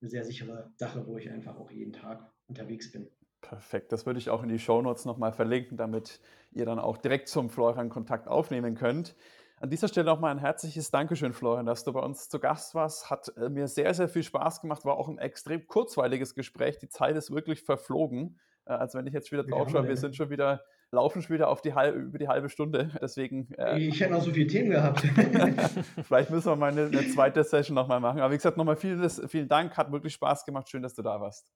eine 0.00 0.08
sehr 0.08 0.24
sichere 0.24 0.72
Sache, 0.76 1.06
wo 1.06 1.18
ich 1.18 1.30
einfach 1.30 1.58
auch 1.58 1.70
jeden 1.70 1.92
Tag 1.92 2.32
unterwegs 2.46 2.90
bin. 2.90 3.10
Perfekt, 3.42 3.92
das 3.92 4.06
würde 4.06 4.20
ich 4.20 4.30
auch 4.30 4.42
in 4.42 4.48
die 4.48 4.58
Shownotes 4.58 5.04
nochmal 5.04 5.32
verlinken, 5.32 5.76
damit 5.76 6.18
ihr 6.52 6.64
dann 6.64 6.78
auch 6.78 6.96
direkt 6.96 7.28
zum 7.28 7.50
Florian 7.50 7.90
Kontakt 7.90 8.26
aufnehmen 8.26 8.74
könnt. 8.74 9.14
An 9.58 9.70
dieser 9.70 9.88
Stelle 9.88 10.04
nochmal 10.04 10.32
ein 10.32 10.38
herzliches 10.38 10.90
Dankeschön, 10.90 11.32
Florian, 11.32 11.64
dass 11.64 11.82
du 11.82 11.92
bei 11.92 12.00
uns 12.00 12.28
zu 12.28 12.38
Gast 12.38 12.74
warst. 12.74 13.08
Hat 13.08 13.32
äh, 13.38 13.48
mir 13.48 13.68
sehr, 13.68 13.94
sehr 13.94 14.08
viel 14.08 14.22
Spaß 14.22 14.60
gemacht. 14.60 14.84
War 14.84 14.98
auch 14.98 15.08
ein 15.08 15.18
extrem 15.18 15.66
kurzweiliges 15.66 16.34
Gespräch. 16.34 16.76
Die 16.78 16.90
Zeit 16.90 17.16
ist 17.16 17.30
wirklich 17.30 17.62
verflogen. 17.62 18.38
Also 18.66 18.98
wenn 18.98 19.06
ich 19.06 19.14
jetzt 19.14 19.32
wieder 19.32 19.44
drauf 19.44 19.70
schaue, 19.70 19.88
wir 19.88 19.96
sind 19.96 20.14
schon 20.14 20.28
wieder, 20.28 20.62
laufen 20.90 21.22
schon 21.22 21.34
wieder 21.34 21.48
auf 21.48 21.62
die 21.62 21.72
halbe, 21.72 21.98
über 22.00 22.18
die 22.18 22.28
halbe 22.28 22.50
Stunde. 22.50 22.90
Deswegen. 23.00 23.48
Äh, 23.56 23.78
ich 23.78 23.98
hätte 24.00 24.12
noch 24.12 24.22
so 24.22 24.30
viele 24.30 24.46
Themen 24.46 24.70
gehabt. 24.70 25.00
vielleicht 26.02 26.30
müssen 26.30 26.48
wir 26.48 26.56
mal 26.56 26.72
eine, 26.72 26.86
eine 26.86 27.08
zweite 27.08 27.42
Session 27.42 27.74
nochmal 27.74 28.00
machen. 28.00 28.20
Aber 28.20 28.32
wie 28.32 28.36
gesagt, 28.36 28.58
nochmal 28.58 28.76
vieles, 28.76 29.22
vielen 29.28 29.48
Dank. 29.48 29.74
Hat 29.78 29.90
wirklich 29.90 30.12
Spaß 30.12 30.44
gemacht. 30.44 30.68
Schön, 30.68 30.82
dass 30.82 30.94
du 30.94 31.00
da 31.00 31.18
warst. 31.18 31.46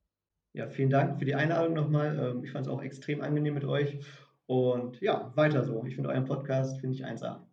Ja, 0.55 0.69
vielen 0.71 0.91
Dank 0.91 1.19
für 1.19 1.27
die 1.27 1.35
Einladung 1.35 1.75
nochmal. 1.75 2.19
Ähm, 2.19 2.45
ich 2.45 2.53
fand 2.53 2.67
es 2.67 2.73
auch 2.73 2.83
extrem 2.83 3.21
angenehm 3.21 3.53
mit 3.53 3.67
euch. 3.67 3.99
Und 4.47 5.01
ja, 5.03 5.33
weiter 5.35 5.65
so. 5.65 5.85
Ich 5.85 5.97
finde 5.97 6.09
euren 6.09 6.25
Podcast, 6.25 6.81
finde 6.81 6.95
ich 6.95 7.05
1A. 7.05 7.50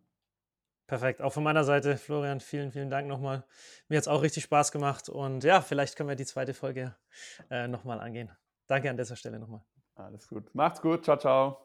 Perfekt. 0.88 1.20
Auch 1.20 1.34
von 1.34 1.42
meiner 1.42 1.64
Seite, 1.64 1.98
Florian, 1.98 2.40
vielen, 2.40 2.72
vielen 2.72 2.88
Dank 2.88 3.06
nochmal. 3.06 3.44
Mir 3.88 3.98
hat 3.98 4.02
es 4.04 4.08
auch 4.08 4.22
richtig 4.22 4.44
Spaß 4.44 4.72
gemacht 4.72 5.10
und 5.10 5.44
ja, 5.44 5.60
vielleicht 5.60 5.96
können 5.96 6.08
wir 6.08 6.16
die 6.16 6.24
zweite 6.24 6.54
Folge 6.54 6.96
äh, 7.50 7.68
nochmal 7.68 8.00
angehen. 8.00 8.30
Danke 8.66 8.88
an 8.88 8.96
dieser 8.96 9.14
Stelle 9.14 9.38
nochmal. 9.38 9.60
Alles 9.96 10.26
gut. 10.26 10.54
Macht's 10.54 10.80
gut. 10.80 11.04
Ciao, 11.04 11.18
ciao. 11.18 11.58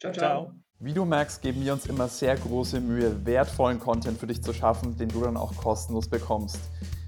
Ciao, 0.00 0.12
ciao. 0.14 0.52
Wie 0.78 0.94
du 0.94 1.04
merkst, 1.04 1.42
geben 1.42 1.62
wir 1.62 1.74
uns 1.74 1.84
immer 1.84 2.08
sehr 2.08 2.34
große 2.34 2.80
Mühe, 2.80 3.26
wertvollen 3.26 3.78
Content 3.78 4.18
für 4.18 4.26
dich 4.26 4.42
zu 4.42 4.54
schaffen, 4.54 4.96
den 4.96 5.10
du 5.10 5.22
dann 5.22 5.36
auch 5.36 5.54
kostenlos 5.54 6.08
bekommst. 6.08 6.58